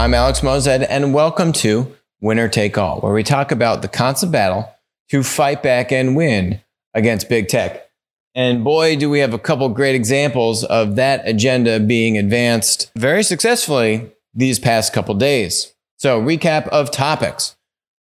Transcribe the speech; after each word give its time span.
I'm 0.00 0.14
Alex 0.14 0.40
Moazed, 0.40 0.86
and 0.88 1.12
welcome 1.12 1.52
to 1.52 1.94
Winner 2.22 2.48
Take 2.48 2.78
All, 2.78 3.00
where 3.00 3.12
we 3.12 3.22
talk 3.22 3.52
about 3.52 3.82
the 3.82 3.88
constant 3.88 4.32
battle 4.32 4.74
to 5.10 5.22
fight 5.22 5.62
back 5.62 5.92
and 5.92 6.16
win 6.16 6.62
against 6.94 7.28
big 7.28 7.48
tech. 7.48 7.86
And 8.34 8.64
boy, 8.64 8.96
do 8.96 9.10
we 9.10 9.18
have 9.18 9.34
a 9.34 9.38
couple 9.38 9.68
great 9.68 9.94
examples 9.94 10.64
of 10.64 10.96
that 10.96 11.28
agenda 11.28 11.78
being 11.80 12.16
advanced 12.16 12.90
very 12.96 13.22
successfully 13.22 14.10
these 14.32 14.58
past 14.58 14.94
couple 14.94 15.14
days. 15.16 15.74
So, 15.98 16.18
recap 16.18 16.66
of 16.68 16.90
topics. 16.90 17.54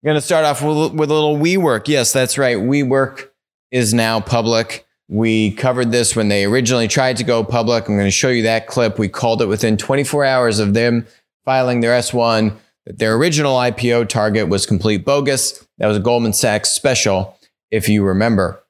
I'm 0.04 0.10
going 0.10 0.20
to 0.20 0.24
start 0.24 0.44
off 0.44 0.62
with, 0.62 0.92
with 0.92 1.10
a 1.10 1.14
little 1.14 1.36
WeWork. 1.36 1.88
Yes, 1.88 2.12
that's 2.12 2.38
right. 2.38 2.58
WeWork 2.58 3.28
is 3.72 3.92
now 3.92 4.20
public. 4.20 4.86
We 5.08 5.50
covered 5.50 5.90
this 5.90 6.14
when 6.14 6.28
they 6.28 6.44
originally 6.44 6.86
tried 6.86 7.16
to 7.16 7.24
go 7.24 7.42
public. 7.42 7.88
I'm 7.88 7.96
going 7.96 8.06
to 8.06 8.12
show 8.12 8.28
you 8.28 8.44
that 8.44 8.68
clip. 8.68 9.00
We 9.00 9.08
called 9.08 9.42
it 9.42 9.46
within 9.46 9.76
24 9.76 10.24
hours 10.24 10.60
of 10.60 10.74
them 10.74 11.08
filing 11.48 11.80
their 11.80 11.98
S1 11.98 12.54
that 12.84 12.98
their 12.98 13.14
original 13.14 13.56
IPO 13.56 14.06
target 14.10 14.50
was 14.50 14.66
complete 14.66 15.02
bogus. 15.02 15.66
That 15.78 15.86
was 15.86 15.96
a 15.96 16.00
Goldman 16.00 16.34
Sachs 16.34 16.68
special, 16.68 17.38
if 17.70 17.88
you 17.88 18.04
remember. 18.04 18.62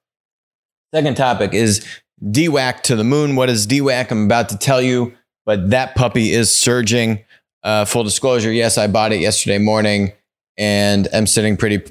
Second 0.95 1.17
topic 1.17 1.55
is 1.55 1.85
DWAC 2.23 2.83
to 2.83 2.95
the 2.95 3.03
moon. 3.03 3.35
What 3.35 3.51
is 3.51 3.67
DWAC? 3.67 4.13
I'm 4.13 4.27
about 4.27 4.49
to 4.51 4.57
tell 4.57 4.81
you, 4.81 5.13
but 5.45 5.71
that 5.71 5.97
puppy 5.97 6.31
is 6.31 6.57
surging. 6.57 7.25
Uh, 7.65 7.85
full 7.85 8.05
disclosure, 8.05 8.53
yes, 8.53 8.79
I 8.79 8.87
bought 8.87 9.11
it 9.11 9.19
yesterday 9.19 9.59
morning 9.59 10.13
and 10.57 11.09
I'm 11.13 11.27
sitting 11.27 11.57
pretty, 11.57 11.83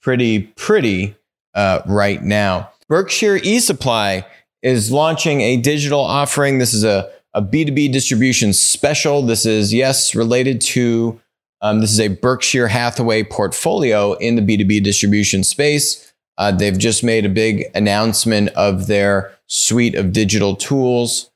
pretty, 0.00 0.40
pretty 0.40 1.14
uh, 1.54 1.82
right 1.86 2.20
now. 2.20 2.68
Berkshire 2.88 3.38
eSupply 3.38 4.24
is 4.60 4.90
launching 4.90 5.40
a 5.40 5.58
digital 5.58 6.00
offering. 6.00 6.58
This 6.58 6.74
is 6.74 6.82
a, 6.82 7.08
a 7.34 7.42
B2B 7.42 7.92
distribution 7.92 8.52
special. 8.52 9.22
This 9.22 9.46
is, 9.46 9.72
yes, 9.72 10.14
related 10.14 10.60
to, 10.62 11.20
um, 11.60 11.80
this 11.80 11.92
is 11.92 12.00
a 12.00 12.08
Berkshire 12.08 12.68
Hathaway 12.68 13.22
portfolio 13.22 14.14
in 14.14 14.36
the 14.36 14.42
B2B 14.42 14.82
distribution 14.82 15.44
space. 15.44 16.12
Uh, 16.38 16.50
they've 16.50 16.78
just 16.78 17.04
made 17.04 17.24
a 17.24 17.30
big 17.30 17.64
announcement 17.74 18.48
of 18.50 18.86
their 18.86 19.32
suite 19.46 19.94
of 19.94 20.12
digital 20.12 20.56
tools 20.56 21.30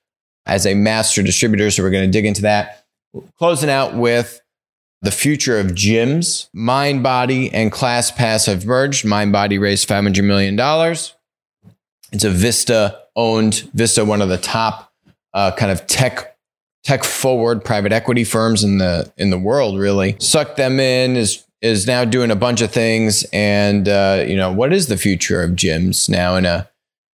as 0.46 0.66
a 0.66 0.74
master 0.74 1.22
distributor. 1.22 1.70
So 1.70 1.82
we're 1.82 1.90
going 1.90 2.06
to 2.06 2.10
dig 2.10 2.24
into 2.24 2.42
that. 2.42 2.84
Closing 3.38 3.70
out 3.70 3.94
with 3.94 4.40
the 5.02 5.10
future 5.10 5.58
of 5.58 5.68
gyms. 5.68 6.48
MindBody 6.54 7.50
and 7.52 7.70
ClassPass 7.70 8.46
have 8.46 8.64
merged. 8.64 9.04
MindBody 9.04 9.60
raised 9.60 9.88
$500 9.88 10.24
million. 10.24 10.58
It's 12.12 12.24
a 12.24 12.30
Vista 12.30 13.02
owned, 13.14 13.70
Vista, 13.74 14.04
one 14.04 14.22
of 14.22 14.28
the 14.28 14.38
top 14.38 14.85
uh, 15.36 15.52
kind 15.52 15.70
of 15.70 15.86
tech 15.86 16.36
tech 16.82 17.04
forward 17.04 17.64
private 17.64 17.92
equity 17.92 18.24
firms 18.24 18.64
in 18.64 18.78
the 18.78 19.12
in 19.18 19.30
the 19.30 19.38
world. 19.38 19.78
Really 19.78 20.16
sucked 20.18 20.56
them 20.56 20.80
in. 20.80 21.14
Is 21.14 21.44
is 21.60 21.86
now 21.86 22.04
doing 22.04 22.30
a 22.30 22.36
bunch 22.36 22.62
of 22.62 22.70
things. 22.70 23.24
And 23.32 23.86
uh, 23.88 24.24
you 24.26 24.36
know 24.36 24.50
what 24.50 24.72
is 24.72 24.88
the 24.88 24.96
future 24.96 25.42
of 25.42 25.52
gyms 25.52 26.08
now 26.08 26.36
in 26.36 26.46
a 26.46 26.68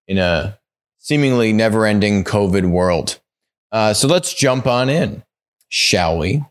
in 0.06 0.19
a 0.19 0.59
seemingly 0.98 1.53
never 1.53 1.84
ending 1.84 2.23
COVID 2.23 2.70
world? 2.70 3.19
Uh, 3.73 3.92
so 3.92 4.06
let's 4.06 4.33
jump 4.33 4.67
on 4.67 4.89
in, 4.89 5.25
shall 5.69 6.19
we? 6.19 6.45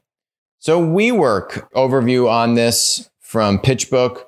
So 0.59 0.81
WeWork 0.81 1.69
overview 1.72 2.30
on 2.30 2.56
this 2.56 3.09
from 3.19 3.59
PitchBook. 3.59 4.23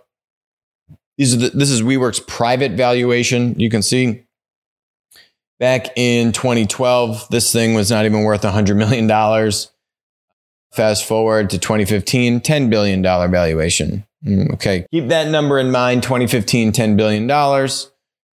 These 1.17 1.33
are 1.33 1.37
the, 1.37 1.49
this 1.49 1.69
is 1.69 1.81
WeWork's 1.81 2.21
private 2.21 2.73
valuation. 2.73 3.59
You 3.59 3.69
can 3.69 3.81
see 3.81 4.23
back 5.59 5.87
in 5.95 6.31
2012, 6.31 7.27
this 7.29 7.51
thing 7.51 7.73
was 7.73 7.91
not 7.91 8.05
even 8.05 8.23
worth 8.23 8.41
$100 8.41 8.75
million. 8.75 9.07
Fast 10.71 11.05
forward 11.05 11.49
to 11.51 11.59
2015, 11.59 12.41
$10 12.41 12.69
billion 12.69 13.01
valuation. 13.03 14.05
Mm, 14.25 14.53
okay, 14.53 14.85
keep 14.91 15.09
that 15.09 15.29
number 15.29 15.59
in 15.59 15.71
mind 15.71 16.03
2015, 16.03 16.71
$10 16.71 16.97
billion. 16.97 17.27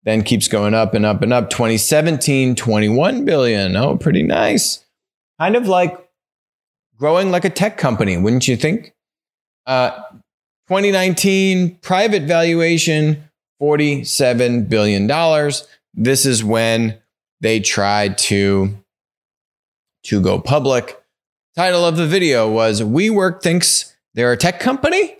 Then 0.04 0.22
keeps 0.22 0.48
going 0.48 0.72
up 0.72 0.94
and 0.94 1.04
up 1.04 1.22
and 1.22 1.32
up. 1.32 1.50
2017, 1.50 2.54
21 2.54 3.24
billion. 3.24 3.76
Oh, 3.76 3.96
pretty 3.96 4.22
nice. 4.22 4.84
Kind 5.38 5.56
of 5.56 5.68
like 5.68 5.98
growing 6.96 7.30
like 7.30 7.44
a 7.44 7.50
tech 7.50 7.76
company, 7.76 8.16
wouldn't 8.16 8.48
you 8.48 8.56
think? 8.56 8.94
Uh, 9.66 9.90
2019 10.68 11.76
private 11.82 12.22
valuation, 12.22 13.24
$47 13.60 14.68
billion. 14.68 15.06
This 15.92 16.24
is 16.24 16.44
when 16.44 16.98
they 17.40 17.60
tried 17.60 18.18
to, 18.18 18.76
to 20.04 20.20
go 20.20 20.40
public. 20.40 21.00
Title 21.56 21.84
of 21.84 21.96
the 21.96 22.06
video 22.06 22.50
was 22.50 22.80
WeWork 22.80 23.42
thinks 23.42 23.96
they're 24.14 24.32
a 24.32 24.36
tech 24.36 24.60
company? 24.60 25.16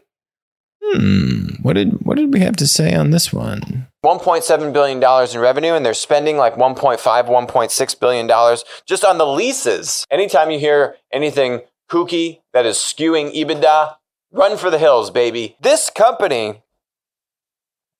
Hmm, 0.82 1.48
what 1.62 1.74
did 1.74 2.04
what 2.04 2.16
did 2.16 2.32
we 2.32 2.40
have 2.40 2.56
to 2.56 2.66
say 2.66 2.94
on 2.94 3.10
this 3.10 3.32
one? 3.32 3.86
1.7 4.04 4.72
billion 4.72 4.98
dollars 4.98 5.34
in 5.34 5.40
revenue 5.40 5.74
and 5.74 5.84
they're 5.84 5.92
spending 5.92 6.38
like 6.38 6.54
1.5 6.54 6.98
1.6 6.98 8.00
billion 8.00 8.26
dollars 8.26 8.64
just 8.86 9.04
on 9.04 9.18
the 9.18 9.26
leases. 9.26 10.06
Anytime 10.10 10.50
you 10.50 10.58
hear 10.58 10.96
anything 11.12 11.60
kooky 11.90 12.40
that 12.54 12.64
is 12.64 12.76
skewing 12.76 13.34
EBITDA, 13.34 13.96
Run 14.32 14.56
for 14.56 14.70
the 14.70 14.78
hills, 14.78 15.10
baby. 15.10 15.56
This 15.60 15.90
company, 15.90 16.62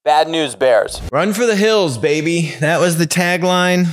Bad 0.05 0.29
News 0.29 0.55
Bears. 0.55 1.03
Run 1.11 1.33
for 1.33 1.45
the 1.45 1.57
hills, 1.57 1.99
baby. 1.99 2.53
That 2.61 2.79
was 2.79 2.99
the 2.99 3.07
tagline. 3.07 3.89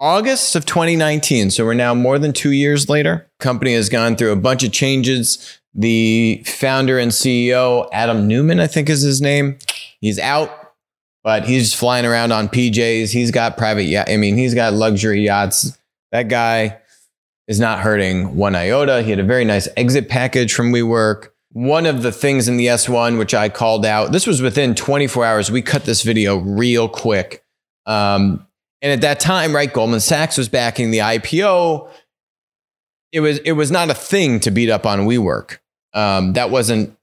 August 0.00 0.54
of 0.54 0.64
2019. 0.64 1.50
So 1.50 1.64
we're 1.64 1.74
now 1.74 1.94
more 1.94 2.18
than 2.18 2.32
two 2.32 2.52
years 2.52 2.88
later. 2.88 3.28
Company 3.40 3.74
has 3.74 3.88
gone 3.88 4.16
through 4.16 4.32
a 4.32 4.36
bunch 4.36 4.62
of 4.62 4.72
changes. 4.72 5.60
The 5.74 6.42
founder 6.46 6.98
and 6.98 7.10
CEO, 7.10 7.88
Adam 7.92 8.26
Neumann, 8.26 8.60
I 8.60 8.66
think 8.66 8.88
is 8.88 9.02
his 9.02 9.20
name. 9.20 9.58
He's 10.00 10.18
out, 10.18 10.50
but 11.24 11.44
he's 11.44 11.74
flying 11.74 12.06
around 12.06 12.32
on 12.32 12.48
PJs. 12.48 13.12
He's 13.12 13.30
got 13.30 13.56
private 13.56 13.84
yacht. 13.84 14.08
I 14.08 14.16
mean, 14.16 14.36
he's 14.36 14.54
got 14.54 14.72
luxury 14.72 15.24
yachts. 15.24 15.76
That 16.12 16.28
guy 16.28 16.78
is 17.48 17.58
not 17.58 17.80
hurting 17.80 18.36
one 18.36 18.54
iota. 18.54 19.02
He 19.02 19.10
had 19.10 19.18
a 19.18 19.24
very 19.24 19.44
nice 19.44 19.68
exit 19.76 20.08
package 20.08 20.54
from 20.54 20.72
WeWork. 20.72 21.28
One 21.52 21.86
of 21.86 22.02
the 22.02 22.12
things 22.12 22.46
in 22.46 22.56
the 22.56 22.66
S1, 22.66 23.18
which 23.18 23.34
I 23.34 23.48
called 23.48 23.84
out, 23.84 24.12
this 24.12 24.26
was 24.26 24.42
within 24.42 24.74
24 24.74 25.24
hours. 25.24 25.50
We 25.50 25.62
cut 25.62 25.84
this 25.84 26.02
video 26.02 26.36
real 26.36 26.88
quick. 26.88 27.42
Um, 27.86 28.46
and 28.80 28.92
at 28.92 29.00
that 29.00 29.20
time, 29.20 29.54
right, 29.54 29.72
Goldman 29.72 30.00
Sachs 30.00 30.38
was 30.38 30.48
backing 30.48 30.90
the 30.90 30.98
IPO. 30.98 31.90
It 33.12 33.20
was 33.20 33.38
it 33.40 33.52
was 33.52 33.70
not 33.70 33.90
a 33.90 33.94
thing 33.94 34.40
to 34.40 34.50
beat 34.50 34.70
up 34.70 34.86
on 34.86 35.00
WeWork. 35.00 35.58
Um, 35.94 36.34
that 36.34 36.50
wasn't 36.50 36.96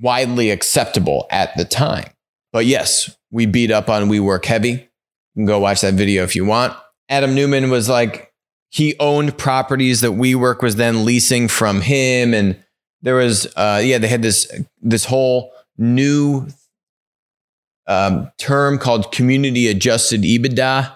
widely 0.00 0.50
acceptable 0.50 1.26
at 1.30 1.56
the 1.56 1.64
time. 1.64 2.10
But 2.52 2.66
yes, 2.66 3.16
we 3.30 3.46
beat 3.46 3.70
up 3.70 3.88
on 3.88 4.08
WeWork 4.08 4.44
heavy. 4.44 4.70
You 4.70 4.88
can 5.34 5.46
go 5.46 5.58
watch 5.58 5.80
that 5.82 5.94
video 5.94 6.22
if 6.22 6.34
you 6.36 6.44
want. 6.44 6.76
Adam 7.08 7.34
Neumann 7.34 7.70
was 7.70 7.88
like, 7.88 8.32
he 8.70 8.96
owned 9.00 9.36
properties 9.36 10.00
that 10.02 10.12
WeWork 10.12 10.62
was 10.62 10.76
then 10.76 11.04
leasing 11.04 11.48
from 11.48 11.80
him. 11.80 12.32
And 12.32 12.62
there 13.02 13.16
was 13.16 13.46
uh, 13.56 13.80
yeah 13.82 13.98
they 13.98 14.08
had 14.08 14.22
this 14.22 14.50
this 14.80 15.04
whole 15.04 15.52
new 15.76 16.46
um, 17.88 18.30
term 18.38 18.78
called 18.78 19.10
community 19.10 19.66
adjusted 19.66 20.22
EBITDA. 20.22 20.92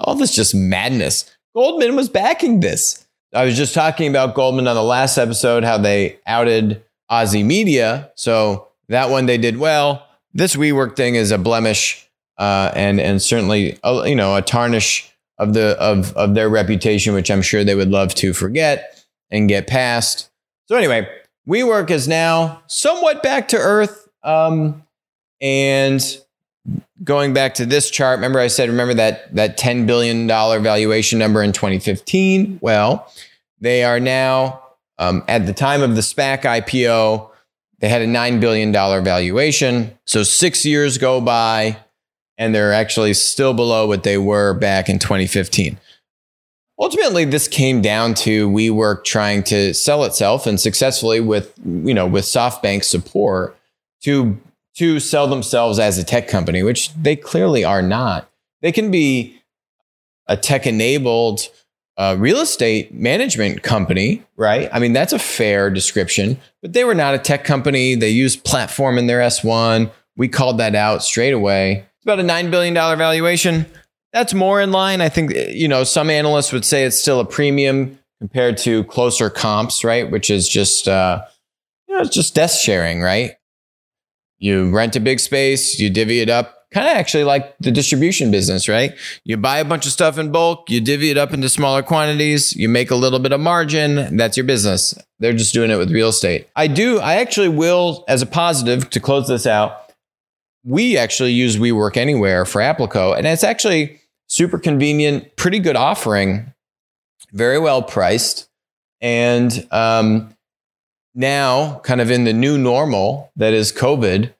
All 0.00 0.14
this 0.14 0.34
just 0.34 0.54
madness. 0.54 1.36
Goldman 1.54 1.96
was 1.96 2.08
backing 2.08 2.60
this. 2.60 3.06
I 3.34 3.44
was 3.44 3.56
just 3.56 3.74
talking 3.74 4.08
about 4.08 4.34
Goldman 4.34 4.66
on 4.66 4.74
the 4.74 4.82
last 4.82 5.18
episode, 5.18 5.64
how 5.64 5.76
they 5.76 6.18
outed 6.26 6.82
Ozy 7.10 7.44
Media. 7.44 8.10
So 8.14 8.68
that 8.88 9.10
one 9.10 9.26
they 9.26 9.36
did 9.36 9.58
well. 9.58 10.06
This 10.32 10.56
WeWork 10.56 10.96
thing 10.96 11.14
is 11.14 11.30
a 11.30 11.38
blemish 11.38 12.08
uh, 12.38 12.72
and 12.74 13.00
and 13.00 13.20
certainly 13.20 13.78
a, 13.82 14.08
you 14.08 14.14
know 14.14 14.36
a 14.36 14.42
tarnish 14.42 15.12
of 15.38 15.54
the 15.54 15.76
of 15.80 16.16
of 16.16 16.34
their 16.34 16.48
reputation, 16.48 17.12
which 17.12 17.30
I'm 17.30 17.42
sure 17.42 17.64
they 17.64 17.74
would 17.74 17.90
love 17.90 18.14
to 18.16 18.32
forget 18.32 19.04
and 19.30 19.48
get 19.48 19.66
past. 19.66 20.30
So 20.66 20.76
anyway, 20.76 21.08
WeWork 21.48 21.90
is 21.90 22.06
now 22.08 22.62
somewhat 22.66 23.22
back 23.22 23.48
to 23.48 23.56
earth. 23.56 24.08
Um, 24.22 24.84
and 25.40 26.00
going 27.04 27.32
back 27.32 27.54
to 27.54 27.66
this 27.66 27.90
chart, 27.90 28.18
remember 28.18 28.38
I 28.38 28.48
said, 28.48 28.68
remember 28.68 28.94
that 28.94 29.34
that 29.34 29.58
$10 29.58 29.86
billion 29.86 30.26
valuation 30.26 31.18
number 31.18 31.42
in 31.42 31.52
2015? 31.52 32.58
Well, 32.60 33.12
they 33.60 33.84
are 33.84 34.00
now, 34.00 34.62
um, 34.98 35.24
at 35.28 35.46
the 35.46 35.52
time 35.52 35.82
of 35.82 35.94
the 35.94 36.02
SPAC 36.02 36.42
IPO, 36.42 37.30
they 37.80 37.88
had 37.88 38.02
a 38.02 38.06
$9 38.06 38.40
billion 38.40 38.72
valuation. 38.72 39.96
So 40.04 40.22
six 40.24 40.64
years 40.66 40.98
go 40.98 41.20
by 41.20 41.78
and 42.36 42.54
they're 42.54 42.72
actually 42.72 43.14
still 43.14 43.54
below 43.54 43.86
what 43.86 44.02
they 44.02 44.18
were 44.18 44.54
back 44.54 44.88
in 44.88 44.98
2015 44.98 45.78
ultimately 46.78 47.24
this 47.24 47.48
came 47.48 47.82
down 47.82 48.14
to 48.14 48.48
WeWork 48.48 49.04
trying 49.04 49.42
to 49.44 49.74
sell 49.74 50.04
itself 50.04 50.46
and 50.46 50.60
successfully 50.60 51.20
with 51.20 51.52
you 51.64 51.94
know 51.94 52.06
with 52.06 52.24
SoftBank 52.24 52.84
support 52.84 53.56
to 54.02 54.38
to 54.78 55.00
sell 55.00 55.26
themselves 55.26 55.78
as 55.78 55.98
a 55.98 56.04
tech 56.04 56.28
company, 56.28 56.62
which 56.62 56.94
they 56.94 57.16
clearly 57.16 57.64
are 57.64 57.82
not. 57.82 58.30
They 58.62 58.72
can 58.72 58.90
be 58.90 59.40
a 60.28 60.36
tech 60.36 60.66
enabled 60.66 61.48
a 61.96 62.16
real 62.16 62.38
estate 62.38 62.94
management 62.94 63.64
company, 63.64 64.22
right? 64.36 64.68
I 64.72 64.78
mean, 64.78 64.92
that's 64.92 65.12
a 65.12 65.18
fair 65.18 65.68
description, 65.68 66.38
but 66.62 66.72
they 66.72 66.84
were 66.84 66.94
not 66.94 67.14
a 67.14 67.18
tech 67.18 67.42
company. 67.42 67.96
They 67.96 68.10
used 68.10 68.44
platform 68.44 68.98
in 68.98 69.08
their 69.08 69.18
S1. 69.18 69.90
We 70.16 70.28
called 70.28 70.58
that 70.58 70.76
out 70.76 71.02
straight 71.02 71.32
away. 71.32 71.84
It's 71.96 72.04
about 72.04 72.20
a 72.20 72.22
$9 72.22 72.52
billion 72.52 72.72
valuation. 72.74 73.66
That's 74.12 74.32
more 74.32 74.60
in 74.60 74.70
line. 74.70 75.00
I 75.00 75.08
think, 75.08 75.32
you 75.34 75.66
know, 75.66 75.82
some 75.82 76.08
analysts 76.08 76.52
would 76.52 76.64
say 76.64 76.84
it's 76.84 77.00
still 77.00 77.18
a 77.18 77.24
premium 77.24 77.98
compared 78.20 78.58
to 78.58 78.84
closer 78.84 79.28
comps, 79.28 79.82
right? 79.82 80.08
Which 80.08 80.30
is 80.30 80.48
just, 80.48 80.86
uh, 80.86 81.24
you 81.88 81.96
know, 81.96 82.02
it's 82.02 82.14
just 82.14 82.36
desk 82.36 82.60
sharing, 82.60 83.00
right? 83.00 83.37
You 84.38 84.70
rent 84.70 84.96
a 84.96 85.00
big 85.00 85.20
space, 85.20 85.78
you 85.78 85.90
divvy 85.90 86.20
it 86.20 86.30
up, 86.30 86.58
kind 86.70 86.86
of 86.86 86.96
actually 86.96 87.24
like 87.24 87.56
the 87.58 87.70
distribution 87.70 88.30
business, 88.30 88.68
right? 88.68 88.94
You 89.24 89.36
buy 89.36 89.58
a 89.58 89.64
bunch 89.64 89.86
of 89.86 89.92
stuff 89.92 90.18
in 90.18 90.30
bulk, 90.30 90.70
you 90.70 90.80
divvy 90.80 91.10
it 91.10 91.16
up 91.16 91.32
into 91.32 91.48
smaller 91.48 91.82
quantities, 91.82 92.54
you 92.54 92.68
make 92.68 92.90
a 92.90 92.94
little 92.94 93.18
bit 93.18 93.32
of 93.32 93.40
margin, 93.40 94.16
that's 94.16 94.36
your 94.36 94.44
business. 94.44 94.94
They're 95.18 95.32
just 95.32 95.54
doing 95.54 95.70
it 95.70 95.76
with 95.76 95.90
real 95.90 96.08
estate. 96.08 96.48
I 96.54 96.66
do, 96.66 96.98
I 96.98 97.14
actually 97.14 97.48
will, 97.48 98.04
as 98.06 98.22
a 98.22 98.26
positive 98.26 98.90
to 98.90 99.00
close 99.00 99.28
this 99.28 99.46
out, 99.46 99.92
we 100.64 100.96
actually 100.98 101.32
use 101.32 101.56
WeWork 101.56 101.96
Anywhere 101.96 102.44
for 102.44 102.60
Applico, 102.60 103.16
and 103.16 103.26
it's 103.26 103.44
actually 103.44 104.00
super 104.26 104.58
convenient, 104.58 105.36
pretty 105.36 105.58
good 105.58 105.76
offering, 105.76 106.52
very 107.32 107.58
well 107.58 107.82
priced. 107.82 108.48
And 109.00 109.66
um, 109.70 110.34
now, 111.18 111.80
kind 111.80 112.00
of 112.00 112.12
in 112.12 112.22
the 112.22 112.32
new 112.32 112.56
normal 112.56 113.32
that 113.34 113.52
is 113.52 113.72
COVID, 113.72 114.32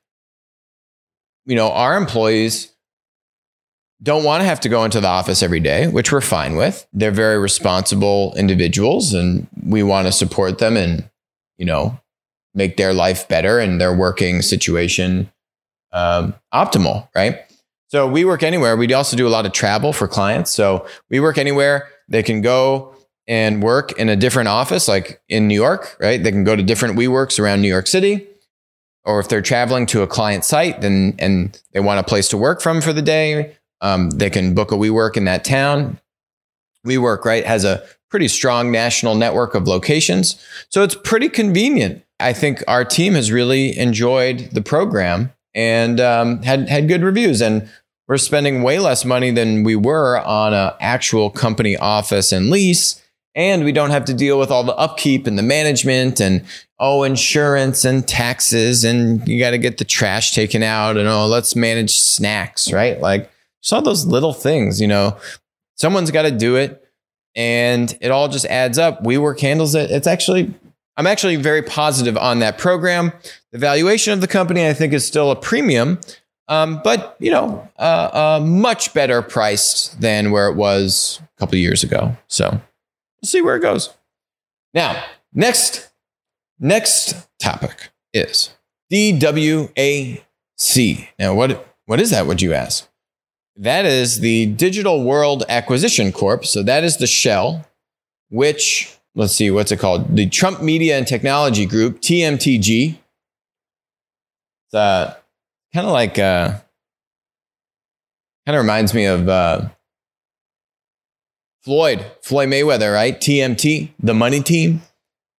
you 1.45 1.57
know, 1.57 1.73
our 1.73 1.97
employees 1.97 2.73
don't 4.01 4.23
want 4.23 4.43
to 4.43 4.45
have 4.45 4.61
to 4.61 4.69
go 4.69 4.85
into 4.85 5.01
the 5.01 5.09
office 5.09 5.43
every 5.43 5.59
day, 5.59 5.89
which 5.89 6.13
we're 6.13 6.21
fine 6.21 6.55
with. 6.55 6.87
They're 6.93 7.11
very 7.11 7.37
responsible 7.37 8.33
individuals 8.37 9.13
and 9.13 9.49
we 9.65 9.83
want 9.83 10.07
to 10.07 10.13
support 10.13 10.59
them 10.59 10.77
and, 10.77 11.11
you 11.57 11.67
know, 11.67 11.99
make 12.55 12.77
their 12.77 12.95
life 12.95 13.27
better 13.27 13.59
and 13.59 13.81
their 13.81 13.95
working 13.95 14.41
situation 14.41 15.33
um, 15.93 16.33
optimal, 16.55 17.09
right? 17.13 17.41
So 17.89 18.09
WeWork 18.09 18.45
Anywhere. 18.45 18.77
We 18.77 18.93
also 18.95 19.17
do 19.17 19.27
a 19.27 19.31
lot 19.31 19.47
of 19.47 19.53
travel 19.53 19.93
for 19.93 20.07
clients. 20.07 20.53
So 20.53 20.87
WeWork 21.11 21.39
Anywhere. 21.39 21.89
They 22.09 22.23
can 22.23 22.41
go 22.41 22.95
and 23.29 23.63
work 23.63 23.93
in 23.93 24.09
a 24.09 24.17
different 24.17 24.49
office, 24.49 24.89
like 24.89 25.23
in 25.29 25.47
New 25.47 25.55
York, 25.55 25.97
right? 26.01 26.21
They 26.21 26.33
can 26.33 26.43
go 26.43 26.57
to 26.57 26.63
different 26.63 26.99
WeWorks 26.99 27.39
around 27.39 27.63
New 27.63 27.69
York 27.69 27.87
City 27.87 28.27
or 29.09 29.21
if 29.21 29.29
they're 29.29 29.43
traveling 29.43 29.87
to 29.87 30.03
a 30.03 30.07
client 30.07 30.45
site 30.45 30.83
then 30.83 31.15
and 31.19 31.61
they 31.73 31.81
want 31.81 31.99
a 31.99 32.03
place 32.03 32.29
to 32.29 32.37
work 32.37 32.61
from 32.61 32.81
for 32.81 32.93
the 32.93 33.03
day, 33.03 33.57
um, 33.81 34.11
they 34.11 34.29
can 34.29 34.55
book 34.55 34.71
a 34.71 34.77
WeWork 34.77 35.17
in 35.17 35.25
that 35.25 35.45
town. 35.45 35.99
WeWork, 36.87 37.25
right, 37.25 37.45
has 37.45 37.65
a 37.65 37.83
pretty 38.11 38.29
strong 38.29 38.71
national 38.71 39.15
network 39.15 39.55
of 39.55 39.67
locations, 39.67 40.43
so 40.69 40.83
it's 40.83 40.95
pretty 40.95 41.29
convenient. 41.29 42.05
I 42.21 42.33
think 42.33 42.63
our 42.69 42.85
team 42.85 43.15
has 43.15 43.33
really 43.33 43.77
enjoyed 43.79 44.51
the 44.53 44.63
program 44.63 45.33
and 45.55 46.01
um, 46.01 46.43
had 46.43 46.69
had 46.69 46.89
good 46.89 47.03
reviews, 47.03 47.41
and 47.41 47.69
we're 48.09 48.19
spending 48.19 48.63
way 48.63 48.79
less 48.79 49.05
money 49.05 49.31
than 49.31 49.65
we 49.65 49.75
were 49.77 50.19
on 50.19 50.53
an 50.53 50.73
actual 50.81 51.31
company 51.31 51.77
office 51.77 52.31
and 52.31 52.51
lease 52.51 53.03
and 53.39 53.63
we 53.63 53.71
don't 53.71 53.91
have 53.91 54.05
to 54.05 54.13
deal 54.13 54.37
with 54.37 54.51
all 54.51 54.65
the 54.65 54.75
upkeep 54.75 55.29
and 55.29 55.39
the 55.39 55.45
management 55.45 56.21
and 56.21 56.45
oh 56.81 57.05
insurance 57.05 57.85
and 57.85 58.07
taxes 58.07 58.83
and 58.83 59.27
you 59.29 59.39
got 59.39 59.53
to 59.53 59.59
get 59.59 59.79
the 59.79 59.85
trash 59.85 60.33
taken 60.33 60.63
out 60.63 60.97
and 60.97 61.09
oh 61.09 61.25
let's 61.27 61.55
manage 61.55 61.97
snacks 61.97 62.73
right? 62.73 63.01
Like 63.01 63.31
just 63.63 63.73
all 63.73 63.81
those 63.81 64.05
little 64.05 64.35
things 64.35 64.81
you 64.81 64.89
know? 64.89 65.17
Someone's 65.77 66.11
got 66.11 66.23
to 66.23 66.33
do 66.33 66.57
it 66.57 66.85
and 67.37 67.97
it 68.01 68.11
all 68.11 68.27
just 68.27 68.47
adds 68.47 68.79
up. 68.79 69.05
WeWork 69.05 69.39
handles 69.39 69.77
it. 69.77 69.91
It's 69.93 70.09
actually 70.09 70.53
i'm 70.97 71.07
actually 71.07 71.37
very 71.37 71.63
positive 71.63 72.19
on 72.19 72.41
that 72.41 72.59
program. 72.59 73.13
The 73.53 73.59
valuation 73.59 74.13
of 74.13 74.21
the 74.21 74.29
company 74.29 74.67
i 74.67 74.73
think 74.73 74.93
is 74.93 75.07
still 75.07 75.31
a 75.31 75.37
premium 75.37 76.01
um, 76.49 76.81
but 76.83 77.15
you 77.21 77.31
know 77.31 77.69
uh, 77.79 78.39
uh, 78.41 78.45
much 78.45 78.93
better 78.95 79.23
priced 79.23 80.01
than 80.01 80.33
where 80.33 80.49
it 80.49 80.57
was 80.57 81.21
a 81.23 81.41
couple 81.41 81.57
years 81.57 81.85
ago 81.85 82.17
so 82.27 82.61
We'll 83.21 83.29
see 83.29 83.43
where 83.43 83.57
it 83.57 83.61
goes. 83.61 83.95
Now, 84.75 85.03
next, 85.33 85.91
next 86.59 87.29
topic 87.41 87.91
is 88.13 88.51
DWAC. 88.93 90.23
Now, 91.19 91.35
what, 91.35 91.75
what 91.87 92.01
is 92.01 92.11
that, 92.11 92.27
would 92.27 92.43
you 92.43 92.53
ask? 92.55 92.89
That 93.57 93.87
is 93.87 94.21
the 94.21 94.47
Digital 94.47 95.03
World 95.03 95.45
Acquisition 95.49 96.13
Corp. 96.13 96.47
So 96.47 96.63
that 96.63 96.85
is 96.85 96.99
the 96.99 97.09
shell, 97.09 97.67
which, 98.31 98.97
let's 99.17 99.33
see, 99.33 99.51
what's 99.51 99.73
it 99.73 99.81
called? 99.81 100.15
The 100.15 100.29
Trump 100.29 100.63
Media 100.63 100.97
and 100.97 101.07
Technology 101.07 101.67
Group, 101.67 102.01
TMTG. 102.01 102.99
It's 104.67 104.75
uh, 104.75 105.17
kind 105.75 105.87
of 105.87 105.93
like, 105.93 106.19
uh, 106.21 106.51
kind 108.47 108.57
of 108.57 108.63
reminds 108.63 108.95
me 108.95 109.07
of 109.07 109.29
uh, 109.29 109.69
Floyd, 111.69 112.03
Floyd 112.23 112.49
Mayweather, 112.49 112.95
right? 112.95 113.21
TMT, 113.21 113.91
the 114.01 114.15
money 114.15 114.41
team. 114.41 114.81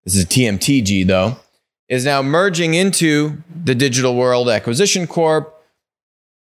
This 0.06 0.16
is 0.16 0.26
TMTG, 0.26 1.08
though, 1.08 1.38
is 1.88 2.06
now 2.06 2.22
merging 2.22 2.76
into 2.76 3.42
the 3.64 3.74
Digital 3.74 4.16
World 4.16 4.48
Acquisition 4.48 5.08
Corp. 5.08 5.52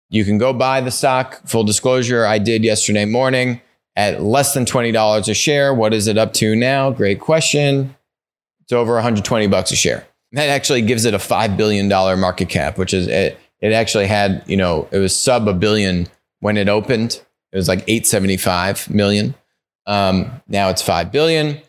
You 0.09 0.25
can 0.25 0.39
go 0.39 0.51
buy 0.51 0.81
the 0.81 0.89
stock. 0.89 1.47
Full 1.47 1.63
disclosure, 1.63 2.25
I 2.25 2.39
did 2.39 2.63
yesterday 2.63 3.05
morning 3.05 3.61
at 3.95 4.19
less 4.19 4.55
than 4.55 4.65
$20 4.65 5.29
a 5.29 5.33
share. 5.35 5.75
What 5.75 5.93
is 5.93 6.07
it 6.07 6.17
up 6.17 6.33
to 6.33 6.55
now? 6.55 6.89
Great 6.89 7.19
question. 7.19 7.95
It's 8.61 8.73
over 8.73 8.93
120 8.93 9.45
bucks 9.45 9.69
a 9.69 9.75
share. 9.75 10.07
That 10.31 10.49
actually 10.49 10.81
gives 10.81 11.05
it 11.05 11.13
a 11.13 11.19
$5 11.19 11.55
billion 11.55 11.87
market 11.87 12.49
cap, 12.49 12.79
which 12.79 12.95
is 12.95 13.05
it. 13.05 13.37
It 13.59 13.73
actually 13.73 14.07
had, 14.07 14.43
you 14.47 14.57
know, 14.57 14.87
it 14.89 14.97
was 14.97 15.15
sub 15.15 15.47
a 15.47 15.53
billion 15.53 16.07
when 16.39 16.57
it 16.57 16.67
opened. 16.67 17.21
It 17.51 17.57
was 17.57 17.67
like 17.67 17.83
875 17.87 18.89
million. 18.89 19.35
Um, 19.87 20.41
now 20.47 20.69
it's 20.69 20.81
5 20.81 21.11
billion. 21.11 21.61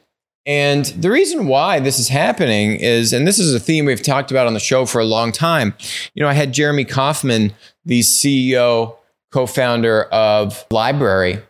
And 0.44 0.86
the 0.86 1.10
reason 1.10 1.46
why 1.46 1.78
this 1.78 1.98
is 1.98 2.08
happening 2.08 2.76
is, 2.76 3.12
and 3.12 3.26
this 3.26 3.38
is 3.38 3.54
a 3.54 3.60
theme 3.60 3.84
we've 3.84 4.02
talked 4.02 4.30
about 4.30 4.46
on 4.46 4.54
the 4.54 4.60
show 4.60 4.86
for 4.86 4.98
a 4.98 5.04
long 5.04 5.30
time. 5.30 5.74
You 6.14 6.22
know, 6.22 6.28
I 6.28 6.32
had 6.32 6.52
Jeremy 6.52 6.84
Kauffman, 6.84 7.52
the 7.84 8.00
CEO, 8.00 8.96
co 9.30 9.46
founder 9.46 10.04
of 10.04 10.66
LBRY, 10.70 11.42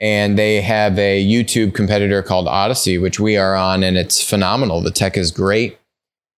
and 0.00 0.38
they 0.38 0.62
have 0.62 0.98
a 0.98 1.22
YouTube 1.24 1.74
competitor 1.74 2.22
called 2.22 2.46
Odysee, 2.46 2.98
which 2.98 3.20
we 3.20 3.36
are 3.36 3.54
on, 3.54 3.82
and 3.82 3.98
it's 3.98 4.22
phenomenal. 4.22 4.80
The 4.80 4.90
tech 4.90 5.16
is 5.16 5.30
great. 5.30 5.78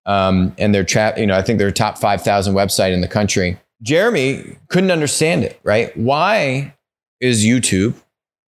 Um, 0.06 0.54
and 0.58 0.74
they're, 0.74 0.82
tra- 0.82 1.14
you 1.16 1.26
know, 1.26 1.36
I 1.36 1.42
think 1.42 1.58
they're 1.58 1.70
top 1.70 1.96
5,000 1.98 2.54
website 2.54 2.92
in 2.92 3.02
the 3.02 3.08
country. 3.08 3.56
Jeremy 3.82 4.56
couldn't 4.68 4.90
understand 4.90 5.44
it, 5.44 5.60
right? 5.62 5.96
Why 5.96 6.74
is 7.20 7.44
YouTube 7.44 7.94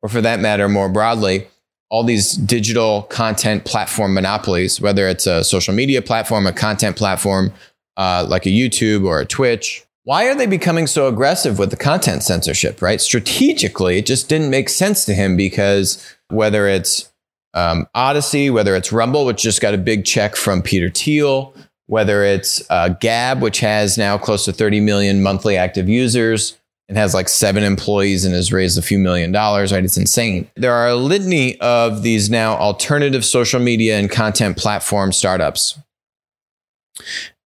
or 0.02 0.08
for 0.08 0.20
that 0.20 0.40
matter, 0.40 0.68
more 0.68 0.88
broadly, 0.88 1.46
all 1.90 2.02
these 2.02 2.34
digital 2.34 3.02
content 3.02 3.64
platform 3.64 4.14
monopolies, 4.14 4.80
whether 4.80 5.06
it's 5.06 5.26
a 5.26 5.44
social 5.44 5.74
media 5.74 6.02
platform, 6.02 6.46
a 6.46 6.52
content 6.52 6.96
platform 6.96 7.52
uh, 7.96 8.24
like 8.28 8.46
a 8.46 8.50
YouTube 8.50 9.04
or 9.06 9.20
a 9.20 9.26
Twitch. 9.26 9.84
Why 10.04 10.28
are 10.28 10.34
they 10.34 10.46
becoming 10.46 10.86
so 10.86 11.06
aggressive 11.06 11.58
with 11.58 11.70
the 11.70 11.76
content 11.76 12.22
censorship, 12.22 12.82
right? 12.82 13.00
Strategically, 13.00 13.98
it 13.98 14.06
just 14.06 14.28
didn't 14.28 14.50
make 14.50 14.68
sense 14.68 15.04
to 15.04 15.14
him 15.14 15.36
because 15.36 16.04
whether 16.28 16.66
it's 16.66 17.12
um, 17.54 17.86
Odysee, 17.94 18.50
whether 18.50 18.74
it's 18.74 18.90
Rumble, 18.90 19.26
which 19.26 19.42
just 19.42 19.60
got 19.60 19.74
a 19.74 19.78
big 19.78 20.04
check 20.04 20.34
from 20.34 20.62
Peter 20.62 20.88
Thiel, 20.88 21.54
whether 21.86 22.24
it's 22.24 22.62
uh, 22.70 22.88
Gab, 22.88 23.42
which 23.42 23.60
has 23.60 23.98
now 23.98 24.16
close 24.16 24.44
to 24.46 24.52
30 24.52 24.80
million 24.80 25.22
monthly 25.22 25.56
active 25.56 25.88
users, 25.88 26.58
and 26.92 26.98
has 26.98 27.14
like 27.14 27.30
seven 27.30 27.62
employees 27.62 28.26
and 28.26 28.34
has 28.34 28.52
raised 28.52 28.76
a 28.76 28.82
few 28.82 28.98
million 28.98 29.32
dollars, 29.32 29.72
right? 29.72 29.82
It's 29.82 29.96
insane. 29.96 30.50
There 30.56 30.74
are 30.74 30.88
a 30.88 30.94
litany 30.94 31.58
of 31.58 32.02
these 32.02 32.28
now 32.28 32.54
alternative 32.58 33.24
social 33.24 33.60
media 33.60 33.98
and 33.98 34.10
content 34.10 34.58
platform 34.58 35.10
startups, 35.10 35.78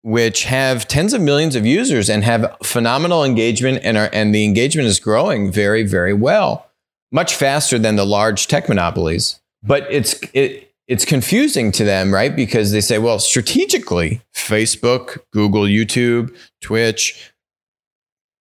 which 0.03 0.45
have 0.45 0.89
tens 0.89 1.13
of 1.13 1.21
millions 1.21 1.57
of 1.57 1.67
users 1.67 2.09
and 2.09 2.25
have 2.25 2.57
phenomenal 2.63 3.23
engagement 3.23 3.81
and 3.85 3.99
are, 3.99 4.09
and 4.15 4.35
the 4.35 4.47
engagement 4.47 4.89
is 4.89 4.99
growing 4.99 5.53
very, 5.53 5.83
very 5.83 6.15
well, 6.15 6.71
much 7.13 7.35
faster 7.35 7.79
than 7.79 7.97
the 7.97 8.07
large 8.07 8.47
tech 8.47 8.67
monopolies. 8.67 9.41
But 9.63 9.87
it's, 9.91 10.19
it, 10.33 10.73
it's 10.89 11.05
confusing 11.05 11.71
to 11.73 11.85
them, 11.85 12.15
right? 12.15 12.35
Because 12.35 12.73
they 12.73 12.81
say, 12.81 12.97
well, 12.97 13.19
strategically, 13.19 14.23
Facebook, 14.35 15.19
Google, 15.33 15.65
YouTube, 15.65 16.35
Twitch, 16.63 17.34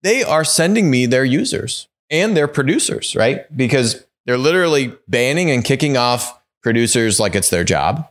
they 0.06 0.24
are 0.24 0.44
sending 0.44 0.92
me 0.92 1.08
their 1.08 1.26
users 1.26 1.88
and 2.12 2.38
their 2.38 2.48
producers, 2.48 3.16
right? 3.16 3.46
Because 3.58 4.06
they're 4.28 4.38
literally 4.38 4.94
banning 5.08 5.50
and 5.50 5.66
kicking 5.66 5.98
off 5.98 6.40
producers 6.62 7.20
like 7.20 7.34
it's 7.34 7.50
their 7.50 7.64
job. 7.64 8.08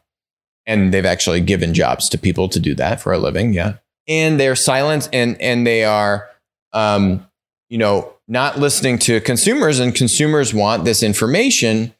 And 0.67 0.93
they've 0.93 1.07
actually 1.07 1.41
given 1.41 1.73
jobs 1.73 2.09
to 2.09 2.19
people 2.19 2.49
to 2.49 2.59
do 2.59 2.75
that 2.75 3.01
for 3.01 3.13
a 3.13 3.19
living. 3.19 3.53
Yeah. 3.53 3.75
And 4.09 4.41
they're 4.41 4.57
silent 4.57 5.09
and, 5.13 5.41
and 5.41 5.65
they 5.65 5.85
are, 5.85 6.29
um, 6.73 7.29
you 7.69 7.79
know, 7.79 8.13
not 8.27 8.59
listening 8.59 8.99
to 8.99 9.21
consumers 9.21 9.79
and 9.79 9.95
consumers 9.95 10.53
want 10.53 10.85
this 10.85 11.03
information 11.03 11.95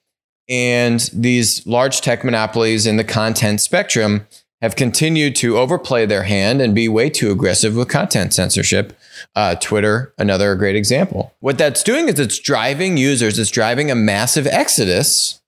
And 0.49 1.01
these 1.13 1.67
large 1.67 2.01
tech 2.01 2.25
monopolies 2.25 2.87
in 2.87 2.97
the 2.97 3.05
content 3.05 3.61
spectrum 3.61 4.27
have 4.61 4.77
continued 4.77 5.37
to 5.37 5.59
overplay 5.59 6.07
their 6.07 6.25
hand 6.25 6.61
and 6.61 6.75
be 6.75 6.89
way 6.89 7.11
too 7.11 7.31
aggressive 7.31 7.77
with 7.77 7.89
content 7.89 8.35
censorship. 8.35 8.99
Uh, 9.35 9.55
Twitter, 9.57 10.13
another 10.19 10.55
great 10.55 10.77
example. 10.77 11.35
What 11.41 11.59
that's 11.59 11.83
doing 11.83 12.09
is 12.09 12.19
it's 12.19 12.39
driving 12.39 12.97
users, 12.97 13.39
it's 13.39 13.51
driving 13.51 13.91
a 13.91 13.95
massive 13.95 14.47
exodus 14.47 15.41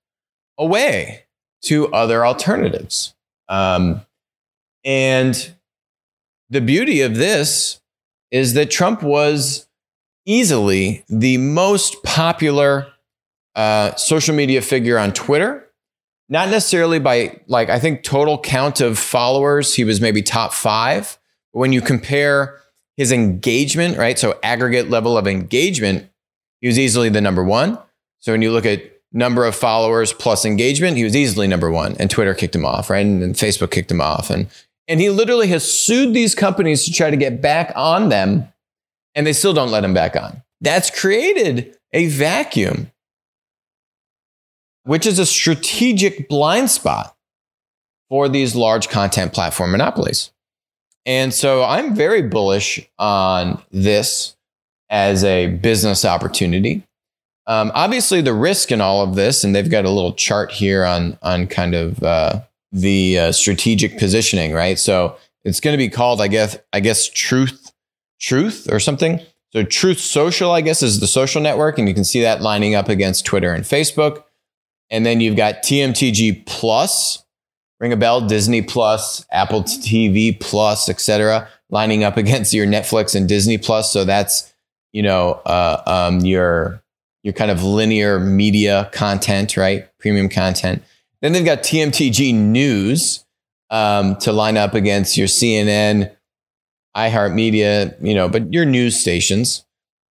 away 0.59 1.25
to 1.63 1.93
other 1.93 2.25
alternatives. 2.25 3.15
Um, 3.49 4.03
and 4.85 5.55
the 6.51 6.61
beauty 6.61 7.01
of 7.01 7.17
this 7.17 7.81
is 8.31 8.55
that 8.55 8.71
Trump 8.71 9.03
was 9.03 9.67
easily 10.25 11.05
the 11.09 11.39
most 11.39 12.03
popular 12.03 12.87
uh, 13.55 13.95
social 13.95 14.35
media 14.35 14.61
figure 14.61 14.99
on 14.99 15.13
Twitter 15.13 15.67
not 16.29 16.49
necessarily 16.49 16.99
by 16.99 17.41
like 17.47 17.71
I 17.71 17.79
think 17.79 18.03
total 18.03 18.39
count 18.39 18.81
of 18.81 18.99
followers, 18.99 19.75
he 19.75 19.85
was 19.85 20.01
maybe 20.01 20.23
top 20.23 20.53
five. 20.53 21.19
But 21.53 21.61
when 21.61 21.73
you 21.73 21.81
compare 21.81 22.61
his 22.97 23.13
engagement, 23.13 23.99
right? 23.99 24.19
So 24.19 24.39
aggregate 24.43 24.91
level 24.91 25.19
of 25.19 25.27
engagement, 25.27 26.09
he 26.61 26.67
was 26.67 26.79
easily 26.79 27.09
the 27.09 27.21
number 27.21 27.45
one. 27.45 27.79
So 28.21 28.33
when 28.33 28.43
you 28.43 28.53
look 28.53 28.67
at 28.67 28.83
number 29.13 29.45
of 29.45 29.55
followers 29.55 30.13
plus 30.13 30.45
engagement, 30.45 30.97
he 30.97 31.05
was 31.05 31.15
easily 31.15 31.47
number 31.47 31.71
one. 31.71 31.97
And 31.99 32.11
Twitter 32.11 32.35
kicked 32.35 32.55
him 32.55 32.65
off, 32.65 32.91
right? 32.91 33.05
And, 33.05 33.35
Facebook 33.35 33.71
kicked 33.71 33.91
him 33.91 34.01
off. 34.01 34.31
And 34.31 34.49
and 34.89 35.01
he 35.01 35.11
literally 35.11 35.49
has 35.49 35.71
sued 35.71 36.15
these 36.15 36.35
companies 36.35 36.85
to 36.85 36.93
try 36.93 37.11
to 37.11 37.17
get 37.17 37.43
back 37.43 37.73
on 37.75 38.09
them, 38.09 38.47
and 39.17 39.27
they 39.27 39.33
still 39.33 39.53
don't 39.53 39.73
let 39.73 39.83
him 39.83 39.95
back 39.95 40.15
on. 40.15 40.43
That's 40.61 40.91
created 40.91 41.77
a 41.93 42.07
vacuum 42.07 42.93
which 44.87 45.05
is 45.05 45.19
a 45.19 45.27
strategic 45.27 46.29
blind 46.29 46.71
spot 46.71 47.17
for 48.09 48.29
these 48.29 48.55
large 48.55 48.89
content 48.89 49.33
platform 49.33 49.73
monopolies. 49.73 50.31
And 51.07 51.33
so 51.33 51.63
I'm 51.63 51.95
very 51.95 52.23
bullish 52.23 52.87
on 52.99 53.63
this 53.71 54.37
as 54.91 55.25
a 55.25 55.47
business 55.47 56.05
opportunity. 56.05 56.83
Um, 57.47 57.71
obviously, 57.75 58.21
the 58.21 58.35
risk 58.35 58.73
in 58.73 58.81
all 58.81 59.03
of 59.03 59.15
this, 59.15 59.45
and 59.45 59.55
they've 59.55 59.71
got 59.71 59.85
a 59.85 59.91
little 59.91 60.13
chart 60.13 60.51
here 60.51 60.85
on 60.85 61.17
on 61.23 61.47
kind 61.47 61.75
of 61.75 62.03
uh, 62.03 62.41
the 62.73 63.19
uh, 63.19 63.33
strategic 63.33 63.99
positioning, 63.99 64.53
right? 64.53 64.79
So 64.79 65.17
it's 65.45 65.61
going 65.61 65.73
to 65.75 65.79
be 65.79 65.89
called, 65.89 66.21
I 66.21 66.27
guess, 66.27 66.59
I 66.73 66.81
guess, 66.81 67.09
Truth, 67.09 67.73
Truth, 68.21 68.69
or 68.71 68.81
something. 68.81 69.21
So 69.53 69.63
Truth 69.63 70.01
Social, 70.01 70.51
I 70.51 70.61
guess, 70.61 70.83
is 70.83 70.99
the 70.99 71.07
social 71.07 71.41
network, 71.41 71.79
and 71.79 71.89
you 71.89 71.95
can 71.95 72.05
see 72.05 72.21
that 72.23 72.43
lining 72.43 72.75
up 72.75 72.89
against 72.89 73.25
Twitter 73.25 73.55
and 73.55 73.65
Facebook. 73.65 74.25
And 74.91 75.07
then 75.07 75.21
you've 75.21 75.37
got 75.37 75.63
TMTG 75.63 76.47
Plus, 76.47 77.25
ring 77.81 77.93
a 77.93 77.97
bell, 77.97 78.21
Disney 78.21 78.63
Plus, 78.63 79.25
Apple 79.31 79.63
TV 79.63 80.39
Plus, 80.39 80.89
etc., 80.89 81.49
lining 81.71 82.05
up 82.05 82.17
against 82.17 82.55
your 82.55 82.67
Netflix 82.67 83.15
and 83.15 83.29
Disney 83.29 83.59
Plus. 83.59 83.93
So 83.93 84.05
that's 84.05 84.53
you 84.93 85.03
know 85.03 85.41
uh, 85.47 85.83
um, 85.87 86.21
your 86.21 86.83
your 87.23 87.33
kind 87.33 87.51
of 87.51 87.63
linear 87.63 88.21
media 88.21 88.89
content, 88.93 89.57
right? 89.57 89.89
Premium 89.99 90.29
content. 90.29 90.83
Then 91.23 91.33
they've 91.33 91.45
got 91.45 91.59
TMTG 91.59 92.35
News 92.35 93.25
um, 93.71 94.17
to 94.17 94.33
line 94.33 94.57
up 94.57 94.75
against 94.75 95.17
your 95.17 95.27
CNN, 95.27 96.15
iHeartMedia, 96.97 97.97
you 98.01 98.15
know, 98.15 98.29
but 98.29 98.53
your 98.53 98.65
news 98.65 98.99
stations. 99.01 99.65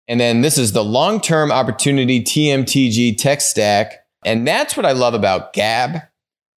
And 0.07 0.19
then 0.19 0.41
this 0.41 0.57
is 0.57 0.73
the 0.73 0.83
long 0.83 1.21
term 1.21 1.51
opportunity 1.51 2.21
TMTG 2.21 3.17
tech 3.17 3.41
stack 3.41 4.05
and 4.25 4.45
that's 4.45 4.75
what 4.75 4.85
I 4.85 4.91
love 4.91 5.13
about 5.13 5.53
Gab. 5.53 6.01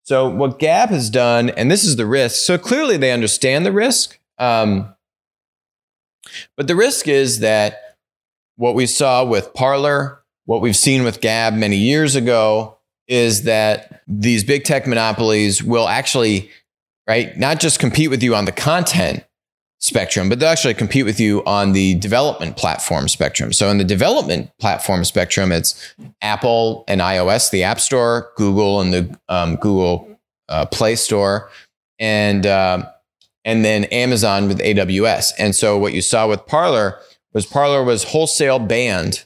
So, 0.08 0.26
what 0.26 0.58
Gab 0.58 0.88
has 0.88 1.10
done, 1.10 1.50
and 1.50 1.70
this 1.70 1.84
is 1.84 1.96
the 1.96 2.06
risk. 2.06 2.42
So, 2.46 2.56
clearly 2.56 2.96
they 2.96 3.12
understand 3.12 3.66
the 3.66 3.72
risk. 3.72 4.18
Um, 4.38 4.94
but 6.56 6.66
the 6.66 6.74
risk 6.74 7.06
is 7.06 7.40
that 7.40 7.98
what 8.56 8.74
we 8.74 8.86
saw 8.86 9.22
with 9.22 9.52
Parler, 9.52 10.22
what 10.46 10.62
we've 10.62 10.74
seen 10.74 11.04
with 11.04 11.20
Gab 11.20 11.52
many 11.52 11.76
years 11.76 12.16
ago, 12.16 12.78
is 13.06 13.42
that 13.42 14.00
these 14.08 14.44
big 14.44 14.64
tech 14.64 14.86
monopolies 14.86 15.62
will 15.62 15.86
actually, 15.86 16.50
right, 17.06 17.36
not 17.36 17.60
just 17.60 17.78
compete 17.78 18.08
with 18.08 18.22
you 18.22 18.34
on 18.34 18.46
the 18.46 18.52
content, 18.52 19.26
spectrum, 19.80 20.28
but 20.28 20.40
they'll 20.40 20.48
actually 20.48 20.74
compete 20.74 21.04
with 21.04 21.20
you 21.20 21.42
on 21.44 21.72
the 21.72 21.94
development 21.96 22.56
platform 22.56 23.08
spectrum. 23.08 23.52
So 23.52 23.70
in 23.70 23.78
the 23.78 23.84
development 23.84 24.50
platform 24.58 25.04
spectrum, 25.04 25.52
it's 25.52 25.94
Apple 26.20 26.84
and 26.88 27.00
iOS, 27.00 27.50
the 27.50 27.62
App 27.62 27.80
Store, 27.80 28.32
Google 28.36 28.80
and 28.80 28.92
the 28.92 29.18
um, 29.28 29.56
Google 29.56 30.18
uh, 30.48 30.66
Play 30.66 30.96
Store, 30.96 31.50
and 31.98 32.44
uh, 32.44 32.84
and 33.44 33.64
then 33.64 33.84
Amazon 33.84 34.48
with 34.48 34.58
AWS. 34.58 35.32
And 35.38 35.54
so 35.54 35.78
what 35.78 35.92
you 35.92 36.02
saw 36.02 36.28
with 36.28 36.44
Parler 36.46 36.98
was 37.32 37.46
Parler 37.46 37.84
was 37.84 38.04
wholesale 38.04 38.58
banned 38.58 39.24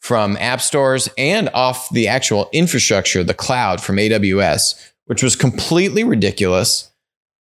from 0.00 0.36
app 0.36 0.60
stores 0.60 1.08
and 1.18 1.48
off 1.54 1.90
the 1.90 2.06
actual 2.06 2.48
infrastructure, 2.52 3.24
the 3.24 3.34
cloud 3.34 3.80
from 3.80 3.96
AWS, 3.96 4.92
which 5.06 5.22
was 5.24 5.34
completely 5.34 6.04
ridiculous 6.04 6.87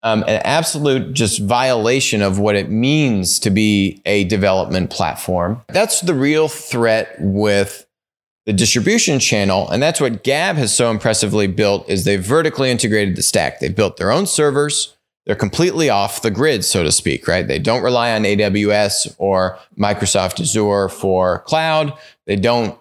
um, 0.05 0.21
an 0.27 0.39
absolute 0.45 1.13
just 1.13 1.41
violation 1.41 2.21
of 2.21 2.37
what 2.37 2.55
it 2.55 2.69
means 2.69 3.39
to 3.39 3.49
be 3.49 4.01
a 4.05 4.23
development 4.25 4.91
platform. 4.91 5.61
That's 5.67 6.01
the 6.01 6.13
real 6.13 6.47
threat 6.47 7.15
with 7.19 7.87
the 8.45 8.53
distribution 8.53 9.19
channel. 9.19 9.67
And 9.67 9.81
that's 9.81 9.99
what 9.99 10.23
Gab 10.23 10.57
has 10.57 10.75
so 10.75 10.91
impressively 10.91 11.47
built 11.47 11.89
is 11.89 12.05
they've 12.05 12.23
vertically 12.23 12.69
integrated 12.69 13.15
the 13.15 13.23
stack. 13.23 13.59
They've 13.59 13.75
built 13.75 13.97
their 13.97 14.11
own 14.11 14.27
servers. 14.27 14.95
They're 15.25 15.35
completely 15.35 15.89
off 15.89 16.21
the 16.21 16.29
grid, 16.29 16.63
so 16.63 16.83
to 16.83 16.91
speak, 16.91 17.27
right? 17.27 17.47
They 17.47 17.57
don't 17.57 17.81
rely 17.81 18.13
on 18.13 18.23
AWS 18.23 19.15
or 19.17 19.57
Microsoft 19.75 20.39
Azure 20.39 20.87
for 20.87 21.39
cloud. 21.39 21.97
They 22.27 22.35
don't 22.35 22.77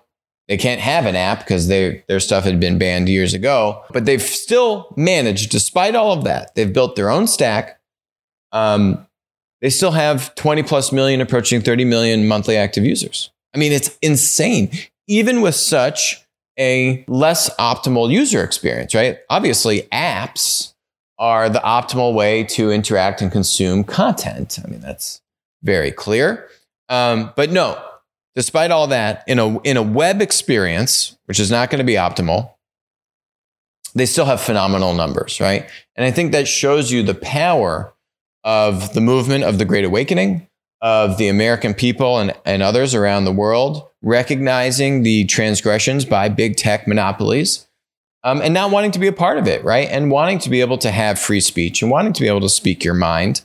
they 0.48 0.56
can't 0.56 0.80
have 0.80 1.06
an 1.06 1.16
app 1.16 1.38
because 1.38 1.68
their 1.68 2.20
stuff 2.20 2.44
had 2.44 2.60
been 2.60 2.78
banned 2.78 3.08
years 3.08 3.32
ago, 3.32 3.82
but 3.92 4.04
they've 4.04 4.22
still 4.22 4.92
managed, 4.96 5.50
despite 5.50 5.94
all 5.94 6.12
of 6.12 6.24
that, 6.24 6.54
they've 6.54 6.72
built 6.72 6.96
their 6.96 7.10
own 7.10 7.26
stack. 7.26 7.80
Um, 8.52 9.06
they 9.62 9.70
still 9.70 9.92
have 9.92 10.34
20 10.34 10.62
plus 10.62 10.92
million, 10.92 11.22
approaching 11.22 11.62
30 11.62 11.86
million 11.86 12.28
monthly 12.28 12.56
active 12.56 12.84
users. 12.84 13.30
I 13.54 13.58
mean, 13.58 13.72
it's 13.72 13.96
insane, 14.02 14.70
even 15.06 15.40
with 15.40 15.54
such 15.54 16.22
a 16.58 17.04
less 17.08 17.48
optimal 17.56 18.10
user 18.10 18.44
experience, 18.44 18.94
right? 18.94 19.18
Obviously, 19.30 19.82
apps 19.92 20.74
are 21.18 21.48
the 21.48 21.60
optimal 21.60 22.14
way 22.14 22.44
to 22.44 22.70
interact 22.70 23.22
and 23.22 23.32
consume 23.32 23.84
content. 23.84 24.58
I 24.62 24.68
mean, 24.68 24.80
that's 24.80 25.22
very 25.62 25.90
clear. 25.90 26.48
Um, 26.88 27.32
but 27.34 27.50
no, 27.50 27.82
despite 28.34 28.70
all 28.70 28.86
that, 28.88 29.24
in 29.26 29.38
a, 29.38 29.60
in 29.60 29.76
a 29.76 29.82
web 29.82 30.20
experience, 30.20 31.16
which 31.26 31.40
is 31.40 31.50
not 31.50 31.70
going 31.70 31.78
to 31.78 31.84
be 31.84 31.94
optimal, 31.94 32.50
they 33.94 34.06
still 34.06 34.24
have 34.24 34.40
phenomenal 34.40 34.94
numbers, 34.94 35.40
right? 35.40 35.68
And 35.96 36.04
I 36.04 36.10
think 36.10 36.32
that 36.32 36.48
shows 36.48 36.90
you 36.90 37.02
the 37.02 37.14
power 37.14 37.94
of 38.42 38.92
the 38.92 39.00
movement 39.00 39.44
of 39.44 39.58
the 39.58 39.64
Great 39.64 39.84
Awakening, 39.84 40.48
of 40.80 41.16
the 41.16 41.28
American 41.28 41.74
people 41.74 42.18
and, 42.18 42.34
and 42.44 42.62
others 42.62 42.94
around 42.94 43.24
the 43.24 43.32
world, 43.32 43.88
recognizing 44.02 45.02
the 45.02 45.24
transgressions 45.24 46.04
by 46.04 46.28
big 46.28 46.56
tech 46.56 46.86
monopolies. 46.86 47.66
Um, 48.22 48.40
and 48.40 48.54
not 48.54 48.70
wanting 48.70 48.90
to 48.92 48.98
be 48.98 49.06
a 49.06 49.12
part 49.12 49.36
of 49.36 49.46
it, 49.46 49.62
right? 49.64 49.86
And 49.86 50.10
wanting 50.10 50.38
to 50.40 50.50
be 50.50 50.62
able 50.62 50.78
to 50.78 50.90
have 50.90 51.18
free 51.18 51.40
speech 51.40 51.82
and 51.82 51.90
wanting 51.90 52.14
to 52.14 52.22
be 52.22 52.28
able 52.28 52.40
to 52.40 52.48
speak 52.48 52.82
your 52.82 52.94
mind 52.94 53.44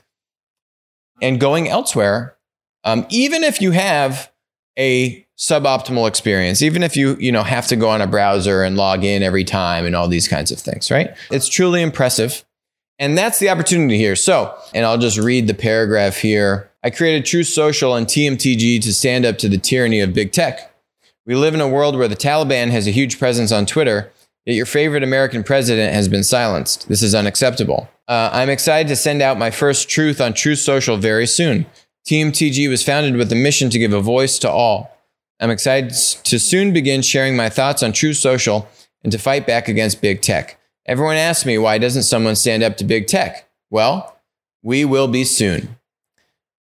and 1.22 1.38
going 1.38 1.68
elsewhere, 1.68 2.38
um, 2.86 3.06
even 3.10 3.44
if 3.44 3.62
you 3.62 3.72
have 3.72 4.32
a 4.78 5.26
suboptimal 5.38 6.08
experience, 6.08 6.62
even 6.62 6.84
if 6.84 6.98
you, 6.98 7.16
you 7.20 7.32
know, 7.32 7.44
have 7.44 7.68
to 7.68 7.76
go 7.76 7.90
on 7.90 8.02
a 8.02 8.08
browser 8.08 8.62
and 8.62 8.76
log 8.76 9.04
in 9.04 9.24
every 9.24 9.44
time 9.44 9.86
and 9.86 9.96
all 9.96 10.08
these 10.08 10.28
kinds 10.28 10.52
of 10.52 10.60
things, 10.60 10.92
right? 10.92 11.16
It's 11.32 11.48
truly 11.48 11.82
impressive. 11.82 12.46
And 13.00 13.18
that's 13.18 13.40
the 13.40 13.50
opportunity 13.50 13.98
here. 13.98 14.18
So, 14.18 14.54
and 14.74 14.86
I'll 14.86 14.98
just 14.98 15.18
read 15.18 15.48
the 15.48 15.54
paragraph 15.54 16.18
here. 16.18 16.70
I 16.84 16.90
created 16.90 17.26
Truth 17.26 17.48
Social 17.48 17.96
and 17.96 18.06
TMTG 18.06 18.82
to 18.84 18.94
stand 18.94 19.26
up 19.26 19.38
to 19.38 19.48
the 19.48 19.58
tyranny 19.58 20.02
of 20.02 20.14
big 20.14 20.34
tech. 20.34 20.74
We 21.26 21.36
live 21.36 21.54
in 21.54 21.62
a 21.62 21.68
world 21.68 21.98
where 21.98 22.08
the 22.10 22.16
Taliban 22.16 22.70
has 22.72 22.88
a 22.88 22.92
huge 22.92 23.18
presence 23.18 23.52
on 23.52 23.66
Twitter, 23.66 24.12
yet 24.46 24.56
your 24.56 24.66
favorite 24.66 25.04
American 25.04 25.44
president 25.44 25.94
has 25.94 26.10
been 26.10 26.24
silenced. 26.24 26.90
This 26.90 27.02
is 27.02 27.16
unacceptable. 27.16 27.90
Uh, 28.10 28.30
I'm 28.34 28.50
excited 28.50 28.90
to 28.90 28.96
send 28.96 29.22
out 29.22 29.38
my 29.38 29.52
first 29.52 29.90
truth 29.90 30.20
on 30.20 30.34
Truth 30.34 30.60
Social 30.60 30.98
very 30.98 31.28
soon. 31.28 31.68
TMTG 32.08 32.70
was 32.70 32.84
founded 32.84 33.16
with 33.16 33.32
a 33.32 33.36
mission 33.36 33.70
to 33.70 33.80
give 33.80 33.94
a 33.94 34.02
voice 34.02 34.40
to 34.40 34.50
all. 34.50 34.98
I'm 35.40 35.52
excited 35.52 35.92
to 36.24 36.40
soon 36.40 36.74
begin 36.74 37.02
sharing 37.02 37.36
my 37.36 37.50
thoughts 37.50 37.84
on 37.84 37.94
true 37.94 38.14
Social 38.14 38.68
and 39.04 39.12
to 39.12 39.18
fight 39.18 39.48
back 39.48 39.68
against 39.68 40.02
big 40.02 40.22
tech. 40.22 40.60
Everyone 40.86 41.16
asks 41.16 41.46
me, 41.46 41.58
why 41.58 41.78
doesn't 41.78 42.04
someone 42.04 42.36
stand 42.36 42.64
up 42.64 42.78
to 42.78 42.84
big 42.84 43.08
tech? 43.08 43.48
Well, 43.70 44.18
we 44.64 44.84
will 44.86 45.08
be 45.08 45.24
soon. 45.24 45.78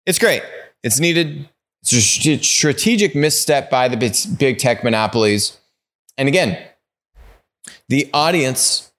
It's 0.06 0.18
great. 0.18 0.42
It's 0.82 1.00
needed. 1.00 1.48
It's 1.82 1.92
a 1.92 2.38
strategic 2.38 3.14
misstep 3.14 3.70
by 3.70 3.88
the 3.88 3.96
big 4.38 4.58
tech 4.58 4.84
monopolies. 4.84 5.58
And 6.16 6.28
again, 6.28 6.58
the 7.88 8.10
audience 8.12 8.92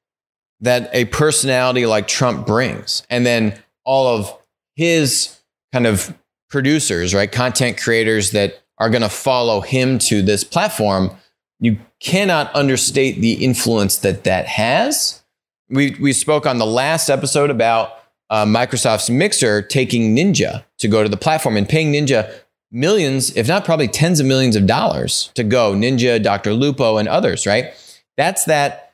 that 0.62 0.90
a 0.94 1.06
personality 1.06 1.86
like 1.86 2.08
Trump 2.08 2.46
brings, 2.46 3.04
and 3.10 3.26
then 3.26 3.58
all 3.86 4.08
of 4.08 4.36
his 4.76 5.40
kind 5.72 5.88
of 5.88 6.14
producers, 6.50 7.14
right? 7.14 7.32
Content 7.32 7.78
creators 7.78 8.32
that 8.32 8.62
are 8.78 8.90
going 8.90 9.02
to 9.02 9.10
follow 9.10 9.62
him 9.62 10.00
to 10.00 10.22
this 10.22 10.44
platform, 10.44 11.12
you 11.60 11.78
cannot 12.00 12.54
understate 12.56 13.20
the 13.22 13.34
influence 13.34 13.98
that 13.98 14.24
that 14.24 14.48
has. 14.48 15.22
We, 15.70 15.96
we 16.00 16.14
spoke 16.14 16.46
on 16.46 16.58
the 16.58 16.66
last 16.66 17.10
episode 17.10 17.50
about 17.50 17.94
uh, 18.30 18.46
Microsoft's 18.46 19.10
Mixer 19.10 19.62
taking 19.62 20.16
Ninja 20.16 20.64
to 20.78 20.88
go 20.88 21.04
to 21.04 21.10
the 21.10 21.18
platform 21.18 21.58
and 21.58 21.68
paying 21.68 21.92
Ninja 21.92 22.32
millions, 22.72 23.36
if 23.36 23.48
not 23.48 23.66
probably 23.66 23.88
tens 23.88 24.20
of 24.20 24.26
millions 24.26 24.56
of 24.56 24.66
dollars 24.66 25.32
to 25.36 25.44
go. 25.44 25.74
Ninja, 25.74 26.22
Dr. 26.22 26.54
Lupo, 26.54 26.98
and 26.98 27.08
others, 27.08 27.46
right? 27.46 27.74
That's 28.18 28.46
that. 28.46 28.89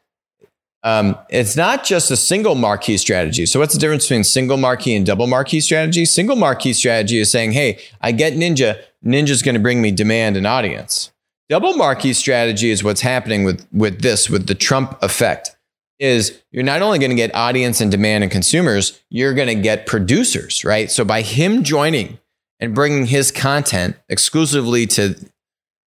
Um, 0.86 1.18
it's 1.30 1.58
not 1.58 1.84
just 1.84 2.12
a 2.12 2.16
single 2.16 2.54
marquee 2.54 2.98
strategy. 2.98 3.48
So, 3.48 3.60
what's 3.60 3.74
the 3.74 3.80
difference 3.80 4.06
between 4.06 4.24
single 4.24 4.56
marquee 4.56 4.96
and 4.96 5.04
double 5.04 5.26
marquee 5.26 5.60
strategy? 5.60 6.06
Single 6.06 6.36
marquee 6.36 6.74
strategy 6.74 7.18
is 7.18 7.32
saying, 7.32 7.54
hey, 7.54 7.80
I 8.02 8.12
get 8.12 8.34
Ninja. 8.34 8.80
Ninja's 9.04 9.42
going 9.42 9.56
to 9.56 9.62
bring 9.62 9.82
me 9.82 9.90
demand 9.90 10.38
and 10.38 10.46
audience. 10.46 11.12
Double 11.50 11.76
marquee 11.76 12.14
strategy 12.14 12.70
is 12.70 12.84
what's 12.84 13.02
happening 13.02 13.44
with, 13.44 13.68
with 13.72 14.02
this, 14.02 14.30
with 14.30 14.48
the 14.48 14.56
Trump 14.56 14.98
effect 15.04 15.56
is 16.00 16.42
you're 16.52 16.64
not 16.64 16.82
only 16.82 17.00
going 17.00 17.10
to 17.10 17.16
get 17.16 17.34
audience 17.34 17.82
and 17.82 17.90
demand 17.90 18.24
and 18.24 18.32
consumers, 18.32 19.02
you're 19.10 19.34
going 19.34 19.48
to 19.48 19.56
get 19.56 19.86
producers, 19.86 20.66
right? 20.66 20.92
So 20.92 21.06
by 21.06 21.22
him 21.22 21.64
joining 21.64 22.20
and 22.60 22.76
bringing 22.76 23.06
his 23.06 23.32
content 23.32 23.96
exclusively 24.10 24.86
to 24.88 25.16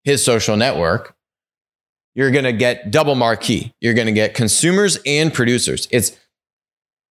his 0.04 0.24
social 0.24 0.58
network, 0.58 1.16
you're 2.16 2.32
going 2.32 2.46
to 2.46 2.54
get 2.54 2.90
double 2.92 3.16
marquee. 3.16 3.74
You're 3.80 3.94
going 3.94 4.08
to 4.08 4.14
get 4.14 4.34
consumers 4.34 4.98
and 5.06 5.34
producers. 5.34 5.88
It's 5.92 6.18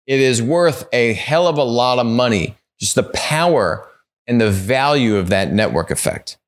it 0.06 0.20
is 0.20 0.42
worth 0.42 0.88
a 0.92 1.12
hell 1.12 1.46
of 1.46 1.58
a 1.58 1.62
lot 1.62 1.98
of 1.98 2.06
money 2.06 2.56
just 2.78 2.94
the 2.94 3.02
power 3.02 3.86
and 4.26 4.40
the 4.40 4.50
value 4.50 5.16
of 5.16 5.28
that 5.30 5.52
network 5.52 5.90
effect. 5.90 6.38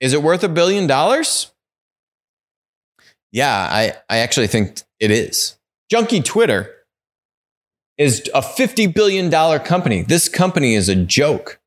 Is 0.00 0.12
it 0.12 0.22
worth 0.22 0.44
a 0.44 0.48
billion 0.48 0.86
dollars? 0.86 1.52
Yeah, 3.32 3.54
I, 3.54 3.94
I 4.08 4.18
actually 4.18 4.46
think 4.46 4.82
it 4.98 5.10
is. 5.10 5.56
Junkie 5.90 6.20
Twitter 6.20 6.72
is 7.98 8.28
a 8.34 8.40
$50 8.40 8.92
billion 8.94 9.30
company. 9.60 10.02
This 10.02 10.28
company 10.28 10.74
is 10.74 10.88
a 10.88 10.96
joke. 10.96 11.60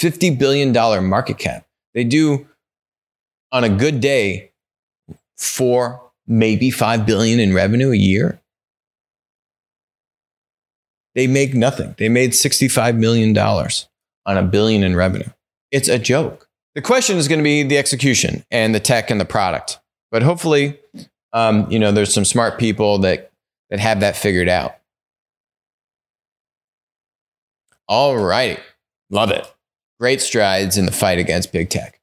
$50 0.00 0.38
billion 0.38 0.72
market 1.06 1.38
cap. 1.38 1.66
They 1.92 2.04
do, 2.04 2.46
on 3.54 3.62
a 3.62 3.68
good 3.68 4.00
day, 4.00 4.50
four, 5.38 6.02
maybe 6.26 6.72
five 6.72 7.06
billion 7.06 7.38
in 7.38 7.54
revenue 7.54 7.92
a 7.92 7.96
year. 7.96 8.40
They 11.14 11.28
make 11.28 11.54
nothing. 11.54 11.94
They 11.96 12.08
made 12.08 12.32
$65 12.32 12.96
million 12.96 13.38
on 13.38 14.36
a 14.36 14.42
billion 14.42 14.82
in 14.82 14.96
revenue. 14.96 15.28
It's 15.70 15.88
a 15.88 16.00
joke. 16.00 16.48
The 16.74 16.82
question 16.82 17.16
is 17.16 17.28
going 17.28 17.38
to 17.38 17.44
be 17.44 17.62
the 17.62 17.78
execution 17.78 18.44
and 18.50 18.74
the 18.74 18.80
tech 18.80 19.08
and 19.10 19.20
the 19.20 19.24
product. 19.24 19.78
But 20.10 20.22
hopefully, 20.22 20.80
um, 21.32 21.70
you 21.70 21.78
know, 21.78 21.92
there's 21.92 22.12
some 22.12 22.24
smart 22.24 22.58
people 22.58 22.98
that 22.98 23.30
that 23.70 23.78
have 23.78 24.00
that 24.00 24.16
figured 24.16 24.48
out. 24.48 24.74
All 27.86 28.16
right, 28.16 28.60
love 29.10 29.30
it. 29.30 29.52
Great 30.00 30.20
strides 30.20 30.76
in 30.76 30.86
the 30.86 30.92
fight 30.92 31.18
against 31.18 31.52
big 31.52 31.70
tech. 31.70 32.00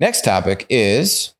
Next 0.00 0.22
topic 0.22 0.66
is 0.68 1.34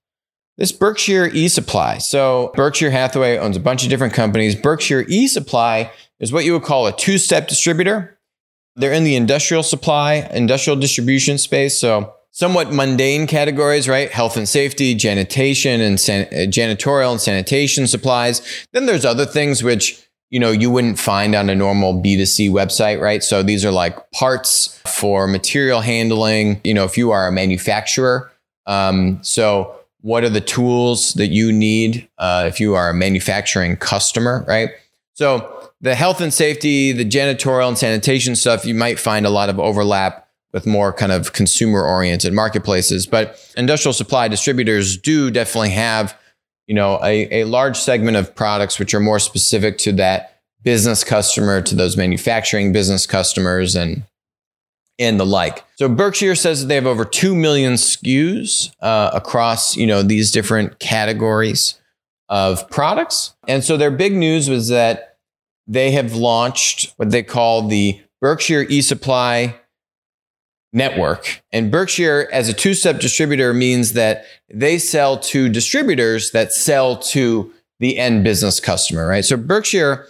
this 0.57 0.73
Berkshire 0.73 1.31
eSupply. 1.31 2.03
So 2.03 2.51
Berkshire 2.55 2.90
Hathaway 2.90 3.38
owns 3.38 3.57
a 3.57 3.61
bunch 3.61 3.85
of 3.85 3.90
different 3.90 4.14
companies. 4.14 4.57
Berkshire 4.57 5.05
eSupply 5.05 5.90
is 6.18 6.33
what 6.33 6.44
you 6.44 6.53
would 6.53 6.64
call 6.64 6.87
a 6.87 6.97
two-step 6.97 7.47
distributor. 7.47 8.18
They're 8.75 8.92
in 8.92 9.05
the 9.05 9.16
industrial 9.16 9.62
supply, 9.62 10.29
industrial 10.33 10.79
distribution 10.79 11.38
space. 11.38 11.79
So 11.79 12.14
somewhat 12.33 12.73
mundane 12.73 13.27
categories, 13.27 13.88
right? 13.88 14.11
Health 14.11 14.37
and 14.37 14.49
safety, 14.49 14.94
janitation 14.94 15.81
and 15.81 15.99
san- 15.99 16.27
janitorial 16.27 17.12
and 17.12 17.21
sanitation 17.21 17.87
supplies. 17.87 18.66
Then 18.73 18.87
there's 18.87 19.05
other 19.05 19.27
things 19.27 19.62
which 19.62 20.05
you 20.31 20.38
know 20.38 20.51
you 20.51 20.71
wouldn't 20.71 20.99
find 20.99 21.35
on 21.35 21.49
a 21.49 21.55
normal 21.55 21.94
B2C 21.94 22.51
website, 22.51 23.01
right? 23.01 23.23
So 23.23 23.42
these 23.42 23.64
are 23.64 23.71
like 23.71 24.11
parts 24.12 24.81
for 24.87 25.27
material 25.27 25.81
handling. 25.81 26.61
You 26.64 26.75
know, 26.75 26.85
if 26.85 26.99
you 26.99 27.11
are 27.11 27.27
a 27.27 27.33
manufacturer, 27.33 28.31
um, 28.68 29.18
so 29.22 29.74
what 30.02 30.22
are 30.22 30.28
the 30.28 30.40
tools 30.40 31.14
that 31.14 31.28
you 31.28 31.50
need 31.50 32.09
uh, 32.18 32.44
if 32.46 32.61
you 32.61 32.76
are 32.76 32.90
a 32.90 32.94
manufacturing 32.94 33.76
customer, 33.76 34.44
right? 34.46 34.70
So 35.14 35.70
the 35.81 35.96
health 35.96 36.20
and 36.20 36.33
safety, 36.33 36.92
the 36.92 37.04
janitorial 37.04 37.66
and 37.66 37.76
sanitation 37.76 38.37
stuff, 38.37 38.64
you 38.64 38.74
might 38.74 39.00
find 39.00 39.26
a 39.26 39.31
lot 39.31 39.48
of 39.48 39.59
overlap 39.59 40.28
with 40.52 40.66
more 40.66 40.92
kind 40.92 41.12
of 41.12 41.33
consumer 41.33 41.85
oriented 41.85 42.33
marketplaces. 42.33 43.07
But 43.07 43.52
industrial 43.57 43.92
supply 43.92 44.28
distributors 44.28 44.96
do 44.96 45.31
definitely 45.31 45.70
have, 45.70 46.16
you 46.66 46.74
know, 46.74 47.00
a, 47.02 47.42
a 47.42 47.44
large 47.44 47.76
segment 47.76 48.16
of 48.16 48.35
products 48.35 48.78
which 48.78 48.94
are 48.94 49.00
more 49.00 49.18
specific 49.18 49.78
to 49.78 49.92
that 49.92 50.40
business 50.62 51.04
customer, 51.04 51.62
to 51.62 51.74
those 51.74 51.96
manufacturing 51.96 52.72
business 52.72 53.07
customers 53.07 53.74
and 53.74 54.04
and 54.99 55.19
the 55.19 55.27
like. 55.27 55.65
So 55.77 55.89
Berkshire 55.89 56.35
says 56.35 56.63
that 56.63 56.67
they 56.67 56.75
have 56.75 56.87
over 56.87 57.05
2 57.05 57.35
million 57.35 57.75
SKUs 57.75 58.73
uh, 58.81 59.11
across, 59.15 59.77
you 59.77 59.87
know, 59.87 60.03
these 60.03 60.31
different 60.31 60.79
categories 60.79 61.81
of 62.29 62.69
products. 62.69 63.35
And 63.47 63.65
so 63.65 63.77
their 63.77 63.91
big 63.91 64.15
news 64.15 64.51
was 64.51 64.69
that 64.69 65.17
they 65.67 65.93
have 65.93 66.15
launched 66.15 66.93
what 66.97 67.11
they 67.11 67.23
call 67.23 67.69
the 67.69 68.01
Berkshire 68.21 68.65
eSupply 68.65 69.55
network. 70.73 71.43
And 71.53 71.71
Berkshire, 71.71 72.29
as 72.33 72.49
a 72.49 72.53
two 72.53 72.75
step 72.75 73.01
distributor, 73.01 73.55
means 73.55 73.93
that 73.95 74.25
they 74.53 74.79
sell 74.79 75.19
to 75.19 75.49
distributors 75.49 76.33
that 76.33 76.53
sell 76.53 76.97
to 76.97 77.53
the 77.81 77.99
end 77.99 78.25
business 78.25 78.61
customer, 78.61 79.07
right? 79.07 79.25
So 79.25 79.37
Berkshire 79.37 80.09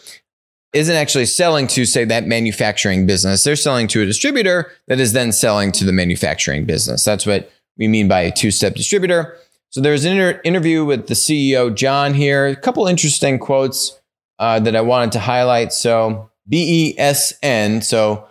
isn't 0.73 0.95
actually 0.95 1.27
selling 1.27 1.67
to, 1.69 1.85
say, 1.85 2.05
that 2.05 2.27
manufacturing 2.27 3.07
business. 3.07 3.43
They're 3.43 3.57
selling 3.57 3.89
to 3.89 4.03
a 4.03 4.07
distributor 4.07 4.71
that 4.87 5.01
is 5.01 5.13
then 5.13 5.33
selling 5.33 5.73
to 5.73 5.85
the 5.85 5.93
manufacturing 5.93 6.65
business. 6.67 7.05
That's 7.05 7.27
what 7.27 7.51
we 7.77 7.89
mean 7.89 8.09
by 8.09 8.21
a 8.21 8.33
two 8.33 8.51
step 8.51 8.75
distributor. 8.75 9.37
So 9.71 9.81
there's 9.81 10.05
an 10.05 10.13
inter- 10.13 10.41
interview 10.45 10.85
with 10.85 11.09
the 11.09 11.15
CEO, 11.15 11.75
John, 11.75 12.15
here. 12.15 12.47
A 12.47 12.57
couple 12.57 12.87
interesting 12.87 13.39
quotes 13.39 13.99
uh, 14.39 14.61
that 14.61 14.77
I 14.77 14.81
wanted 14.81 15.13
to 15.13 15.21
highlight. 15.21 15.73
So 15.73 16.31
BESN, 16.51 17.83
so 17.83 18.27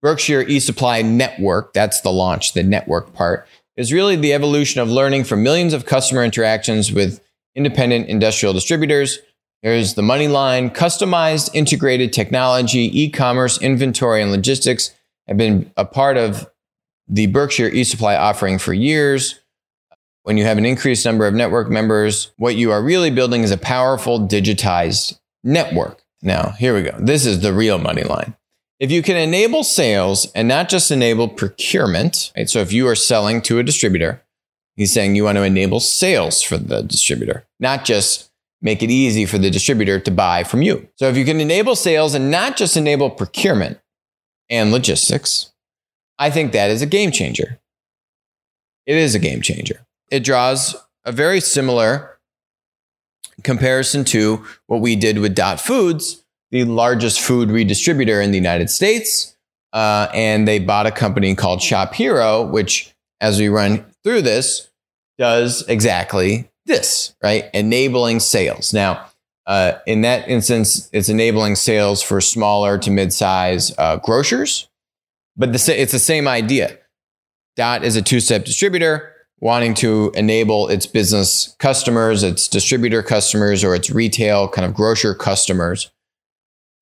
Berkshire 0.00 0.44
eSupply 0.44 1.04
Network, 1.04 1.72
that's 1.72 2.00
the 2.00 2.12
launch, 2.12 2.54
the 2.54 2.62
network 2.62 3.12
part, 3.12 3.46
is 3.76 3.92
really 3.92 4.16
the 4.16 4.32
evolution 4.32 4.80
of 4.80 4.88
learning 4.88 5.24
from 5.24 5.42
millions 5.42 5.72
of 5.72 5.86
customer 5.86 6.24
interactions 6.24 6.92
with 6.92 7.20
independent 7.54 8.08
industrial 8.08 8.52
distributors. 8.52 9.18
There's 9.62 9.94
the 9.94 10.02
money 10.02 10.28
line, 10.28 10.70
customized 10.70 11.50
integrated 11.54 12.12
technology, 12.12 12.90
e 13.00 13.10
commerce, 13.10 13.60
inventory, 13.60 14.22
and 14.22 14.30
logistics 14.30 14.94
have 15.26 15.36
been 15.36 15.72
a 15.76 15.84
part 15.84 16.16
of 16.16 16.48
the 17.08 17.26
Berkshire 17.26 17.70
eSupply 17.70 18.18
offering 18.18 18.58
for 18.58 18.72
years. 18.72 19.40
When 20.22 20.36
you 20.36 20.44
have 20.44 20.58
an 20.58 20.66
increased 20.66 21.04
number 21.04 21.26
of 21.26 21.34
network 21.34 21.70
members, 21.70 22.32
what 22.36 22.56
you 22.56 22.70
are 22.70 22.82
really 22.82 23.10
building 23.10 23.42
is 23.42 23.50
a 23.50 23.56
powerful 23.56 24.20
digitized 24.20 25.18
network. 25.42 26.02
Now, 26.22 26.50
here 26.50 26.74
we 26.74 26.82
go. 26.82 26.96
This 26.98 27.26
is 27.26 27.40
the 27.40 27.52
real 27.52 27.78
money 27.78 28.02
line. 28.02 28.36
If 28.78 28.92
you 28.92 29.02
can 29.02 29.16
enable 29.16 29.64
sales 29.64 30.30
and 30.32 30.46
not 30.46 30.68
just 30.68 30.90
enable 30.90 31.28
procurement, 31.28 32.32
right? 32.36 32.48
So 32.48 32.60
if 32.60 32.72
you 32.72 32.86
are 32.86 32.94
selling 32.94 33.42
to 33.42 33.58
a 33.58 33.64
distributor, 33.64 34.22
he's 34.76 34.92
saying 34.92 35.16
you 35.16 35.24
want 35.24 35.36
to 35.36 35.42
enable 35.42 35.80
sales 35.80 36.42
for 36.42 36.58
the 36.58 36.82
distributor, 36.82 37.46
not 37.58 37.84
just 37.84 38.27
make 38.60 38.82
it 38.82 38.90
easy 38.90 39.24
for 39.24 39.38
the 39.38 39.50
distributor 39.50 40.00
to 40.00 40.10
buy 40.10 40.44
from 40.44 40.62
you. 40.62 40.88
So 40.96 41.08
if 41.08 41.16
you 41.16 41.24
can 41.24 41.40
enable 41.40 41.76
sales 41.76 42.14
and 42.14 42.30
not 42.30 42.56
just 42.56 42.76
enable 42.76 43.10
procurement 43.10 43.78
and 44.50 44.72
logistics, 44.72 45.52
I 46.18 46.30
think 46.30 46.52
that 46.52 46.70
is 46.70 46.82
a 46.82 46.86
game 46.86 47.12
changer. 47.12 47.60
It 48.86 48.96
is 48.96 49.14
a 49.14 49.18
game 49.18 49.42
changer. 49.42 49.86
It 50.10 50.24
draws 50.24 50.74
a 51.04 51.12
very 51.12 51.40
similar 51.40 52.18
comparison 53.44 54.04
to 54.04 54.44
what 54.66 54.80
we 54.80 54.96
did 54.96 55.18
with 55.18 55.34
Dot 55.34 55.60
Foods 55.60 56.24
the 56.50 56.64
largest 56.64 57.20
food 57.20 57.50
redistributor 57.50 58.22
in 58.22 58.30
the 58.30 58.38
United 58.38 58.70
States. 58.70 59.36
Uh, 59.72 60.08
and 60.14 60.48
they 60.48 60.58
bought 60.58 60.86
a 60.86 60.90
company 60.90 61.34
called 61.34 61.60
Shop 61.60 61.92
Hero, 61.92 62.46
which, 62.46 62.94
as 63.20 63.38
we 63.38 63.48
run 63.48 63.84
through 64.02 64.22
this, 64.22 64.70
does 65.18 65.66
exactly 65.68 66.48
this, 66.68 67.16
right? 67.22 67.50
Enabling 67.52 68.20
sales. 68.20 68.72
Now, 68.72 69.06
uh, 69.46 69.78
in 69.86 70.02
that 70.02 70.28
instance, 70.28 70.88
it's 70.92 71.08
enabling 71.08 71.56
sales 71.56 72.02
for 72.02 72.20
smaller 72.20 72.78
to 72.78 72.90
mid-size 72.90 73.74
uh, 73.78 73.96
grocers, 73.96 74.68
but 75.36 75.52
the, 75.52 75.80
it's 75.82 75.92
the 75.92 75.98
same 75.98 76.28
idea. 76.28 76.78
Dot 77.56 77.82
is 77.82 77.96
a 77.96 78.02
two-step 78.02 78.44
distributor. 78.44 79.14
wanting 79.40 79.74
to 79.74 80.10
enable 80.14 80.68
its 80.68 80.86
business 80.86 81.54
customers, 81.58 82.22
its 82.22 82.48
distributor 82.48 83.02
customers, 83.02 83.62
or 83.62 83.74
its 83.74 83.90
retail 83.90 84.48
kind 84.48 84.66
of 84.66 84.74
grocer 84.74 85.14
customers 85.14 85.90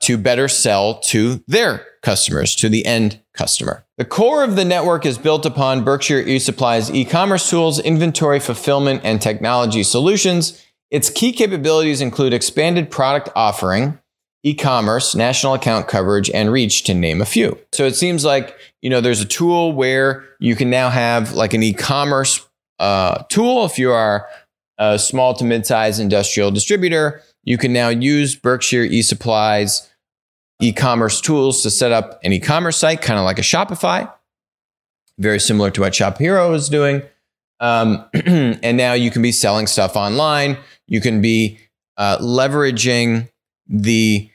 to 0.01 0.19
better 0.19 0.49
sell 0.49 1.01
to 1.01 1.43
their 1.47 1.87
customers, 2.03 2.55
to 2.57 2.69
the 2.69 2.85
end 2.87 3.21
customer. 3.35 3.86
The 3.99 4.05
core 4.05 4.45
of 4.45 4.57
the 4.57 4.65
network 4.65 5.07
is 5.07 5.17
built 5.17 5.47
upon 5.47 5.83
Berkshire 5.83 6.23
eSupply's 6.23 6.91
e-commerce 6.91 7.49
tools, 7.49 7.79
inventory 7.79 8.41
fulfillment, 8.41 9.01
and 9.05 9.23
technology 9.23 9.83
solutions. 9.83 10.63
Its 10.91 11.09
key 11.09 11.33
capabilities 11.33 12.03
include 12.03 12.35
expanded 12.35 12.91
product 12.91 13.31
offering, 13.35 13.99
e-commerce, 14.43 15.15
national 15.15 15.55
account 15.55 15.89
coverage, 15.89 16.29
and 16.31 16.53
reach 16.53 16.85
to 16.85 16.95
name 16.95 17.23
a 17.23 17.25
few. 17.25 17.59
So 17.73 17.87
it 17.87 17.97
seems 17.97 18.23
like, 18.23 18.55
you 18.83 18.91
know, 18.91 19.01
there's 19.01 19.23
a 19.23 19.27
tool 19.27 19.73
where 19.73 20.25
you 20.41 20.55
can 20.57 20.69
now 20.69 20.91
have 20.91 21.33
like 21.33 21.55
an 21.55 21.63
e-commerce 21.63 22.47
uh, 22.79 23.23
tool 23.31 23.65
if 23.65 23.79
you 23.79 23.93
are 23.93 24.29
a 24.77 24.99
small 24.99 25.33
to 25.33 25.45
mid-sized 25.45 25.99
industrial 25.99 26.51
distributor 26.51 27.23
you 27.47 27.57
can 27.57 27.73
now 27.73 27.89
use 27.89 28.37
Berkshire 28.37 28.87
eSupply's 28.87 29.89
e-commerce 30.61 31.21
tools 31.21 31.63
to 31.63 31.71
set 31.71 31.93
up 31.93 32.21
an 32.25 32.33
e-commerce 32.33 32.77
site, 32.77 33.03
kind 33.03 33.19
of 33.19 33.25
like 33.25 33.39
a 33.39 33.43
Shopify, 33.43 34.11
very 35.19 35.41
similar 35.41 35.71
to 35.71 35.83
what 35.83 35.95
Shop 35.95 36.19
Hero 36.19 36.53
is 36.55 36.69
doing. 36.69 37.03
Um, 37.61 38.05
and 38.15 38.77
now 38.77 38.93
you 38.93 39.11
can 39.11 39.23
be 39.23 39.33
selling 39.33 39.67
stuff 39.67 39.97
online. 39.97 40.59
You 40.87 41.01
can 41.01 41.21
be 41.21 41.59
uh, 41.97 42.19
leveraging 42.19 43.29
the 43.67 44.31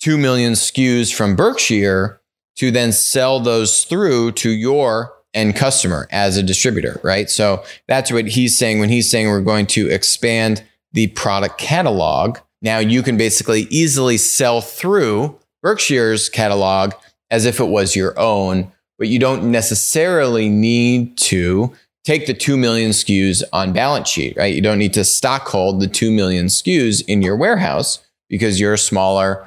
2 0.00 0.16
million 0.18 0.52
SKUs 0.52 1.12
from 1.12 1.34
Berkshire 1.34 2.20
to 2.56 2.70
then 2.70 2.92
sell 2.92 3.40
those 3.40 3.84
through 3.84 4.32
to 4.32 4.50
your 4.50 5.14
end 5.34 5.56
customer 5.56 6.08
as 6.10 6.36
a 6.36 6.42
distributor, 6.42 7.00
right? 7.02 7.28
So 7.28 7.64
that's 7.86 8.10
what 8.10 8.26
he's 8.26 8.56
saying 8.56 8.78
when 8.78 8.88
he's 8.88 9.10
saying 9.10 9.28
we're 9.28 9.40
going 9.40 9.66
to 9.68 9.88
expand 9.88 10.64
the 10.92 11.08
product 11.08 11.58
catalog. 11.58 12.38
Now 12.62 12.78
you 12.78 13.02
can 13.02 13.16
basically 13.16 13.62
easily 13.70 14.16
sell 14.16 14.60
through 14.60 15.38
Berkshire's 15.62 16.28
catalog 16.28 16.92
as 17.30 17.44
if 17.44 17.60
it 17.60 17.68
was 17.68 17.94
your 17.94 18.18
own, 18.18 18.72
but 18.98 19.08
you 19.08 19.18
don't 19.18 19.50
necessarily 19.50 20.48
need 20.48 21.16
to 21.18 21.72
take 22.04 22.26
the 22.26 22.34
2 22.34 22.56
million 22.56 22.90
SKUs 22.90 23.42
on 23.52 23.72
balance 23.72 24.08
sheet, 24.08 24.36
right? 24.36 24.54
You 24.54 24.62
don't 24.62 24.78
need 24.78 24.94
to 24.94 25.00
stockhold 25.00 25.80
the 25.80 25.86
2 25.86 26.10
million 26.10 26.46
SKUs 26.46 27.04
in 27.06 27.22
your 27.22 27.36
warehouse 27.36 28.00
because 28.28 28.58
you're 28.58 28.72
a 28.72 28.78
smaller 28.78 29.46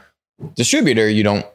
distributor. 0.56 1.10
You 1.10 1.24
don't 1.24 1.46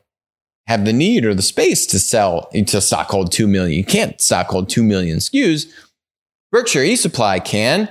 have 0.66 0.84
the 0.84 0.92
need 0.92 1.24
or 1.24 1.32
the 1.32 1.42
space 1.42 1.86
to 1.86 1.98
sell 1.98 2.48
to 2.52 2.60
stockhold 2.78 3.30
2 3.30 3.46
million. 3.46 3.78
You 3.78 3.84
can't 3.84 4.18
stockhold 4.18 4.68
2 4.68 4.82
million 4.82 5.18
SKUs. 5.18 5.66
Berkshire 6.50 6.80
eSupply 6.80 7.44
can, 7.44 7.88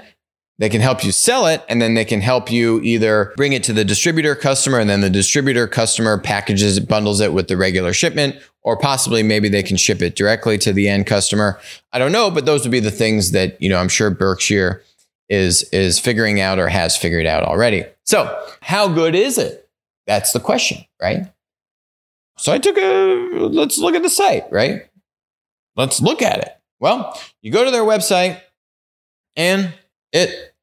they 0.57 0.69
can 0.69 0.81
help 0.81 1.03
you 1.03 1.11
sell 1.11 1.47
it 1.47 1.63
and 1.67 1.81
then 1.81 1.95
they 1.95 2.05
can 2.05 2.21
help 2.21 2.51
you 2.51 2.79
either 2.81 3.33
bring 3.35 3.53
it 3.53 3.63
to 3.65 3.73
the 3.73 3.83
distributor 3.83 4.35
customer 4.35 4.79
and 4.79 4.89
then 4.89 5.01
the 5.01 5.09
distributor 5.09 5.67
customer 5.67 6.17
packages 6.17 6.77
it, 6.77 6.87
bundles 6.87 7.19
it 7.19 7.33
with 7.33 7.47
the 7.47 7.57
regular 7.57 7.91
shipment, 7.91 8.37
or 8.61 8.77
possibly 8.77 9.21
maybe 9.21 9.49
they 9.49 9.63
can 9.63 9.77
ship 9.77 10.01
it 10.01 10.15
directly 10.15 10.57
to 10.57 10.71
the 10.71 10.87
end 10.87 11.05
customer. 11.07 11.59
I 11.91 11.99
don't 11.99 12.11
know, 12.13 12.31
but 12.31 12.45
those 12.45 12.63
would 12.63 12.71
be 12.71 12.79
the 12.79 12.91
things 12.91 13.31
that, 13.31 13.61
you 13.61 13.69
know, 13.69 13.77
I'm 13.77 13.89
sure 13.89 14.09
Berkshire 14.09 14.81
is 15.27 15.63
is 15.71 15.99
figuring 15.99 16.39
out 16.39 16.59
or 16.59 16.67
has 16.67 16.95
figured 16.95 17.25
out 17.25 17.43
already. 17.43 17.83
So, 18.03 18.39
how 18.61 18.87
good 18.87 19.15
is 19.15 19.37
it? 19.37 19.67
That's 20.07 20.31
the 20.31 20.39
question, 20.39 20.85
right? 21.01 21.31
So 22.37 22.53
I 22.53 22.59
took 22.59 22.77
a 22.77 23.37
let's 23.49 23.77
look 23.77 23.95
at 23.95 24.03
the 24.03 24.09
site, 24.09 24.45
right? 24.51 24.87
Let's 25.75 26.01
look 26.01 26.21
at 26.21 26.39
it. 26.39 26.55
Well, 26.79 27.19
you 27.41 27.51
go 27.51 27.65
to 27.65 27.71
their 27.71 27.83
website 27.83 28.41
and 29.35 29.73
it 30.15 30.55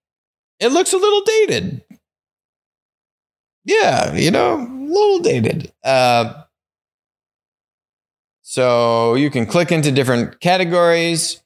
it 0.58 0.68
looks 0.68 0.92
a 0.92 0.96
little 0.96 1.22
dated. 1.22 1.84
Yeah, 3.64 4.14
you 4.14 4.30
know, 4.30 4.56
a 4.56 4.88
little 4.88 5.18
dated. 5.20 5.72
Uh, 5.84 6.42
so 8.42 9.14
you 9.14 9.30
can 9.30 9.46
click 9.46 9.70
into 9.70 9.92
different 9.92 10.40
categories. 10.40 11.42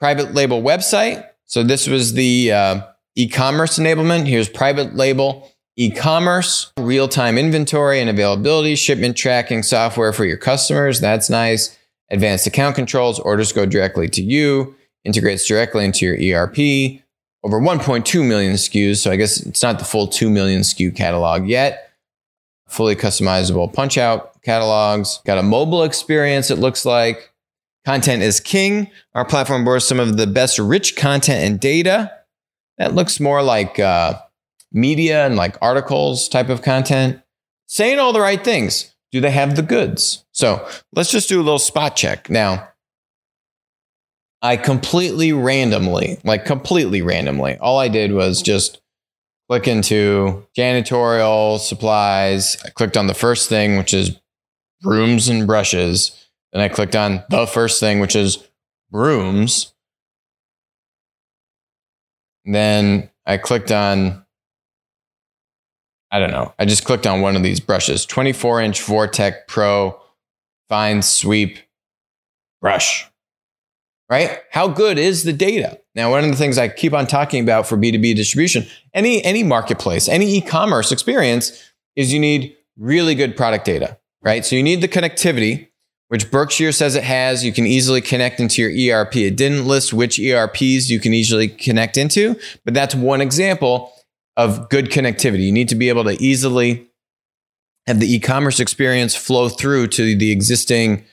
Private 0.00 0.34
label 0.34 0.62
website. 0.62 1.24
So 1.44 1.62
this 1.62 1.86
was 1.86 2.14
the 2.14 2.52
uh, 2.52 2.80
e-commerce 3.14 3.78
enablement. 3.78 4.26
Here's 4.26 4.48
private 4.48 4.94
label 4.94 5.50
e-commerce, 5.76 6.72
real-time 6.78 7.36
inventory 7.36 8.00
and 8.00 8.08
availability, 8.08 8.76
shipment 8.76 9.16
tracking 9.16 9.62
software 9.62 10.12
for 10.12 10.24
your 10.24 10.36
customers. 10.36 11.00
That's 11.00 11.28
nice. 11.28 11.76
Advanced 12.10 12.46
account 12.46 12.76
controls. 12.76 13.18
Orders 13.18 13.52
go 13.52 13.66
directly 13.66 14.08
to 14.10 14.22
you. 14.22 14.76
Integrates 15.04 15.46
directly 15.48 15.84
into 15.84 16.06
your 16.06 16.44
ERP 16.46 17.03
over 17.44 17.60
1.2 17.60 18.26
million 18.26 18.54
SKUs. 18.54 18.96
So 18.96 19.10
I 19.10 19.16
guess 19.16 19.38
it's 19.38 19.62
not 19.62 19.78
the 19.78 19.84
full 19.84 20.08
2 20.08 20.30
million 20.30 20.62
SKU 20.62 20.96
catalog 20.96 21.46
yet. 21.46 21.90
Fully 22.68 22.96
customizable 22.96 23.72
punch 23.72 23.98
out 23.98 24.40
catalogs. 24.42 25.20
Got 25.26 25.38
a 25.38 25.42
mobile 25.42 25.84
experience, 25.84 26.50
it 26.50 26.58
looks 26.58 26.84
like. 26.84 27.30
Content 27.84 28.22
is 28.22 28.40
king. 28.40 28.90
Our 29.14 29.26
platform 29.26 29.64
boasts 29.64 29.88
some 29.88 30.00
of 30.00 30.16
the 30.16 30.26
best 30.26 30.58
rich 30.58 30.96
content 30.96 31.44
and 31.44 31.60
data. 31.60 32.10
That 32.78 32.94
looks 32.94 33.20
more 33.20 33.42
like 33.42 33.78
uh, 33.78 34.18
media 34.72 35.26
and 35.26 35.36
like 35.36 35.58
articles 35.60 36.28
type 36.30 36.48
of 36.48 36.62
content. 36.62 37.20
Saying 37.66 37.98
all 37.98 38.14
the 38.14 38.20
right 38.20 38.42
things. 38.42 38.94
Do 39.12 39.20
they 39.20 39.30
have 39.30 39.54
the 39.54 39.62
goods? 39.62 40.24
So 40.32 40.66
let's 40.92 41.10
just 41.10 41.28
do 41.28 41.40
a 41.40 41.44
little 41.44 41.58
spot 41.58 41.94
check. 41.94 42.30
Now, 42.30 42.68
I 44.44 44.58
completely 44.58 45.32
randomly, 45.32 46.18
like 46.22 46.44
completely 46.44 47.00
randomly, 47.00 47.56
all 47.56 47.78
I 47.78 47.88
did 47.88 48.12
was 48.12 48.42
just 48.42 48.78
click 49.48 49.66
into 49.66 50.46
janitorial 50.54 51.58
supplies. 51.58 52.58
I 52.62 52.68
clicked 52.68 52.98
on 52.98 53.06
the 53.06 53.14
first 53.14 53.48
thing, 53.48 53.78
which 53.78 53.94
is 53.94 54.20
brooms 54.82 55.30
and 55.30 55.46
brushes. 55.46 56.28
Then 56.52 56.60
I 56.60 56.68
clicked 56.68 56.94
on 56.94 57.24
the 57.30 57.46
first 57.46 57.80
thing, 57.80 58.00
which 58.00 58.14
is 58.14 58.46
brooms. 58.90 59.72
then 62.44 63.08
I 63.24 63.38
clicked 63.38 63.72
on, 63.72 64.26
I 66.10 66.18
don't 66.18 66.32
know, 66.32 66.52
I 66.58 66.66
just 66.66 66.84
clicked 66.84 67.06
on 67.06 67.22
one 67.22 67.34
of 67.34 67.42
these 67.42 67.60
brushes 67.60 68.04
24 68.04 68.60
inch 68.60 68.82
Vortec 68.82 69.48
Pro 69.48 69.98
Fine 70.68 71.00
Sweep 71.00 71.60
brush 72.60 73.10
right? 74.08 74.38
How 74.50 74.68
good 74.68 74.98
is 74.98 75.24
the 75.24 75.32
data? 75.32 75.80
Now, 75.94 76.10
one 76.10 76.24
of 76.24 76.30
the 76.30 76.36
things 76.36 76.58
I 76.58 76.68
keep 76.68 76.92
on 76.92 77.06
talking 77.06 77.42
about 77.42 77.66
for 77.66 77.76
B2B 77.76 78.16
distribution, 78.16 78.66
any 78.92 79.24
any 79.24 79.42
marketplace, 79.42 80.08
any 80.08 80.36
e-commerce 80.36 80.92
experience 80.92 81.72
is 81.96 82.12
you 82.12 82.20
need 82.20 82.56
really 82.76 83.14
good 83.14 83.36
product 83.36 83.64
data, 83.64 83.98
right? 84.22 84.44
So 84.44 84.56
you 84.56 84.62
need 84.62 84.80
the 84.80 84.88
connectivity, 84.88 85.68
which 86.08 86.30
Berkshire 86.30 86.72
says 86.72 86.96
it 86.96 87.04
has. 87.04 87.44
You 87.44 87.52
can 87.52 87.66
easily 87.66 88.00
connect 88.00 88.40
into 88.40 88.62
your 88.62 88.98
ERP. 88.98 89.16
It 89.16 89.36
didn't 89.36 89.66
list 89.66 89.92
which 89.92 90.18
ERPs 90.18 90.90
you 90.90 90.98
can 90.98 91.14
easily 91.14 91.48
connect 91.48 91.96
into, 91.96 92.36
but 92.64 92.74
that's 92.74 92.94
one 92.94 93.20
example 93.20 93.92
of 94.36 94.68
good 94.68 94.90
connectivity. 94.90 95.44
You 95.44 95.52
need 95.52 95.68
to 95.68 95.76
be 95.76 95.88
able 95.88 96.04
to 96.04 96.20
easily 96.20 96.88
have 97.86 98.00
the 98.00 98.12
e-commerce 98.12 98.60
experience 98.60 99.14
flow 99.14 99.48
through 99.48 99.88
to 99.88 100.16
the 100.16 100.32
existing 100.32 101.04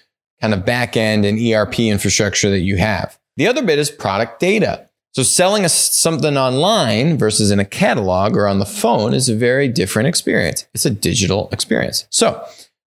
kind 0.42 0.54
of 0.54 0.66
back 0.66 0.98
end 0.98 1.26
and 1.26 1.40
ERP 1.40 1.80
infrastructure 1.82 2.50
that 2.50 2.60
you 2.60 2.78
have. 2.78 3.18
The 3.38 3.48
other 3.48 3.64
bit 3.64 3.80
is 3.80 3.90
product 3.92 4.40
data. 4.40 4.88
So 5.14 5.24
selling 5.24 5.66
a, 5.66 5.70
something 5.70 6.38
online 6.38 7.18
versus 7.18 7.52
in 7.52 7.60
a 7.60 7.66
catalog 7.66 8.36
or 8.36 8.48
on 8.48 8.60
the 8.60 8.66
phone 8.66 9.14
is 9.14 9.28
a 9.30 9.36
very 9.36 9.68
different 9.68 10.08
experience. 10.08 10.66
It's 10.74 10.86
a 10.86 10.90
digital 10.90 11.50
experience. 11.52 12.08
So 12.10 12.46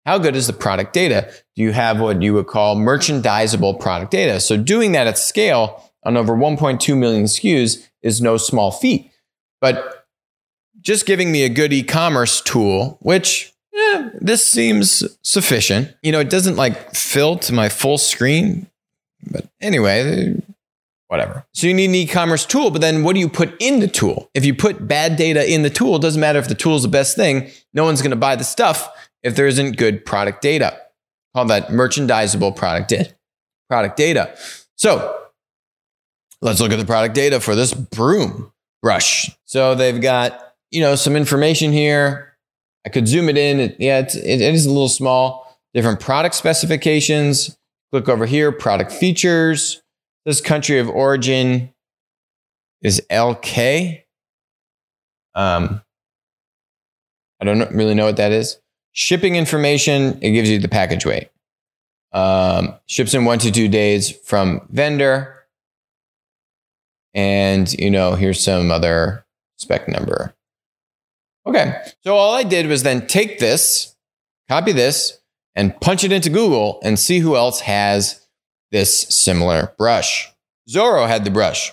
how 0.05 0.17
good 0.17 0.35
is 0.35 0.47
the 0.47 0.53
product 0.53 0.93
data? 0.93 1.31
Do 1.55 1.63
you 1.63 1.71
have 1.71 1.99
what 1.99 2.21
you 2.21 2.33
would 2.33 2.47
call 2.47 2.75
merchandisable 2.75 3.79
product 3.79 4.11
data? 4.11 4.39
So 4.39 4.57
doing 4.57 4.91
that 4.93 5.07
at 5.07 5.17
scale 5.17 5.83
on 6.03 6.17
over 6.17 6.35
1.2 6.35 6.97
million 6.97 7.23
SKUs 7.25 7.87
is 8.01 8.21
no 8.21 8.37
small 8.37 8.71
feat. 8.71 9.11
But 9.61 10.07
just 10.81 11.05
giving 11.05 11.31
me 11.31 11.43
a 11.43 11.49
good 11.49 11.73
e-commerce 11.73 12.41
tool, 12.41 12.97
which 13.01 13.53
eh, 13.73 14.09
this 14.19 14.45
seems 14.45 15.03
sufficient. 15.21 15.95
You 16.01 16.11
know, 16.11 16.19
it 16.19 16.29
doesn't 16.29 16.55
like 16.55 16.95
fill 16.95 17.37
to 17.39 17.53
my 17.53 17.69
full 17.69 17.97
screen, 17.97 18.67
but 19.31 19.47
anyway, 19.61 20.35
whatever. 21.07 21.45
So 21.53 21.67
you 21.67 21.73
need 21.73 21.89
an 21.89 21.95
e-commerce 21.95 22.45
tool, 22.45 22.71
but 22.71 22.81
then 22.81 23.03
what 23.03 23.13
do 23.13 23.19
you 23.19 23.29
put 23.29 23.53
in 23.59 23.79
the 23.79 23.87
tool? 23.87 24.29
If 24.33 24.45
you 24.45 24.53
put 24.53 24.87
bad 24.87 25.15
data 25.15 25.51
in 25.51 25.63
the 25.63 25.69
tool, 25.69 25.95
it 25.95 26.01
doesn't 26.01 26.21
matter 26.21 26.39
if 26.39 26.47
the 26.47 26.55
tool 26.55 26.75
is 26.75 26.83
the 26.83 26.87
best 26.87 27.15
thing. 27.15 27.49
No 27.73 27.83
one's 27.83 28.01
going 28.01 28.11
to 28.11 28.17
buy 28.17 28.35
the 28.35 28.43
stuff 28.43 28.89
if 29.23 29.35
there 29.35 29.47
isn't 29.47 29.77
good 29.77 30.05
product 30.05 30.41
data. 30.41 30.79
Call 31.35 31.45
that 31.45 31.69
merchandisable 31.69 32.55
product 32.55 32.89
data. 32.89 33.15
Product 33.69 33.97
data. 33.97 34.35
So 34.75 35.19
let's 36.41 36.59
look 36.59 36.71
at 36.71 36.79
the 36.79 36.85
product 36.85 37.15
data 37.15 37.39
for 37.39 37.55
this 37.55 37.73
broom 37.73 38.51
brush. 38.81 39.29
So 39.45 39.75
they've 39.75 39.99
got, 39.99 40.55
you 40.71 40.81
know, 40.81 40.95
some 40.95 41.15
information 41.15 41.71
here 41.71 42.28
I 42.85 42.89
could 42.89 43.07
zoom 43.07 43.29
it 43.29 43.37
in. 43.37 43.59
It, 43.59 43.75
yeah, 43.79 43.99
it's, 43.99 44.15
it, 44.15 44.41
it 44.41 44.53
is 44.53 44.65
a 44.65 44.69
little 44.69 44.89
small. 44.89 45.57
Different 45.73 45.99
product 45.99 46.35
specifications. 46.35 47.57
Click 47.91 48.07
over 48.07 48.25
here, 48.25 48.51
product 48.51 48.91
features. 48.91 49.81
This 50.25 50.41
country 50.41 50.79
of 50.79 50.89
origin 50.89 51.73
is 52.81 53.01
LK. 53.09 54.03
Um, 55.35 55.81
I 57.39 57.45
don't 57.45 57.71
really 57.73 57.95
know 57.95 58.05
what 58.05 58.17
that 58.17 58.31
is. 58.31 58.59
Shipping 58.91 59.35
information, 59.35 60.19
it 60.21 60.31
gives 60.31 60.49
you 60.49 60.59
the 60.59 60.67
package 60.67 61.05
weight. 61.05 61.29
Um, 62.11 62.75
ships 62.87 63.13
in 63.13 63.25
one 63.25 63.39
to 63.39 63.51
two 63.51 63.67
days 63.67 64.11
from 64.11 64.67
vendor. 64.69 65.35
And, 67.13 67.71
you 67.73 67.89
know, 67.89 68.15
here's 68.15 68.43
some 68.43 68.71
other 68.71 69.25
spec 69.57 69.87
number. 69.87 70.33
Okay. 71.49 71.81
So 72.03 72.15
all 72.15 72.35
I 72.35 72.43
did 72.43 72.67
was 72.67 72.83
then 72.83 73.07
take 73.07 73.39
this, 73.39 73.95
copy 74.47 74.71
this, 74.71 75.19
and 75.55 75.75
punch 75.81 76.03
it 76.03 76.11
into 76.11 76.29
Google 76.29 76.79
and 76.83 76.99
see 76.99 77.17
who 77.17 77.35
else 77.35 77.61
has 77.61 78.23
this 78.71 79.01
similar 79.09 79.73
brush. 79.75 80.31
Zoro 80.69 81.07
had 81.07 81.25
the 81.25 81.31
brush. 81.31 81.71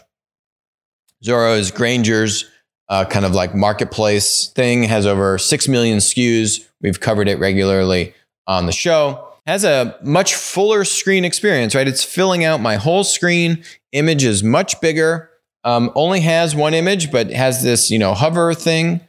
Zoro 1.23 1.53
is 1.53 1.71
Grainger's 1.71 2.51
uh, 2.89 3.05
kind 3.05 3.27
of 3.27 3.33
like 3.33 3.55
marketplace 3.55 4.47
thing, 4.49 4.85
has 4.85 5.05
over 5.05 5.37
6 5.37 5.69
million 5.69 5.99
SKUs. 5.99 6.67
We've 6.81 6.99
covered 6.99 7.29
it 7.29 7.39
regularly 7.39 8.15
on 8.47 8.65
the 8.65 8.73
show. 8.73 9.29
Has 9.45 9.63
a 9.63 9.95
much 10.03 10.35
fuller 10.35 10.85
screen 10.85 11.27
experience, 11.27 11.75
right? 11.75 11.87
It's 11.87 12.03
filling 12.03 12.45
out 12.45 12.63
my 12.63 12.77
whole 12.77 13.05
screen. 13.05 13.63
Image 13.93 14.25
is 14.25 14.43
much 14.43 14.81
bigger. 14.81 15.29
Um, 15.65 15.91
only 15.95 16.21
has 16.21 16.57
one 16.57 16.73
image, 16.73 17.13
but 17.13 17.31
has 17.31 17.63
this, 17.63 17.91
you 17.91 17.99
know, 17.99 18.15
hover 18.15 18.55
thing, 18.55 19.06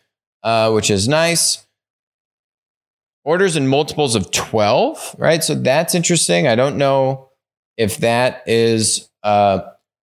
uh, 0.48 0.72
which 0.72 0.90
is 0.90 1.10
nice. 1.10 1.68
Orders 3.26 3.58
in 3.58 3.68
multiples 3.68 4.16
of 4.16 4.32
12, 4.32 5.18
right? 5.20 5.44
So 5.44 5.56
that's 5.56 5.94
interesting. 5.94 6.48
I 6.48 6.56
don't 6.56 6.78
know 6.78 7.28
if 7.76 7.98
that 7.98 8.44
is 8.48 9.10
uh, 9.24 9.60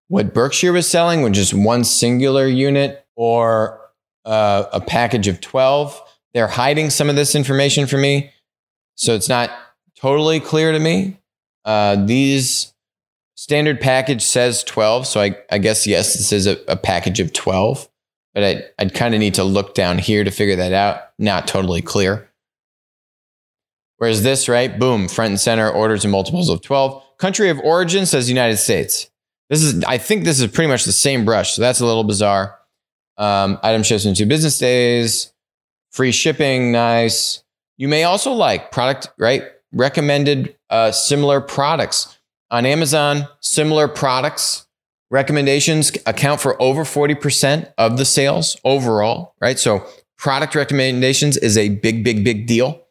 what 0.09 0.33
Berkshire 0.33 0.73
was 0.73 0.85
selling, 0.85 1.21
which 1.21 1.37
is 1.37 1.53
one 1.53 1.85
singular 1.85 2.45
unit 2.45 3.05
or 3.15 3.79
uh, 4.25 4.65
a 4.73 4.81
package 4.81 5.29
of 5.29 5.39
12. 5.39 6.01
They're 6.33 6.47
hiding 6.47 6.89
some 6.89 7.09
of 7.09 7.15
this 7.15 7.35
information 7.35 7.87
from 7.87 8.01
me. 8.01 8.33
So 8.95 9.15
it's 9.15 9.29
not 9.29 9.49
totally 9.95 10.41
clear 10.41 10.73
to 10.73 10.79
me. 10.79 11.19
Uh, 11.63 12.05
these 12.05 12.73
standard 13.37 13.79
package 13.79 14.23
says 14.23 14.61
12. 14.65 15.07
So 15.07 15.21
I, 15.21 15.37
I 15.49 15.57
guess, 15.59 15.87
yes, 15.87 16.15
this 16.15 16.33
is 16.33 16.47
a, 16.47 16.57
a 16.67 16.75
package 16.75 17.21
of 17.21 17.31
12. 17.31 17.87
But 18.33 18.43
I, 18.43 18.63
I'd 18.79 18.93
kind 18.93 19.13
of 19.13 19.19
need 19.19 19.35
to 19.35 19.43
look 19.43 19.75
down 19.75 19.99
here 19.99 20.23
to 20.23 20.31
figure 20.31 20.55
that 20.55 20.73
out. 20.73 21.01
Not 21.19 21.47
totally 21.47 21.81
clear. 21.81 22.29
Whereas 23.97 24.23
this, 24.23 24.49
right? 24.49 24.77
Boom, 24.77 25.07
front 25.07 25.29
and 25.29 25.39
center, 25.39 25.69
orders 25.69 26.03
in 26.03 26.11
multiples 26.11 26.49
of 26.49 26.61
12. 26.61 27.01
Country 27.17 27.49
of 27.49 27.59
origin 27.59 28.05
says 28.05 28.27
United 28.27 28.57
States. 28.57 29.09
This 29.49 29.61
is, 29.61 29.83
I 29.83 29.97
think 29.97 30.23
this 30.23 30.41
is 30.41 30.51
pretty 30.51 30.67
much 30.67 30.85
the 30.85 30.91
same 30.91 31.25
brush. 31.25 31.53
So 31.53 31.61
that's 31.61 31.79
a 31.79 31.85
little 31.85 32.03
bizarre. 32.03 32.59
Um, 33.17 33.59
item 33.61 33.83
ships 33.83 34.05
in 34.05 34.15
two 34.15 34.25
business 34.25 34.57
days. 34.57 35.31
Free 35.91 36.11
shipping, 36.11 36.71
nice. 36.71 37.43
You 37.77 37.87
may 37.87 38.03
also 38.03 38.31
like 38.31 38.71
product, 38.71 39.09
right? 39.17 39.43
Recommended 39.71 40.55
uh, 40.69 40.91
similar 40.91 41.39
products. 41.39 42.17
On 42.49 42.65
Amazon, 42.65 43.27
similar 43.39 43.87
products 43.87 44.67
recommendations 45.13 45.91
account 46.07 46.41
for 46.41 46.59
over 46.59 46.83
40% 46.83 47.71
of 47.77 47.97
the 47.99 48.03
sales 48.03 48.57
overall, 48.63 49.35
right? 49.39 49.59
So 49.59 49.85
product 50.17 50.55
recommendations 50.55 51.37
is 51.37 51.55
a 51.55 51.69
big, 51.69 52.03
big, 52.03 52.23
big 52.23 52.47
deal. 52.47 52.81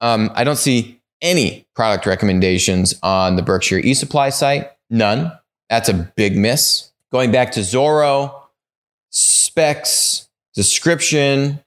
Um, 0.00 0.28
I 0.34 0.42
don't 0.42 0.56
see 0.56 1.00
any 1.22 1.68
product 1.76 2.04
recommendations 2.04 2.94
on 3.04 3.36
the 3.36 3.42
Berkshire 3.42 3.80
eSupply 3.80 4.32
site. 4.32 4.72
None. 4.90 5.30
That's 5.70 5.88
a 5.88 5.94
big 5.94 6.36
miss. 6.36 6.90
Going 7.12 7.30
back 7.30 7.52
to 7.52 7.62
Zoro, 7.62 8.48
specs, 9.10 10.28
description. 10.54 11.60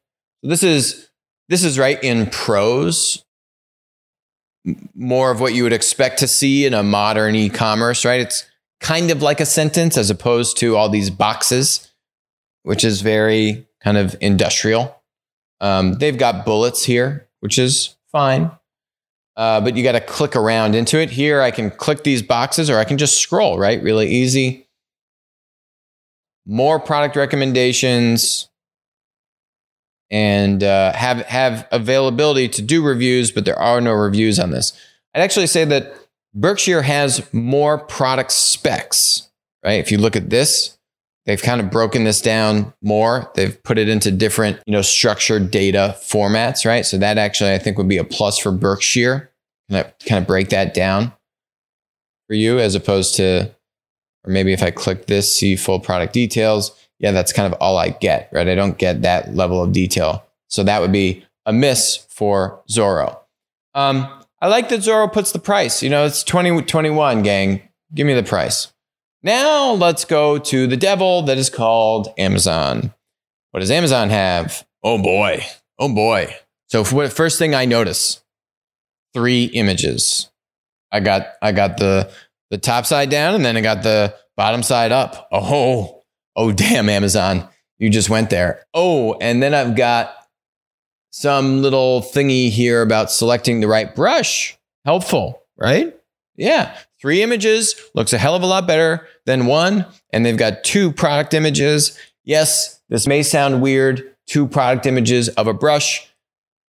This 0.43 0.61
is 0.61 1.09
this 1.47 1.63
is 1.63 1.79
right 1.79 2.01
in 2.03 2.29
prose. 2.29 3.23
More 4.93 5.31
of 5.31 5.39
what 5.39 5.53
you 5.53 5.63
would 5.63 5.73
expect 5.73 6.19
to 6.19 6.27
see 6.27 6.65
in 6.65 6.73
a 6.73 6.83
modern 6.83 7.35
e-commerce, 7.35 8.03
right? 8.03 8.21
It's 8.21 8.45
kind 8.81 9.11
of 9.11 9.21
like 9.21 9.39
a 9.39 9.45
sentence 9.45 9.95
as 9.97 10.09
opposed 10.09 10.57
to 10.57 10.75
all 10.75 10.89
these 10.89 11.09
boxes, 11.09 11.89
which 12.63 12.83
is 12.83 13.01
very 13.01 13.67
kind 13.81 13.97
of 13.97 14.15
industrial. 14.19 15.01
Um, 15.61 15.93
they've 15.93 16.17
got 16.17 16.45
bullets 16.45 16.83
here, 16.83 17.29
which 17.39 17.57
is 17.57 17.95
fine. 18.11 18.51
Uh, 19.37 19.61
but 19.61 19.77
you 19.77 19.83
got 19.83 19.93
to 19.93 20.01
click 20.01 20.35
around 20.35 20.75
into 20.75 20.99
it. 20.99 21.11
Here, 21.11 21.41
I 21.41 21.51
can 21.51 21.71
click 21.71 22.03
these 22.03 22.21
boxes 22.21 22.69
or 22.69 22.77
I 22.77 22.83
can 22.83 22.97
just 22.97 23.17
scroll, 23.17 23.57
right? 23.57 23.81
Really 23.81 24.09
easy. 24.09 24.67
More 26.45 26.79
product 26.79 27.15
recommendations 27.15 28.49
and 30.09 30.61
uh, 30.63 30.91
have, 30.93 31.21
have 31.27 31.67
availability 31.71 32.49
to 32.49 32.61
do 32.61 32.83
reviews, 32.83 33.31
but 33.31 33.45
there 33.45 33.57
are 33.57 33.79
no 33.79 33.93
reviews 33.93 34.39
on 34.39 34.49
this. 34.51 34.73
I'd 35.15 35.21
actually 35.21 35.47
say 35.47 35.63
that 35.65 35.93
Berkshire 36.33 36.81
has 36.81 37.31
more 37.33 37.77
product 37.77 38.31
specs, 38.31 39.29
right? 39.63 39.79
If 39.79 39.91
you 39.91 39.97
look 39.97 40.15
at 40.15 40.29
this, 40.29 40.77
they've 41.25 41.41
kind 41.41 41.61
of 41.61 41.69
broken 41.69 42.03
this 42.03 42.21
down 42.21 42.73
more. 42.81 43.29
They've 43.35 43.61
put 43.63 43.77
it 43.77 43.89
into 43.89 44.11
different, 44.11 44.59
you 44.65 44.71
know, 44.71 44.81
structured 44.81 45.51
data 45.51 45.95
formats, 45.99 46.65
right? 46.65 46.85
So 46.85 46.97
that 46.97 47.17
actually 47.17 47.53
I 47.53 47.57
think 47.57 47.77
would 47.77 47.89
be 47.89 47.97
a 47.97 48.03
plus 48.03 48.37
for 48.37 48.51
Berkshire. 48.51 49.29
Kind 49.69 49.85
of, 49.85 49.93
kind 50.07 50.21
of 50.21 50.27
break 50.27 50.49
that 50.49 50.73
down 50.73 51.13
for 52.27 52.35
you 52.35 52.59
as 52.59 52.75
opposed 52.75 53.15
to, 53.15 53.53
or 54.23 54.31
maybe 54.31 54.53
if 54.53 54.63
I 54.63 54.71
click 54.71 55.07
this, 55.07 55.33
see 55.33 55.55
full 55.55 55.79
product 55.79 56.13
details. 56.13 56.71
Yeah, 56.99 57.11
that's 57.11 57.33
kind 57.33 57.51
of 57.51 57.59
all 57.59 57.77
I 57.77 57.89
get, 57.89 58.29
right? 58.31 58.47
I 58.47 58.55
don't 58.55 58.77
get 58.77 59.01
that 59.01 59.33
level 59.33 59.63
of 59.63 59.71
detail. 59.71 60.25
So 60.49 60.63
that 60.63 60.81
would 60.81 60.91
be 60.91 61.25
a 61.45 61.53
miss 61.53 62.05
for 62.09 62.61
Zoro. 62.69 63.19
Um, 63.73 64.20
I 64.41 64.47
like 64.47 64.69
that 64.69 64.81
Zoro 64.81 65.07
puts 65.07 65.31
the 65.31 65.39
price. 65.39 65.83
You 65.83 65.89
know, 65.89 66.05
it's 66.05 66.23
2021, 66.23 67.21
gang. 67.21 67.61
Give 67.93 68.07
me 68.07 68.15
the 68.15 68.23
price. 68.23 68.73
Now 69.21 69.73
let's 69.73 70.03
go 70.03 70.39
to 70.39 70.65
the 70.65 70.77
devil 70.77 71.21
that 71.23 71.37
is 71.37 71.49
called 71.49 72.11
Amazon. 72.17 72.93
What 73.51 73.59
does 73.59 73.69
Amazon 73.69 74.09
have? 74.09 74.65
Oh 74.83 74.97
boy. 74.97 75.45
Oh 75.77 75.93
boy. 75.93 76.35
So 76.69 76.83
first 76.83 77.37
thing 77.37 77.53
I 77.53 77.65
notice, 77.65 78.23
three 79.13 79.45
images. 79.45 80.31
I 80.91 81.01
got 81.01 81.27
I 81.41 81.51
got 81.51 81.77
the 81.77 82.11
the 82.49 82.57
top 82.57 82.85
side 82.85 83.09
down 83.09 83.35
and 83.35 83.45
then 83.45 83.57
I 83.57 83.61
got 83.61 83.83
the 83.83 84.15
bottom 84.35 84.63
side 84.63 84.91
up. 84.91 85.27
Oh, 85.31 86.01
oh 86.35 86.51
damn 86.51 86.89
Amazon. 86.89 87.47
You 87.77 87.89
just 87.89 88.09
went 88.09 88.29
there. 88.29 88.63
Oh, 88.73 89.15
and 89.21 89.41
then 89.41 89.53
I've 89.53 89.75
got 89.75 90.15
some 91.11 91.61
little 91.61 92.01
thingy 92.01 92.49
here 92.49 92.81
about 92.81 93.11
selecting 93.11 93.59
the 93.59 93.67
right 93.67 93.93
brush. 93.95 94.57
Helpful, 94.85 95.43
right? 95.57 95.95
Yeah. 96.35 96.75
Three 96.99 97.21
images 97.21 97.75
looks 97.93 98.13
a 98.13 98.17
hell 98.17 98.35
of 98.35 98.43
a 98.43 98.47
lot 98.47 98.67
better 98.67 99.07
than 99.25 99.45
one. 99.45 99.85
And 100.11 100.25
they've 100.25 100.37
got 100.37 100.63
two 100.63 100.91
product 100.91 101.33
images. 101.33 101.97
Yes, 102.23 102.81
this 102.89 103.07
may 103.07 103.23
sound 103.23 103.61
weird. 103.61 104.15
Two 104.27 104.47
product 104.47 104.85
images 104.85 105.29
of 105.29 105.47
a 105.47 105.53
brush. 105.53 106.07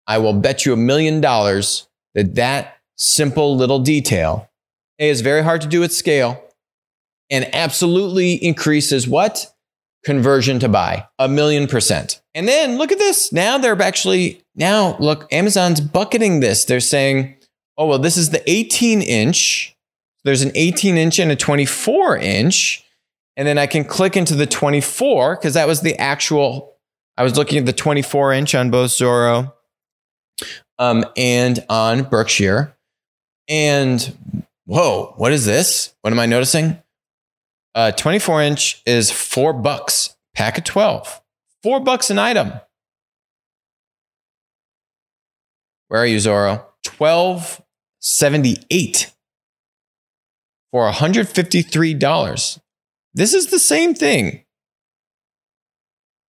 I 0.06 0.18
will 0.18 0.32
bet 0.32 0.66
you 0.66 0.72
a 0.72 0.76
million 0.76 1.20
dollars 1.20 1.88
that 2.14 2.34
that 2.34 2.78
simple 2.96 3.56
little 3.56 3.78
detail 3.78 4.50
A 4.98 5.08
is 5.08 5.20
very 5.20 5.42
hard 5.42 5.60
to 5.62 5.68
do 5.68 5.82
at 5.82 5.92
scale 5.92 6.42
and 7.30 7.48
absolutely 7.54 8.34
increases 8.34 9.08
what? 9.08 9.52
conversion 10.04 10.58
to 10.58 10.68
buy 10.68 11.06
a 11.18 11.28
million 11.28 11.66
percent. 11.66 12.21
And 12.34 12.48
then 12.48 12.78
look 12.78 12.92
at 12.92 12.98
this. 12.98 13.32
Now 13.32 13.58
they're 13.58 13.80
actually, 13.80 14.42
now 14.54 14.96
look, 14.98 15.30
Amazon's 15.32 15.80
bucketing 15.80 16.40
this. 16.40 16.64
They're 16.64 16.80
saying, 16.80 17.36
oh, 17.76 17.86
well, 17.86 17.98
this 17.98 18.16
is 18.16 18.30
the 18.30 18.48
18 18.50 19.02
inch. 19.02 19.76
There's 20.24 20.42
an 20.42 20.52
18 20.54 20.96
inch 20.96 21.18
and 21.18 21.30
a 21.30 21.36
24 21.36 22.16
inch. 22.18 22.84
And 23.36 23.48
then 23.48 23.58
I 23.58 23.66
can 23.66 23.84
click 23.84 24.16
into 24.16 24.34
the 24.34 24.46
24 24.46 25.36
because 25.36 25.54
that 25.54 25.66
was 25.66 25.80
the 25.80 25.96
actual, 25.96 26.76
I 27.16 27.22
was 27.22 27.36
looking 27.36 27.58
at 27.58 27.66
the 27.66 27.72
24 27.72 28.32
inch 28.32 28.54
on 28.54 28.70
both 28.70 28.90
Zoro 28.90 29.54
um, 30.78 31.04
and 31.16 31.64
on 31.68 32.04
Berkshire. 32.04 32.76
And 33.48 34.44
whoa, 34.66 35.14
what 35.16 35.32
is 35.32 35.44
this? 35.44 35.94
What 36.02 36.12
am 36.12 36.20
I 36.20 36.26
noticing? 36.26 36.78
Uh, 37.74 37.92
24 37.92 38.42
inch 38.42 38.82
is 38.86 39.10
four 39.10 39.52
bucks, 39.52 40.14
pack 40.34 40.58
of 40.58 40.64
12. 40.64 41.21
Four 41.62 41.80
bucks 41.80 42.10
an 42.10 42.18
item. 42.18 42.52
Where 45.88 46.02
are 46.02 46.06
you, 46.06 46.20
Zoro? 46.20 46.66
1278 46.96 49.12
for 50.70 50.90
$153. 50.90 52.60
This 53.14 53.34
is 53.34 53.48
the 53.48 53.58
same 53.58 53.94
thing. 53.94 54.44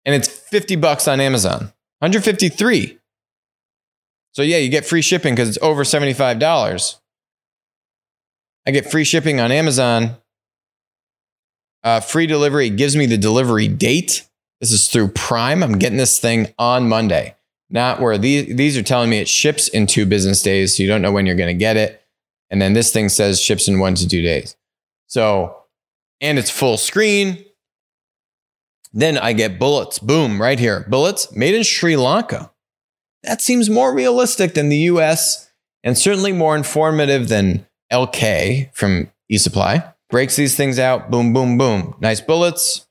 And 0.06 0.16
it's 0.16 0.30
50 0.30 0.78
bucks 0.78 1.06
on 1.08 1.20
Amazon. 1.20 1.74
153. 2.00 2.98
So 4.32 4.42
yeah, 4.42 4.58
you 4.58 4.70
get 4.70 4.86
free 4.86 5.02
shipping 5.02 5.36
because 5.36 5.50
it's 5.50 5.58
over 5.62 5.84
$75. 5.84 6.96
I 8.66 8.72
get 8.72 8.90
free 8.90 9.04
shipping 9.04 9.40
on 9.40 9.52
Amazon 9.52 10.16
Uh, 11.84 12.00
free 12.02 12.28
delivery 12.28 12.70
gives 12.70 12.96
me 12.96 13.06
the 13.06 13.18
delivery 13.18 13.68
date. 13.68 14.28
This 14.60 14.72
is 14.72 14.88
through 14.88 15.10
Prime. 15.10 15.64
I'm 15.64 15.80
getting 15.80 15.98
this 15.98 16.20
thing 16.20 16.54
on 16.58 16.90
Monday, 16.90 17.36
not 17.70 18.02
where 18.02 18.18
these, 18.18 18.56
these 18.56 18.78
are 18.78 18.84
telling 18.84 19.10
me 19.10 19.20
it 19.20 19.30
ships 19.30 19.68
in 19.68 19.88
two 19.88 20.06
business 20.06 20.42
days. 20.42 20.76
So 20.76 20.84
you 20.84 20.90
don't 20.90 21.02
know 21.02 21.12
when 21.12 21.26
you're 21.26 21.36
going 21.36 21.56
to 21.56 21.60
get 21.60 21.78
it. 21.78 22.02
And 22.50 22.62
then 22.62 22.74
this 22.74 22.92
thing 22.92 23.10
says 23.10 23.40
ships 23.40 23.68
in 23.68 23.80
one 23.80 23.96
to 23.96 24.08
two 24.08 24.22
days. 24.22 24.56
So, 25.08 25.56
and 26.20 26.38
it's 26.38 26.50
full 26.50 26.78
screen. 26.78 27.46
Then 28.92 29.18
I 29.18 29.34
get 29.34 29.60
bullets. 29.60 30.00
Boom, 30.00 30.42
right 30.42 30.60
here. 30.60 30.86
Bullets 30.90 31.32
made 31.32 31.56
in 31.56 31.64
Sri 31.64 31.96
Lanka. 31.96 32.52
That 33.24 33.42
seems 33.42 33.70
more 33.70 33.94
realistic 33.94 34.56
than 34.56 34.70
the 34.70 34.78
US 34.78 35.52
and 35.84 35.98
certainly 35.98 36.32
more 36.32 36.56
informative 36.56 37.28
than 37.30 37.66
LK 37.92 38.74
from 38.74 39.12
eSupply. 39.32 39.94
Breaks 40.10 40.36
these 40.36 40.56
things 40.56 40.80
out. 40.80 41.12
Boom, 41.12 41.34
boom, 41.34 41.58
boom. 41.58 41.96
Nice 42.00 42.20
bullets. 42.20 42.88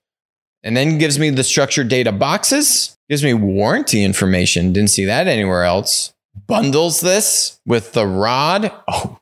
And 0.63 0.77
then 0.77 0.99
gives 0.99 1.19
me 1.19 1.31
the 1.31 1.45
structured 1.45 1.89
data 1.89 2.13
boxes. 2.13 2.97
Gives 3.09 3.25
me 3.25 3.35
warranty 3.35 4.05
information. 4.05 4.73
Didn't 4.73 4.91
see 4.91 5.05
that 5.07 5.27
anywhere 5.27 5.65
else. 5.65 6.13
Bundles 6.47 7.01
this 7.01 7.61
with 7.65 7.93
the 7.93 8.07
rod. 8.07 8.73
Oh, 8.89 9.19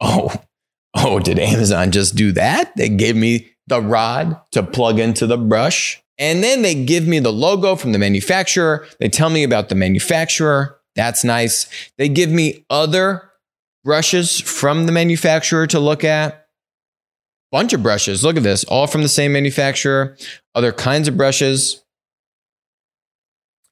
oh, 0.00 0.32
oh, 0.94 1.18
did 1.18 1.38
Amazon 1.38 1.90
just 1.90 2.14
do 2.14 2.32
that? 2.32 2.76
They 2.76 2.88
gave 2.88 3.16
me 3.16 3.50
the 3.66 3.80
rod 3.80 4.40
to 4.52 4.62
plug 4.62 4.98
into 4.98 5.26
the 5.26 5.38
brush. 5.38 6.02
And 6.18 6.44
then 6.44 6.62
they 6.62 6.74
give 6.74 7.06
me 7.06 7.18
the 7.18 7.32
logo 7.32 7.74
from 7.76 7.92
the 7.92 7.98
manufacturer. 7.98 8.86
They 9.00 9.08
tell 9.08 9.30
me 9.30 9.42
about 9.42 9.68
the 9.68 9.74
manufacturer. 9.74 10.78
That's 10.94 11.24
nice. 11.24 11.66
They 11.98 12.08
give 12.08 12.30
me 12.30 12.64
other 12.70 13.30
brushes 13.82 14.40
from 14.40 14.86
the 14.86 14.92
manufacturer 14.92 15.66
to 15.68 15.80
look 15.80 16.04
at. 16.04 16.43
Bunch 17.54 17.72
of 17.72 17.84
brushes. 17.84 18.24
Look 18.24 18.36
at 18.36 18.42
this, 18.42 18.64
all 18.64 18.88
from 18.88 19.02
the 19.02 19.08
same 19.08 19.32
manufacturer. 19.32 20.16
Other 20.56 20.72
kinds 20.72 21.06
of 21.06 21.16
brushes. 21.16 21.84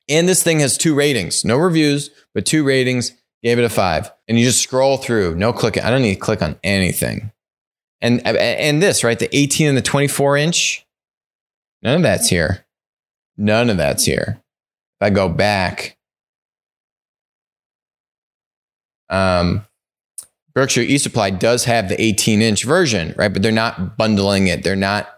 And 0.08 0.28
this 0.28 0.40
thing 0.40 0.60
has 0.60 0.78
two 0.78 0.94
ratings. 0.94 1.44
No 1.44 1.56
reviews, 1.56 2.10
but 2.32 2.46
two 2.46 2.62
ratings. 2.62 3.10
Gave 3.42 3.58
it 3.58 3.64
a 3.64 3.68
five. 3.68 4.12
And 4.28 4.38
you 4.38 4.44
just 4.44 4.62
scroll 4.62 4.98
through. 4.98 5.34
No 5.34 5.52
clicking. 5.52 5.82
I 5.82 5.90
don't 5.90 6.02
need 6.02 6.14
to 6.14 6.20
click 6.20 6.42
on 6.42 6.60
anything. 6.62 7.32
And 8.00 8.24
and 8.24 8.80
this, 8.80 9.02
right? 9.02 9.18
The 9.18 9.36
18 9.36 9.66
and 9.66 9.76
the 9.76 9.82
24 9.82 10.36
inch 10.36 10.86
None 11.82 11.96
of 11.96 12.02
that's 12.02 12.28
here. 12.28 12.64
None 13.36 13.68
of 13.68 13.78
that's 13.78 14.04
here. 14.04 14.40
If 15.00 15.06
I 15.06 15.10
go 15.10 15.28
back, 15.28 15.98
um, 19.08 19.66
Berkshire 20.54 20.82
eSupply 20.82 21.38
does 21.38 21.64
have 21.64 21.88
the 21.88 22.00
18 22.00 22.42
inch 22.42 22.64
version, 22.64 23.14
right? 23.16 23.32
But 23.32 23.42
they're 23.42 23.52
not 23.52 23.96
bundling 23.96 24.48
it. 24.48 24.62
They're 24.62 24.76
not 24.76 25.08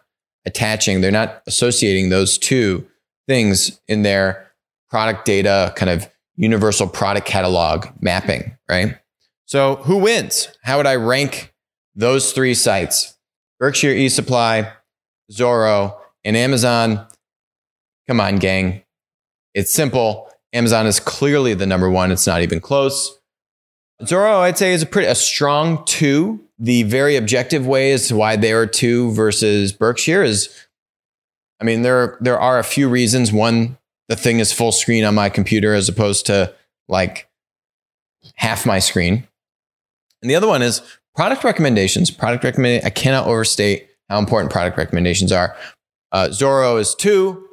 attaching, 0.46 1.00
they're 1.00 1.10
not 1.10 1.42
associating 1.46 2.10
those 2.10 2.36
two 2.38 2.86
things 3.26 3.80
in 3.88 4.02
their 4.02 4.50
product 4.90 5.24
data 5.24 5.72
kind 5.76 5.90
of 5.90 6.08
universal 6.36 6.86
product 6.86 7.26
catalog 7.26 7.86
mapping, 8.00 8.56
right? 8.68 8.98
So 9.46 9.76
who 9.76 9.98
wins? 9.98 10.48
How 10.62 10.76
would 10.76 10.86
I 10.86 10.96
rank 10.96 11.54
those 11.94 12.32
three 12.32 12.54
sites? 12.54 13.16
Berkshire 13.58 13.94
eSupply, 13.94 14.70
Zoro, 15.32 15.98
and 16.24 16.36
Amazon, 16.36 17.06
come 18.06 18.20
on, 18.20 18.36
gang. 18.36 18.82
It's 19.54 19.72
simple. 19.72 20.28
Amazon 20.52 20.86
is 20.86 21.00
clearly 21.00 21.54
the 21.54 21.66
number 21.66 21.88
one. 21.88 22.10
It's 22.10 22.26
not 22.26 22.42
even 22.42 22.60
close. 22.60 23.18
Zoro, 24.04 24.40
I'd 24.40 24.58
say, 24.58 24.72
is 24.72 24.82
a 24.82 24.86
pretty 24.86 25.08
a 25.08 25.14
strong 25.14 25.84
two. 25.84 26.40
The 26.58 26.84
very 26.84 27.16
objective 27.16 27.66
way 27.66 27.92
as 27.92 28.08
to 28.08 28.16
why 28.16 28.36
they 28.36 28.52
are 28.52 28.66
two 28.66 29.12
versus 29.12 29.72
Berkshire 29.72 30.22
is, 30.22 30.66
I 31.60 31.64
mean, 31.64 31.82
there 31.82 32.16
there 32.20 32.38
are 32.38 32.58
a 32.58 32.64
few 32.64 32.88
reasons. 32.88 33.32
One, 33.32 33.76
the 34.08 34.16
thing 34.16 34.40
is 34.40 34.52
full 34.52 34.72
screen 34.72 35.04
on 35.04 35.14
my 35.14 35.28
computer 35.28 35.74
as 35.74 35.88
opposed 35.88 36.26
to 36.26 36.52
like 36.88 37.28
half 38.36 38.66
my 38.66 38.78
screen. 38.78 39.26
And 40.22 40.30
the 40.30 40.36
other 40.36 40.48
one 40.48 40.62
is 40.62 40.80
product 41.14 41.44
recommendations. 41.44 42.10
Product 42.10 42.44
recommend. 42.44 42.84
I 42.84 42.90
cannot 42.90 43.26
overstate 43.26 43.88
how 44.08 44.18
important 44.18 44.52
product 44.52 44.76
recommendations 44.76 45.32
are. 45.32 45.56
Uh, 46.12 46.30
Zoro 46.30 46.76
is 46.76 46.94
two. 46.94 47.43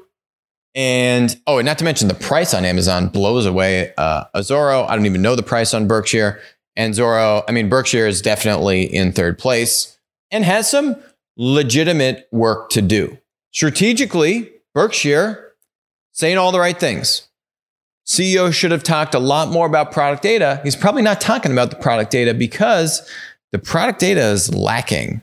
And 0.74 1.36
oh, 1.48 1.58
and 1.58 1.66
not 1.66 1.78
to 1.80 1.84
mention 1.84 2.08
the 2.08 2.14
price 2.14 2.54
on 2.54 2.64
Amazon 2.64 3.10
blows 3.10 3.46
away 3.46 3.94
uh, 3.98 4.26
a 4.34 4.44
Zoro. 4.44 4.84
I 4.84 4.96
don't 4.96 5.06
even 5.06 5.22
know 5.22 5.36
the 5.36 5.44
price 5.44 5.74
on 5.74 5.88
Berkshire. 5.88 6.40
And 6.76 6.96
Zoro, 6.96 7.44
I 7.48 7.52
mean, 7.52 7.68
Berkshire 7.68 8.08
is 8.08 8.22
definitely 8.22 8.84
in 8.84 9.12
third 9.12 9.38
place 9.38 9.98
and 10.32 10.46
has 10.46 10.72
some 10.72 10.96
legitimate 11.36 12.28
work 12.32 12.70
to 12.70 12.82
do. 12.82 13.18
Strategically, 13.52 14.50
Berkshire 14.74 15.54
saying 16.14 16.38
all 16.38 16.52
the 16.52 16.60
right 16.60 16.80
things. 16.80 17.28
CEO 18.08 18.54
should 18.54 18.72
have 18.72 18.84
talked 18.84 19.14
a 19.14 19.20
lot 19.20 19.50
more 19.50 19.66
about 19.66 19.92
product 19.92 20.24
data. 20.24 20.60
He's 20.64 20.76
probably 20.76 21.02
not 21.02 21.22
talking 21.22 21.52
about 21.52 21.70
the 21.70 21.76
product 21.76 22.12
data 22.12 22.34
because 22.34 23.08
the 23.52 23.60
product 23.60 24.00
data 24.00 24.22
is 24.22 24.54
lacking. 24.54 25.22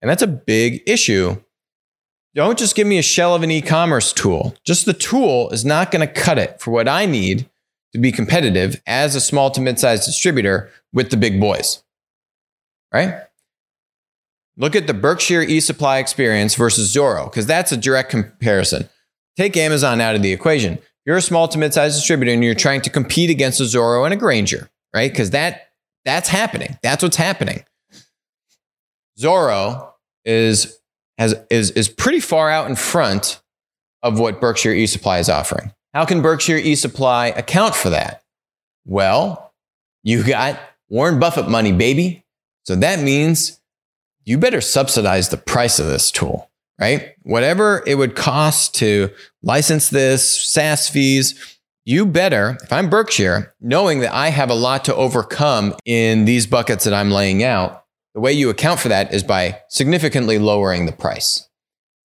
And 0.00 0.10
that's 0.10 0.22
a 0.22 0.26
big 0.26 0.82
issue 0.86 1.36
don't 2.34 2.58
just 2.58 2.74
give 2.74 2.86
me 2.86 2.98
a 2.98 3.02
shell 3.02 3.34
of 3.34 3.42
an 3.42 3.50
e 3.50 3.60
commerce 3.60 4.12
tool. 4.12 4.54
Just 4.64 4.86
the 4.86 4.92
tool 4.92 5.50
is 5.50 5.64
not 5.64 5.90
going 5.90 6.06
to 6.06 6.12
cut 6.12 6.38
it 6.38 6.60
for 6.60 6.70
what 6.70 6.88
I 6.88 7.06
need 7.06 7.48
to 7.92 7.98
be 7.98 8.10
competitive 8.10 8.80
as 8.86 9.14
a 9.14 9.20
small 9.20 9.50
to 9.50 9.60
mid 9.60 9.78
sized 9.78 10.06
distributor 10.06 10.70
with 10.92 11.10
the 11.10 11.16
big 11.16 11.40
boys. 11.40 11.82
Right? 12.92 13.22
Look 14.56 14.76
at 14.76 14.86
the 14.86 14.94
Berkshire 14.94 15.42
e 15.42 15.60
supply 15.60 15.98
experience 15.98 16.54
versus 16.54 16.90
Zoro, 16.90 17.24
because 17.24 17.46
that's 17.46 17.72
a 17.72 17.76
direct 17.76 18.10
comparison. 18.10 18.88
Take 19.36 19.56
Amazon 19.56 20.00
out 20.00 20.14
of 20.14 20.22
the 20.22 20.32
equation. 20.32 20.78
You're 21.04 21.16
a 21.16 21.22
small 21.22 21.48
to 21.48 21.58
mid 21.58 21.74
sized 21.74 21.96
distributor 21.96 22.32
and 22.32 22.44
you're 22.44 22.54
trying 22.54 22.80
to 22.82 22.90
compete 22.90 23.30
against 23.30 23.60
a 23.60 23.64
Zoro 23.64 24.04
and 24.04 24.14
a 24.14 24.16
Grainger, 24.16 24.70
right? 24.94 25.10
Because 25.10 25.30
that, 25.30 25.70
that's 26.04 26.28
happening. 26.28 26.78
That's 26.82 27.02
what's 27.02 27.16
happening. 27.16 27.64
Zoro 29.18 29.94
is 30.24 30.78
has 31.18 31.34
is 31.50 31.70
is 31.72 31.88
pretty 31.88 32.20
far 32.20 32.50
out 32.50 32.68
in 32.68 32.76
front 32.76 33.40
of 34.02 34.18
what 34.18 34.40
Berkshire 34.40 34.72
eSupply 34.72 35.20
is 35.20 35.28
offering. 35.28 35.72
How 35.94 36.04
can 36.04 36.22
Berkshire 36.22 36.58
eSupply 36.58 37.36
account 37.36 37.74
for 37.74 37.90
that? 37.90 38.22
Well, 38.84 39.52
you 40.02 40.24
got 40.24 40.58
Warren 40.88 41.20
Buffett 41.20 41.48
money, 41.48 41.72
baby. 41.72 42.24
So 42.64 42.76
that 42.76 43.00
means 43.00 43.60
you 44.24 44.38
better 44.38 44.60
subsidize 44.60 45.28
the 45.28 45.36
price 45.36 45.78
of 45.78 45.86
this 45.86 46.10
tool, 46.10 46.50
right? 46.80 47.14
Whatever 47.22 47.82
it 47.86 47.96
would 47.96 48.16
cost 48.16 48.74
to 48.76 49.10
license 49.42 49.90
this, 49.90 50.30
SaaS 50.30 50.88
fees, 50.88 51.58
you 51.84 52.06
better, 52.06 52.56
if 52.62 52.72
I'm 52.72 52.88
Berkshire, 52.88 53.54
knowing 53.60 54.00
that 54.00 54.14
I 54.14 54.28
have 54.28 54.50
a 54.50 54.54
lot 54.54 54.84
to 54.84 54.94
overcome 54.94 55.74
in 55.84 56.24
these 56.24 56.46
buckets 56.46 56.84
that 56.84 56.94
I'm 56.94 57.10
laying 57.10 57.42
out, 57.42 57.81
the 58.14 58.20
way 58.20 58.32
you 58.32 58.50
account 58.50 58.80
for 58.80 58.88
that 58.88 59.12
is 59.12 59.22
by 59.22 59.60
significantly 59.68 60.38
lowering 60.38 60.86
the 60.86 60.92
price. 60.92 61.48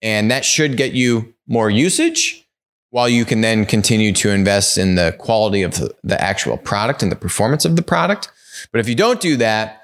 And 0.02 0.32
that 0.32 0.46
should 0.46 0.78
get 0.78 0.93
you 0.93 1.34
more 1.48 1.70
usage 1.70 2.48
while 2.89 3.10
you 3.10 3.26
can 3.26 3.41
then 3.41 3.65
continue 3.65 4.13
to 4.13 4.30
invest 4.30 4.78
in 4.78 4.96
the 4.96 5.15
quality 5.20 5.62
of 5.63 5.74
the, 5.74 5.93
the 6.04 6.22
actual 6.22 6.58
product 6.58 7.04
and 7.04 7.12
the 7.12 7.15
performance 7.15 7.65
of 7.65 7.76
the 7.76 7.82
product. 7.82 8.32
But 8.72 8.80
if 8.80 8.88
you 8.88 8.96
don't 8.96 9.20
do 9.20 9.38
that 9.38 9.82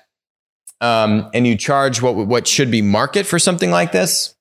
um, 0.81 1.29
and 1.33 1.45
you 1.45 1.57
charge 1.57 2.01
what, 2.01 2.15
what 2.15 2.47
should 2.47 2.71
be 2.71 2.81
market 2.81 3.25
for 3.25 3.39
something 3.39 3.71
like 3.71 3.91
this, 3.91 4.35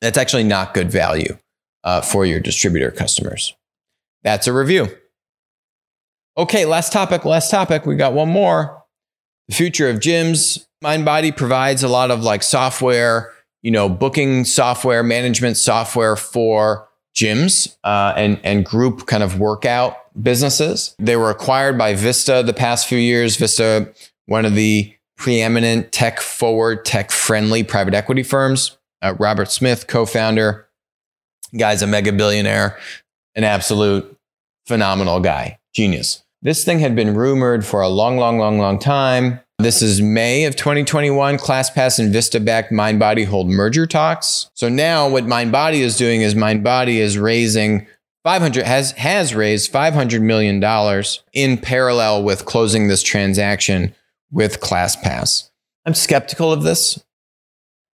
that's 0.00 0.18
actually 0.18 0.44
not 0.44 0.74
good 0.74 0.90
value 0.90 1.36
uh, 1.84 2.00
for 2.00 2.24
your 2.24 2.40
distributor 2.40 2.90
customers. 2.90 3.54
That's 4.22 4.46
a 4.46 4.52
review. 4.52 4.88
Okay, 6.36 6.64
last 6.64 6.92
topic, 6.92 7.24
last 7.24 7.50
topic. 7.50 7.84
We 7.84 7.96
got 7.96 8.12
one 8.12 8.28
more 8.28 8.84
the 9.48 9.54
future 9.54 9.88
of 9.88 9.96
gyms. 9.98 10.64
MindBody 10.82 11.36
provides 11.36 11.82
a 11.82 11.88
lot 11.88 12.10
of 12.10 12.22
like 12.22 12.42
software, 12.42 13.32
you 13.62 13.70
know, 13.70 13.88
booking 13.88 14.44
software, 14.44 15.02
management 15.02 15.56
software 15.56 16.16
for 16.16 16.88
gyms 17.16 17.76
uh, 17.84 18.14
and 18.16 18.38
and 18.44 18.64
group 18.64 19.06
kind 19.06 19.22
of 19.22 19.40
workout 19.40 19.96
businesses. 20.22 20.94
They 20.98 21.16
were 21.16 21.30
acquired 21.30 21.76
by 21.76 21.94
Vista 21.94 22.42
the 22.44 22.52
past 22.52 22.86
few 22.86 22.98
years. 22.98 23.36
Vista, 23.36 23.92
one 24.26 24.44
of 24.44 24.54
the 24.54 24.94
preeminent 25.16 25.90
tech 25.90 26.20
forward, 26.20 26.84
tech 26.84 27.10
friendly 27.10 27.64
private 27.64 27.94
equity 27.94 28.22
firms. 28.22 28.76
Uh, 29.02 29.14
Robert 29.18 29.50
Smith, 29.50 29.86
co-founder, 29.86 30.68
guy's 31.56 31.82
a 31.82 31.86
mega 31.86 32.12
billionaire, 32.12 32.78
an 33.34 33.44
absolute 33.44 34.16
phenomenal 34.66 35.20
guy, 35.20 35.58
genius. 35.74 36.22
This 36.40 36.64
thing 36.64 36.78
had 36.78 36.94
been 36.94 37.14
rumored 37.14 37.66
for 37.66 37.80
a 37.80 37.88
long, 37.88 38.16
long, 38.16 38.38
long, 38.38 38.58
long 38.58 38.78
time. 38.78 39.40
This 39.58 39.82
is 39.82 40.00
May 40.00 40.44
of 40.44 40.54
2021. 40.54 41.36
ClassPass 41.36 41.98
and 41.98 42.12
Vista 42.12 42.38
backed 42.38 42.70
MindBody 42.70 43.26
hold 43.26 43.48
merger 43.48 43.88
talks. 43.88 44.48
So 44.54 44.68
now 44.68 45.08
what 45.08 45.24
MindBody 45.24 45.80
is 45.80 45.96
doing 45.96 46.20
is 46.20 46.36
MindBody 46.36 46.98
is 46.98 47.18
raising 47.18 47.88
500 48.22 48.64
has 48.64 48.92
has 48.92 49.34
raised 49.34 49.72
500 49.72 50.22
million 50.22 50.60
dollars 50.60 51.24
in 51.32 51.58
parallel 51.58 52.22
with 52.22 52.44
closing 52.44 52.86
this 52.86 53.02
transaction 53.02 53.92
with 54.30 54.60
ClassPass. 54.60 55.50
I'm 55.86 55.94
skeptical 55.94 56.52
of 56.52 56.62
this. 56.62 57.02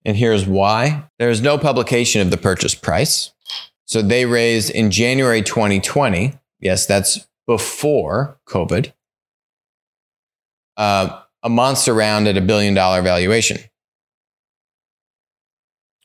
And 0.04 0.18
here's 0.18 0.46
why 0.46 1.04
there 1.18 1.30
is 1.30 1.40
no 1.40 1.56
publication 1.56 2.20
of 2.20 2.30
the 2.30 2.36
purchase 2.36 2.74
price. 2.74 3.32
So 3.86 4.02
they 4.02 4.26
raised 4.26 4.68
in 4.70 4.90
January 4.90 5.40
2020. 5.40 6.38
Yes, 6.60 6.84
that's 6.84 7.26
before 7.46 8.38
COVID. 8.46 8.92
Uh, 10.76 11.20
a 11.42 11.48
monster 11.48 11.94
round 11.94 12.26
at 12.26 12.36
a 12.36 12.40
billion 12.40 12.74
dollar 12.74 13.02
valuation. 13.02 13.58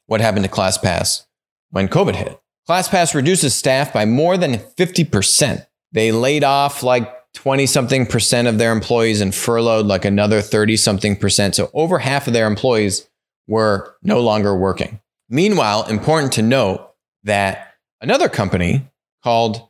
What 0.05 0.21
happened 0.21 0.45
to 0.45 0.51
ClassPass 0.51 1.25
when 1.71 1.87
COVID 1.87 2.15
hit? 2.15 2.39
ClassPass 2.67 3.15
reduces 3.15 3.55
staff 3.55 3.93
by 3.93 4.05
more 4.05 4.37
than 4.37 4.55
50%. 4.55 5.65
They 5.91 6.11
laid 6.11 6.43
off 6.43 6.83
like 6.83 7.15
20 7.33 7.65
something 7.65 8.05
percent 8.05 8.47
of 8.47 8.57
their 8.57 8.71
employees 8.71 9.21
and 9.21 9.33
furloughed 9.33 9.85
like 9.85 10.05
another 10.05 10.41
30 10.41 10.77
something 10.77 11.15
percent. 11.15 11.55
So 11.55 11.71
over 11.73 11.99
half 11.99 12.27
of 12.27 12.33
their 12.33 12.47
employees 12.47 13.07
were 13.47 13.95
no 14.03 14.19
longer 14.19 14.55
working. 14.55 14.99
Meanwhile, 15.29 15.85
important 15.87 16.33
to 16.33 16.41
note 16.41 16.91
that 17.23 17.75
another 18.01 18.29
company 18.29 18.87
called 19.23 19.68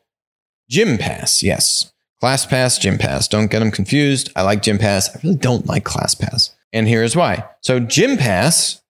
GymPass, 0.69 1.41
yes, 1.43 1.91
ClassPass, 2.21 2.79
GymPass. 2.79 3.29
Don't 3.29 3.49
get 3.49 3.59
them 3.59 3.71
confused. 3.71 4.31
I 4.35 4.43
like 4.43 4.61
Gym 4.61 4.77
Pass. 4.77 5.09
I 5.15 5.19
really 5.23 5.37
don't 5.37 5.65
like 5.65 5.83
Class 5.83 6.15
Pass. 6.15 6.55
And 6.73 6.87
here's 6.87 7.15
why. 7.15 7.45
So 7.61 7.79
Gym 7.79 8.17
Pass 8.17 8.81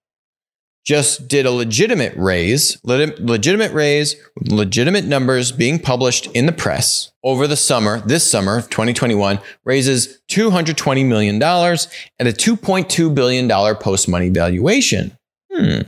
just 0.85 1.27
did 1.27 1.45
a 1.45 1.51
legitimate 1.51 2.13
raise, 2.15 2.83
legitimate 2.83 3.71
raise, 3.73 4.15
legitimate 4.47 5.05
numbers 5.05 5.51
being 5.51 5.77
published 5.77 6.25
in 6.27 6.47
the 6.47 6.51
press 6.51 7.11
over 7.23 7.45
the 7.45 7.55
summer, 7.55 7.99
this 8.01 8.29
summer, 8.29 8.61
2021, 8.61 9.39
raises 9.65 10.19
$220 10.29 11.05
million 11.05 11.41
at 11.41 12.27
a 12.27 12.31
$2.2 12.31 13.13
billion 13.13 13.75
post 13.75 14.09
money 14.09 14.29
valuation. 14.29 15.15
Hmm. 15.53 15.81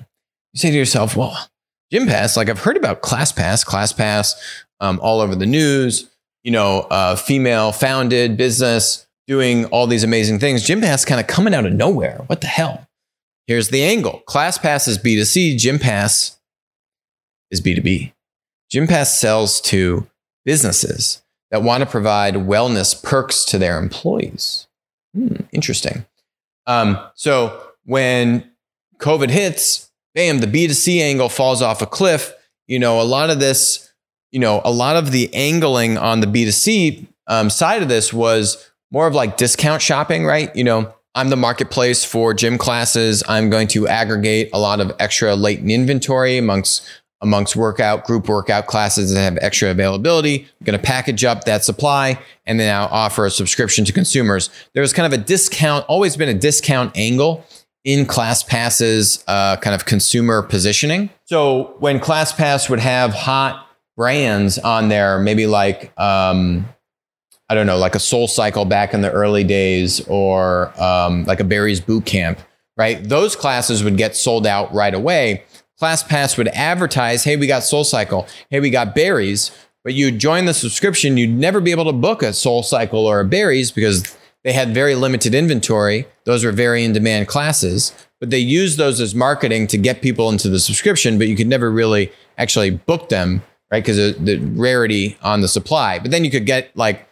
You 0.54 0.58
say 0.58 0.70
to 0.70 0.78
yourself, 0.78 1.16
well, 1.16 1.50
GymPass, 1.92 2.38
like 2.38 2.50
I've 2.50 2.60
heard 2.60 2.78
about 2.78 3.02
class 3.02 3.32
ClassPass, 3.32 3.66
ClassPass 3.66 4.34
um, 4.80 5.00
all 5.02 5.20
over 5.20 5.36
the 5.36 5.46
news, 5.46 6.10
you 6.44 6.52
know, 6.52 6.82
uh, 6.90 7.16
female 7.16 7.72
founded 7.72 8.38
business 8.38 9.06
doing 9.28 9.66
all 9.66 9.88
these 9.88 10.04
amazing 10.04 10.40
things. 10.40 10.66
GymPass 10.66 11.06
kind 11.06 11.20
of 11.22 11.28
coming 11.28 11.54
out 11.54 11.66
of 11.66 11.74
nowhere. 11.74 12.24
What 12.28 12.42
the 12.42 12.48
hell? 12.48 12.88
Here's 13.48 13.70
the 13.70 13.84
angle 13.84 14.24
ClassPass 14.28 14.88
is 14.88 14.98
B2C, 14.98 15.56
GymPass 15.56 16.38
is 17.50 17.62
B2B. 17.62 18.14
GymPass 18.74 19.08
sells 19.08 19.60
to 19.62 20.08
businesses 20.46 21.22
that 21.52 21.62
want 21.62 21.84
to 21.84 21.90
provide 21.90 22.36
wellness 22.36 23.02
perks 23.04 23.44
to 23.46 23.58
their 23.58 23.78
employees. 23.78 24.68
Hmm, 25.14 25.42
interesting. 25.52 26.06
Um, 26.66 26.98
so 27.16 27.62
when 27.84 28.50
COVID 29.00 29.30
hits, 29.30 29.91
bam, 30.16 30.40
the 30.40 30.48
B2C 30.48 31.00
angle 31.00 31.30
falls 31.30 31.62
off 31.62 31.82
a 31.82 31.86
cliff. 31.86 32.34
You 32.68 32.80
know, 32.80 33.02
a 33.02 33.04
lot 33.04 33.30
of 33.30 33.40
this, 33.40 33.92
you 34.32 34.40
know, 34.40 34.62
a 34.64 34.72
lot 34.72 34.96
of 34.96 35.12
the 35.12 35.34
angling 35.34 35.98
on 35.98 36.20
the 36.22 36.28
B2C 36.28 37.08
um, 37.28 37.50
side 37.50 37.82
of 37.82 37.90
this 37.90 38.14
was 38.14 38.72
more 38.92 39.08
of 39.08 39.16
like 39.16 39.38
discount 39.38 39.82
shopping, 39.82 40.26
right? 40.26 40.56
You 40.56 40.64
know, 40.64 40.94
I'm 41.16 41.30
the 41.30 41.36
marketplace 41.36 42.06
for 42.06 42.34
gym 42.34 42.58
classes. 42.58 43.24
I'm 43.28 43.50
going 43.50 43.68
to 43.70 43.88
aggregate 43.88 44.50
a 44.54 44.60
lot 44.60 44.80
of 44.80 44.94
extra 45.00 45.36
latent 45.36 45.72
inventory 45.72 46.38
amongst 46.38 46.88
amongst 47.24 47.56
workout 47.56 48.04
group 48.06 48.28
workout 48.28 48.66
classes 48.66 49.14
that 49.14 49.20
have 49.20 49.38
extra 49.42 49.70
availability. 49.70 50.48
I'm 50.60 50.66
going 50.66 50.80
to 50.80 50.84
package 50.84 51.24
up 51.24 51.44
that 51.44 51.64
supply 51.64 52.20
and 52.48 52.60
then 52.60 52.76
I'll 52.76 52.88
offer 52.88 53.28
a 53.28 53.30
subscription 53.30 53.86
to 53.86 53.94
consumers. 53.94 54.50
There's 54.74 54.92
kind 54.92 55.12
of 55.12 55.20
a 55.20 55.24
discount, 55.24 55.86
always 55.88 56.18
been 56.18 56.30
a 56.30 56.34
discount 56.34 56.98
angle 56.98 57.46
in 57.84 58.06
ClassPass's 58.06 59.24
uh, 59.28 59.58
kind 59.58 59.74
of 59.74 59.86
consumer 59.86 60.42
positioning. 60.42 61.10
So 61.26 61.76
when 61.80 62.00
ClassPass 62.00 62.70
would 62.70 62.80
have 62.80 63.14
hot 63.14 63.68
brands 63.98 64.58
on 64.60 64.90
there, 64.90 65.20
maybe 65.20 65.48
like 65.48 65.92
um, 66.00 66.68
I 67.50 67.56
don't 67.56 67.68
know, 67.68 67.78
like 67.78 67.96
a 67.96 68.00
Soul 68.00 68.28
Cycle 68.28 68.66
back 68.66 68.94
in 68.94 69.02
the 69.02 69.12
early 69.12 69.44
days, 69.44 70.06
or 70.08 70.72
um, 70.82 71.26
like 71.26 71.40
a 71.40 71.44
Barry's 71.44 71.82
Boot 71.82 72.06
Camp, 72.06 72.40
right? 72.78 73.04
Those 73.04 73.36
classes 73.36 73.84
would 73.84 73.98
get 73.98 74.16
sold 74.16 74.48
out 74.48 74.74
right 74.74 74.94
away. 74.94 75.44
ClassPass 75.82 76.38
would 76.38 76.48
advertise, 76.50 77.24
"Hey, 77.24 77.36
we 77.36 77.48
got 77.48 77.64
Soul 77.64 77.84
Cycle. 77.84 78.28
Hey, 78.50 78.60
we 78.60 78.70
got 78.70 78.96
Barry's." 78.96 79.52
But 79.84 79.96
you'd 79.96 80.20
join 80.20 80.46
the 80.46 80.54
subscription, 80.54 81.18
you'd 81.18 81.32
never 81.32 81.60
be 81.60 81.72
able 81.72 81.86
to 81.86 81.92
book 81.92 82.22
a 82.22 82.34
Soul 82.34 82.62
Cycle 82.62 83.08
or 83.08 83.20
a 83.20 83.26
Barry's 83.26 83.72
because 83.72 84.16
they 84.44 84.54
had 84.54 84.74
very 84.74 84.96
limited 84.96 85.36
inventory. 85.36 86.08
Those 86.24 86.44
were 86.44 86.52
very 86.52 86.84
in 86.84 86.94
demand 86.94 87.28
classes, 87.28 87.94
but 88.20 88.30
they 88.30 88.40
used 88.40 88.78
those 88.78 89.00
as 89.00 89.14
marketing 89.14 89.68
to 89.68 89.78
get 89.78 90.02
people 90.02 90.30
into 90.30 90.50
the 90.50 90.60
subscription, 90.60 91.18
but 91.18 91.28
you 91.28 91.36
could 91.36 91.48
never 91.48 91.72
really 91.72 92.12
actually 92.38 92.72
book 92.72 93.10
them, 93.10 93.44
right? 93.72 93.84
Because 93.84 93.98
of 93.98 94.26
the 94.26 94.38
rarity 94.38 95.18
on 95.22 95.42
the 95.42 95.48
supply. 95.48 96.00
But 96.00 96.12
then 96.12 96.26
you 96.26 96.32
could 96.32 96.46
get 96.46 96.76
like 96.76 97.08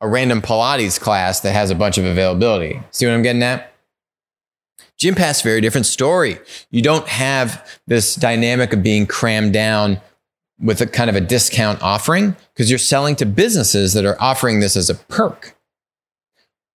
a 0.00 0.08
random 0.08 0.40
Pilates 0.40 0.98
class 0.98 1.40
that 1.40 1.52
has 1.52 1.70
a 1.70 1.74
bunch 1.74 1.98
of 1.98 2.04
availability. 2.04 2.80
See 2.90 3.06
what 3.06 3.12
I'm 3.12 3.22
getting 3.22 3.42
at? 3.42 3.72
GymPass, 4.98 5.42
very 5.42 5.60
different 5.60 5.86
story. 5.86 6.38
You 6.70 6.82
don't 6.82 7.08
have 7.08 7.66
this 7.86 8.14
dynamic 8.14 8.72
of 8.72 8.82
being 8.82 9.06
crammed 9.06 9.52
down 9.52 10.00
with 10.58 10.80
a 10.82 10.86
kind 10.86 11.08
of 11.08 11.16
a 11.16 11.20
discount 11.20 11.82
offering 11.82 12.36
because 12.52 12.68
you're 12.68 12.78
selling 12.78 13.16
to 13.16 13.26
businesses 13.26 13.94
that 13.94 14.04
are 14.04 14.20
offering 14.20 14.60
this 14.60 14.76
as 14.76 14.90
a 14.90 14.94
perk. 14.94 15.56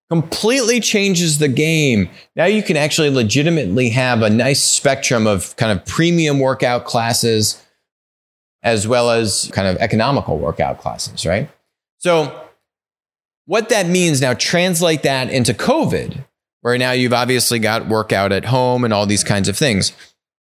Completely 0.10 0.80
changes 0.80 1.40
the 1.40 1.48
game. 1.48 2.10
Now 2.36 2.46
you 2.46 2.62
can 2.62 2.78
actually 2.78 3.10
legitimately 3.10 3.90
have 3.90 4.22
a 4.22 4.30
nice 4.30 4.62
spectrum 4.64 5.26
of 5.26 5.56
kind 5.56 5.72
of 5.72 5.86
premium 5.86 6.40
workout 6.40 6.86
classes 6.86 7.62
as 8.62 8.88
well 8.88 9.12
as 9.12 9.50
kind 9.54 9.68
of 9.68 9.78
economical 9.78 10.38
workout 10.38 10.80
classes, 10.80 11.26
right? 11.26 11.50
So 12.00 12.46
what 13.46 13.70
that 13.70 13.88
means 13.88 14.22
now, 14.22 14.34
translate 14.34 15.04
that 15.04 15.30
into 15.30 15.54
COVID, 15.54 16.26
where 16.62 16.78
now 16.78 16.92
you've 16.92 17.14
obviously 17.14 17.60
got 17.60 17.88
workout 17.88 18.32
at 18.32 18.46
home 18.46 18.84
and 18.84 18.94
all 18.94 19.06
these 19.06 19.24
kinds 19.24 19.48
of 19.48 19.58
things. 19.58 19.92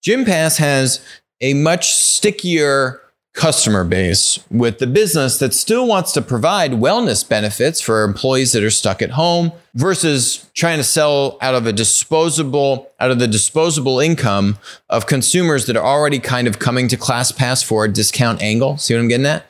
GymPass 0.06 0.58
has 0.58 1.04
a 1.40 1.54
much 1.54 1.92
stickier 1.92 3.00
customer 3.34 3.82
base 3.82 4.38
with 4.50 4.78
the 4.78 4.86
business 4.86 5.38
that 5.38 5.54
still 5.54 5.86
wants 5.86 6.12
to 6.12 6.20
provide 6.20 6.72
wellness 6.72 7.26
benefits 7.26 7.80
for 7.80 8.04
employees 8.04 8.52
that 8.52 8.62
are 8.62 8.70
stuck 8.70 9.00
at 9.00 9.10
home 9.10 9.50
versus 9.74 10.50
trying 10.54 10.76
to 10.76 10.84
sell 10.84 11.38
out 11.40 11.54
of 11.54 11.66
a 11.66 11.72
disposable 11.72 12.90
out 13.00 13.10
of 13.10 13.18
the 13.18 13.26
disposable 13.26 14.00
income 14.00 14.58
of 14.90 15.06
consumers 15.06 15.64
that 15.66 15.76
are 15.76 15.84
already 15.84 16.18
kind 16.18 16.46
of 16.46 16.58
coming 16.58 16.88
to 16.88 16.96
ClassPass 16.96 17.64
for 17.64 17.84
a 17.84 17.92
discount 17.92 18.42
angle. 18.42 18.76
See 18.76 18.94
what 18.94 19.00
I'm 19.00 19.08
getting 19.08 19.26
at? 19.26 19.46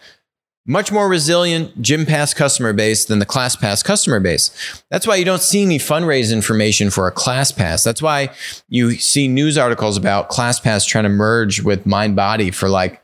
much 0.66 0.92
more 0.92 1.08
resilient 1.08 1.80
gym 1.82 2.06
pass 2.06 2.32
customer 2.32 2.72
base 2.72 3.04
than 3.04 3.18
the 3.18 3.26
ClassPass 3.26 3.84
customer 3.84 4.20
base. 4.20 4.50
That's 4.90 5.06
why 5.06 5.16
you 5.16 5.24
don't 5.24 5.42
see 5.42 5.62
any 5.62 5.78
fundraise 5.78 6.32
information 6.32 6.90
for 6.90 7.08
a 7.08 7.12
ClassPass. 7.12 7.84
That's 7.84 8.00
why 8.00 8.30
you 8.68 8.92
see 8.92 9.26
news 9.26 9.58
articles 9.58 9.96
about 9.96 10.30
ClassPass 10.30 10.86
trying 10.86 11.04
to 11.04 11.10
merge 11.10 11.62
with 11.62 11.84
MindBody 11.84 12.54
for 12.54 12.68
like 12.68 13.01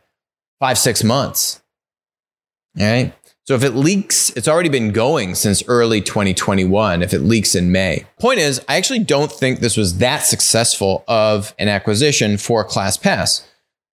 five, 0.60 0.78
six 0.78 1.04
months. 1.04 1.60
All 2.78 2.86
right. 2.86 3.12
So 3.48 3.54
if 3.54 3.64
it 3.64 3.70
leaks, 3.70 4.28
it's 4.36 4.46
already 4.46 4.68
been 4.68 4.92
going 4.92 5.34
since 5.34 5.62
early 5.68 6.02
2021. 6.02 7.02
If 7.02 7.14
it 7.14 7.20
leaks 7.20 7.54
in 7.54 7.72
May, 7.72 8.04
point 8.20 8.40
is, 8.40 8.60
I 8.68 8.76
actually 8.76 8.98
don't 8.98 9.32
think 9.32 9.60
this 9.60 9.74
was 9.74 9.98
that 9.98 10.18
successful 10.26 11.02
of 11.08 11.54
an 11.58 11.68
acquisition 11.68 12.36
for 12.36 12.66
ClassPass. 12.66 13.46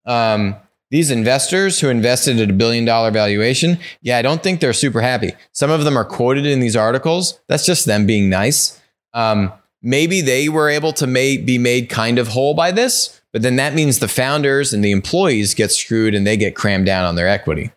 Um, 0.07 0.57
these 0.91 1.11
investors 1.11 1.81
who 1.81 1.89
invested 1.89 2.41
at 2.41 2.51
a 2.51 2.53
billion 2.53 2.85
dollar 2.85 3.13
valuation, 3.13 3.79
yeah, 4.01 4.19
I 4.19 4.23
don't 4.23 4.43
think 4.43 4.61
they're 4.61 4.73
super 4.73 5.01
happy. 5.01 5.35
Some 5.53 5.71
of 5.71 5.85
them 5.85 5.97
are 5.97 6.05
quoted 6.05 6.47
in 6.47 6.59
these 6.59 6.75
articles. 6.77 7.41
That's 7.49 7.65
just 7.65 7.87
them 7.87 8.07
being 8.07 8.29
nice. 8.29 8.81
Um, 9.13 9.53
maybe 9.83 10.21
they 10.21 10.49
were 10.49 10.69
able 10.69 10.93
to 10.95 11.07
be 11.07 11.59
made 11.59 11.89
kind 11.89 12.19
of 12.19 12.29
whole 12.29 12.55
by 12.55 12.73
this, 12.73 13.21
but 13.35 13.43
then 13.43 13.57
that 13.57 13.75
means 13.75 13.99
the 13.99 14.07
founders 14.07 14.73
and 14.73 14.85
the 14.85 14.93
employees 14.93 15.55
get 15.55 15.73
screwed 15.73 16.15
and 16.15 16.25
they 16.25 16.37
get 16.37 16.55
crammed 16.55 16.87
down 16.87 17.05
on 17.05 17.17
their 17.17 17.29
equity. 17.29 17.73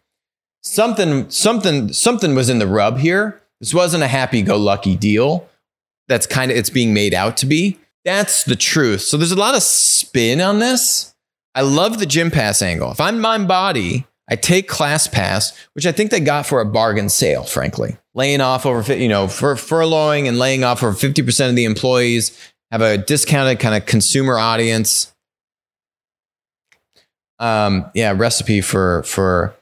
Something, 0.62 1.28
something, 1.32 1.91
something 1.91 2.36
was 2.36 2.47
in 2.47 2.60
the 2.60 2.68
rub 2.68 2.99
here. 2.99 3.41
This 3.60 3.74
wasn't 3.74 4.03
a 4.03 4.08
happy-go-lucky 4.08 4.97
deal. 4.97 5.49
That's 6.08 6.28
kind 6.28 6.51
of 6.51 6.58
it's 6.58 6.70
being 6.70 6.93
made 6.93 7.16
out 7.16 7.38
to 7.38 7.47
be. 7.47 7.80
That's 8.05 8.43
the 8.43 8.55
truth. 8.55 9.01
So 9.01 9.18
there's 9.18 9.32
a 9.32 9.36
lot 9.36 9.55
of 9.55 9.64
spin 9.64 10.41
on 10.41 10.60
this. 10.60 11.16
I 11.55 11.62
love 11.62 11.97
the 11.97 12.05
gym 12.05 12.30
pass 12.30 12.62
angle. 12.62 12.91
If 12.91 13.01
I'm 13.01 13.18
MindBody, 13.18 14.05
I 14.30 14.36
take 14.36 14.68
class 14.68 15.08
pass, 15.08 15.58
which 15.74 15.88
I 15.88 15.91
think 15.91 16.12
they 16.12 16.20
got 16.20 16.45
for 16.45 16.62
a 16.62 16.66
bargain 16.66 17.10
sale, 17.10 17.43
frankly. 17.43 17.97
Laying 18.14 18.41
off 18.41 18.68
over, 18.68 18.95
you 18.95 19.10
know, 19.10 19.28
for 19.28 19.55
furloughing 19.55 20.28
and 20.28 20.38
laying 20.38 20.64
off 20.64 20.84
over 20.84 20.95
50% 20.95 21.49
of 21.49 21.55
the 21.55 21.66
employees, 21.66 22.38
have 22.72 22.82
a 22.82 22.99
discounted 22.99 23.60
kind 23.60 23.74
of 23.74 23.88
consumer 23.88 24.38
audience. 24.38 25.16
Um, 27.40 27.90
yeah, 27.94 28.14
recipe 28.16 28.62
for 28.62 29.04
for 29.04 29.56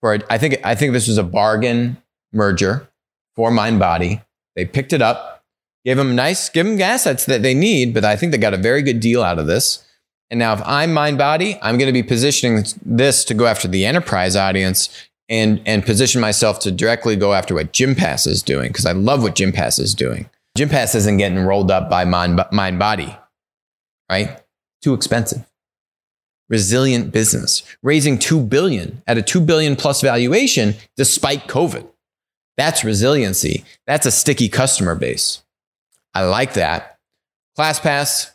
for 0.00 0.18
I 0.28 0.38
think 0.38 0.58
I 0.64 0.74
think 0.74 0.92
this 0.92 1.08
was 1.08 1.18
a 1.18 1.22
bargain 1.22 1.96
merger 2.32 2.88
for 3.36 3.50
MindBody. 3.50 4.22
They 4.56 4.64
picked 4.64 4.92
it 4.92 5.02
up, 5.02 5.44
gave 5.84 5.96
them 5.96 6.14
nice, 6.14 6.48
give 6.48 6.66
them 6.66 6.80
assets 6.80 7.26
that 7.26 7.42
they 7.42 7.54
need, 7.54 7.94
but 7.94 8.04
I 8.04 8.16
think 8.16 8.32
they 8.32 8.38
got 8.38 8.54
a 8.54 8.58
very 8.58 8.82
good 8.82 9.00
deal 9.00 9.22
out 9.22 9.38
of 9.38 9.46
this. 9.46 9.84
And 10.30 10.38
now, 10.38 10.54
if 10.54 10.62
I'm 10.64 10.90
MindBody, 10.90 11.58
I'm 11.62 11.78
going 11.78 11.86
to 11.86 11.92
be 11.92 12.02
positioning 12.02 12.64
this 12.84 13.24
to 13.26 13.34
go 13.34 13.46
after 13.46 13.68
the 13.68 13.84
enterprise 13.84 14.36
audience 14.36 14.88
and, 15.28 15.60
and 15.66 15.84
position 15.84 16.20
myself 16.20 16.58
to 16.60 16.72
directly 16.72 17.16
go 17.16 17.34
after 17.34 17.54
what 17.54 17.72
Gympass 17.72 18.26
is 18.26 18.42
doing 18.42 18.68
because 18.68 18.86
I 18.86 18.92
love 18.92 19.22
what 19.22 19.34
Gympass 19.34 19.78
is 19.78 19.94
doing. 19.94 20.28
Gympass 20.56 20.94
isn't 20.94 21.16
getting 21.18 21.38
rolled 21.40 21.70
up 21.70 21.90
by 21.90 22.04
Mind, 22.04 22.38
MindBody, 22.52 23.18
right? 24.10 24.40
Too 24.82 24.94
expensive. 24.94 25.44
Resilient 26.48 27.10
business, 27.10 27.62
raising 27.82 28.18
2 28.18 28.40
billion 28.40 29.02
at 29.06 29.18
a 29.18 29.22
2 29.22 29.40
billion 29.40 29.76
plus 29.76 30.00
valuation 30.00 30.74
despite 30.96 31.48
COVID. 31.48 31.88
That's 32.56 32.84
resiliency. 32.84 33.64
That's 33.86 34.06
a 34.06 34.10
sticky 34.10 34.48
customer 34.48 34.94
base. 34.94 35.42
I 36.14 36.24
like 36.24 36.54
that. 36.54 36.98
ClassPass, 37.58 38.30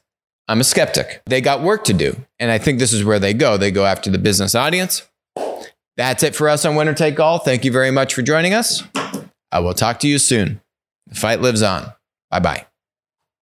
I'm 0.47 0.59
a 0.59 0.63
skeptic. 0.63 1.21
They 1.25 1.41
got 1.41 1.61
work 1.61 1.83
to 1.85 1.93
do. 1.93 2.15
And 2.39 2.51
I 2.51 2.57
think 2.57 2.79
this 2.79 2.93
is 2.93 3.03
where 3.03 3.19
they 3.19 3.33
go. 3.33 3.57
They 3.57 3.71
go 3.71 3.85
after 3.85 4.09
the 4.09 4.17
business 4.17 4.55
audience. 4.55 5.07
That's 5.95 6.23
it 6.23 6.35
for 6.35 6.49
us 6.49 6.65
on 6.65 6.75
Winner 6.75 6.93
Take 6.93 7.19
All. 7.19 7.39
Thank 7.39 7.65
you 7.65 7.71
very 7.71 7.91
much 7.91 8.13
for 8.13 8.21
joining 8.21 8.53
us. 8.53 8.83
I 9.51 9.59
will 9.59 9.73
talk 9.73 9.99
to 9.99 10.07
you 10.07 10.17
soon. 10.17 10.61
The 11.07 11.15
fight 11.15 11.41
lives 11.41 11.61
on. 11.61 11.91
Bye 12.29 12.39
bye. 12.39 12.68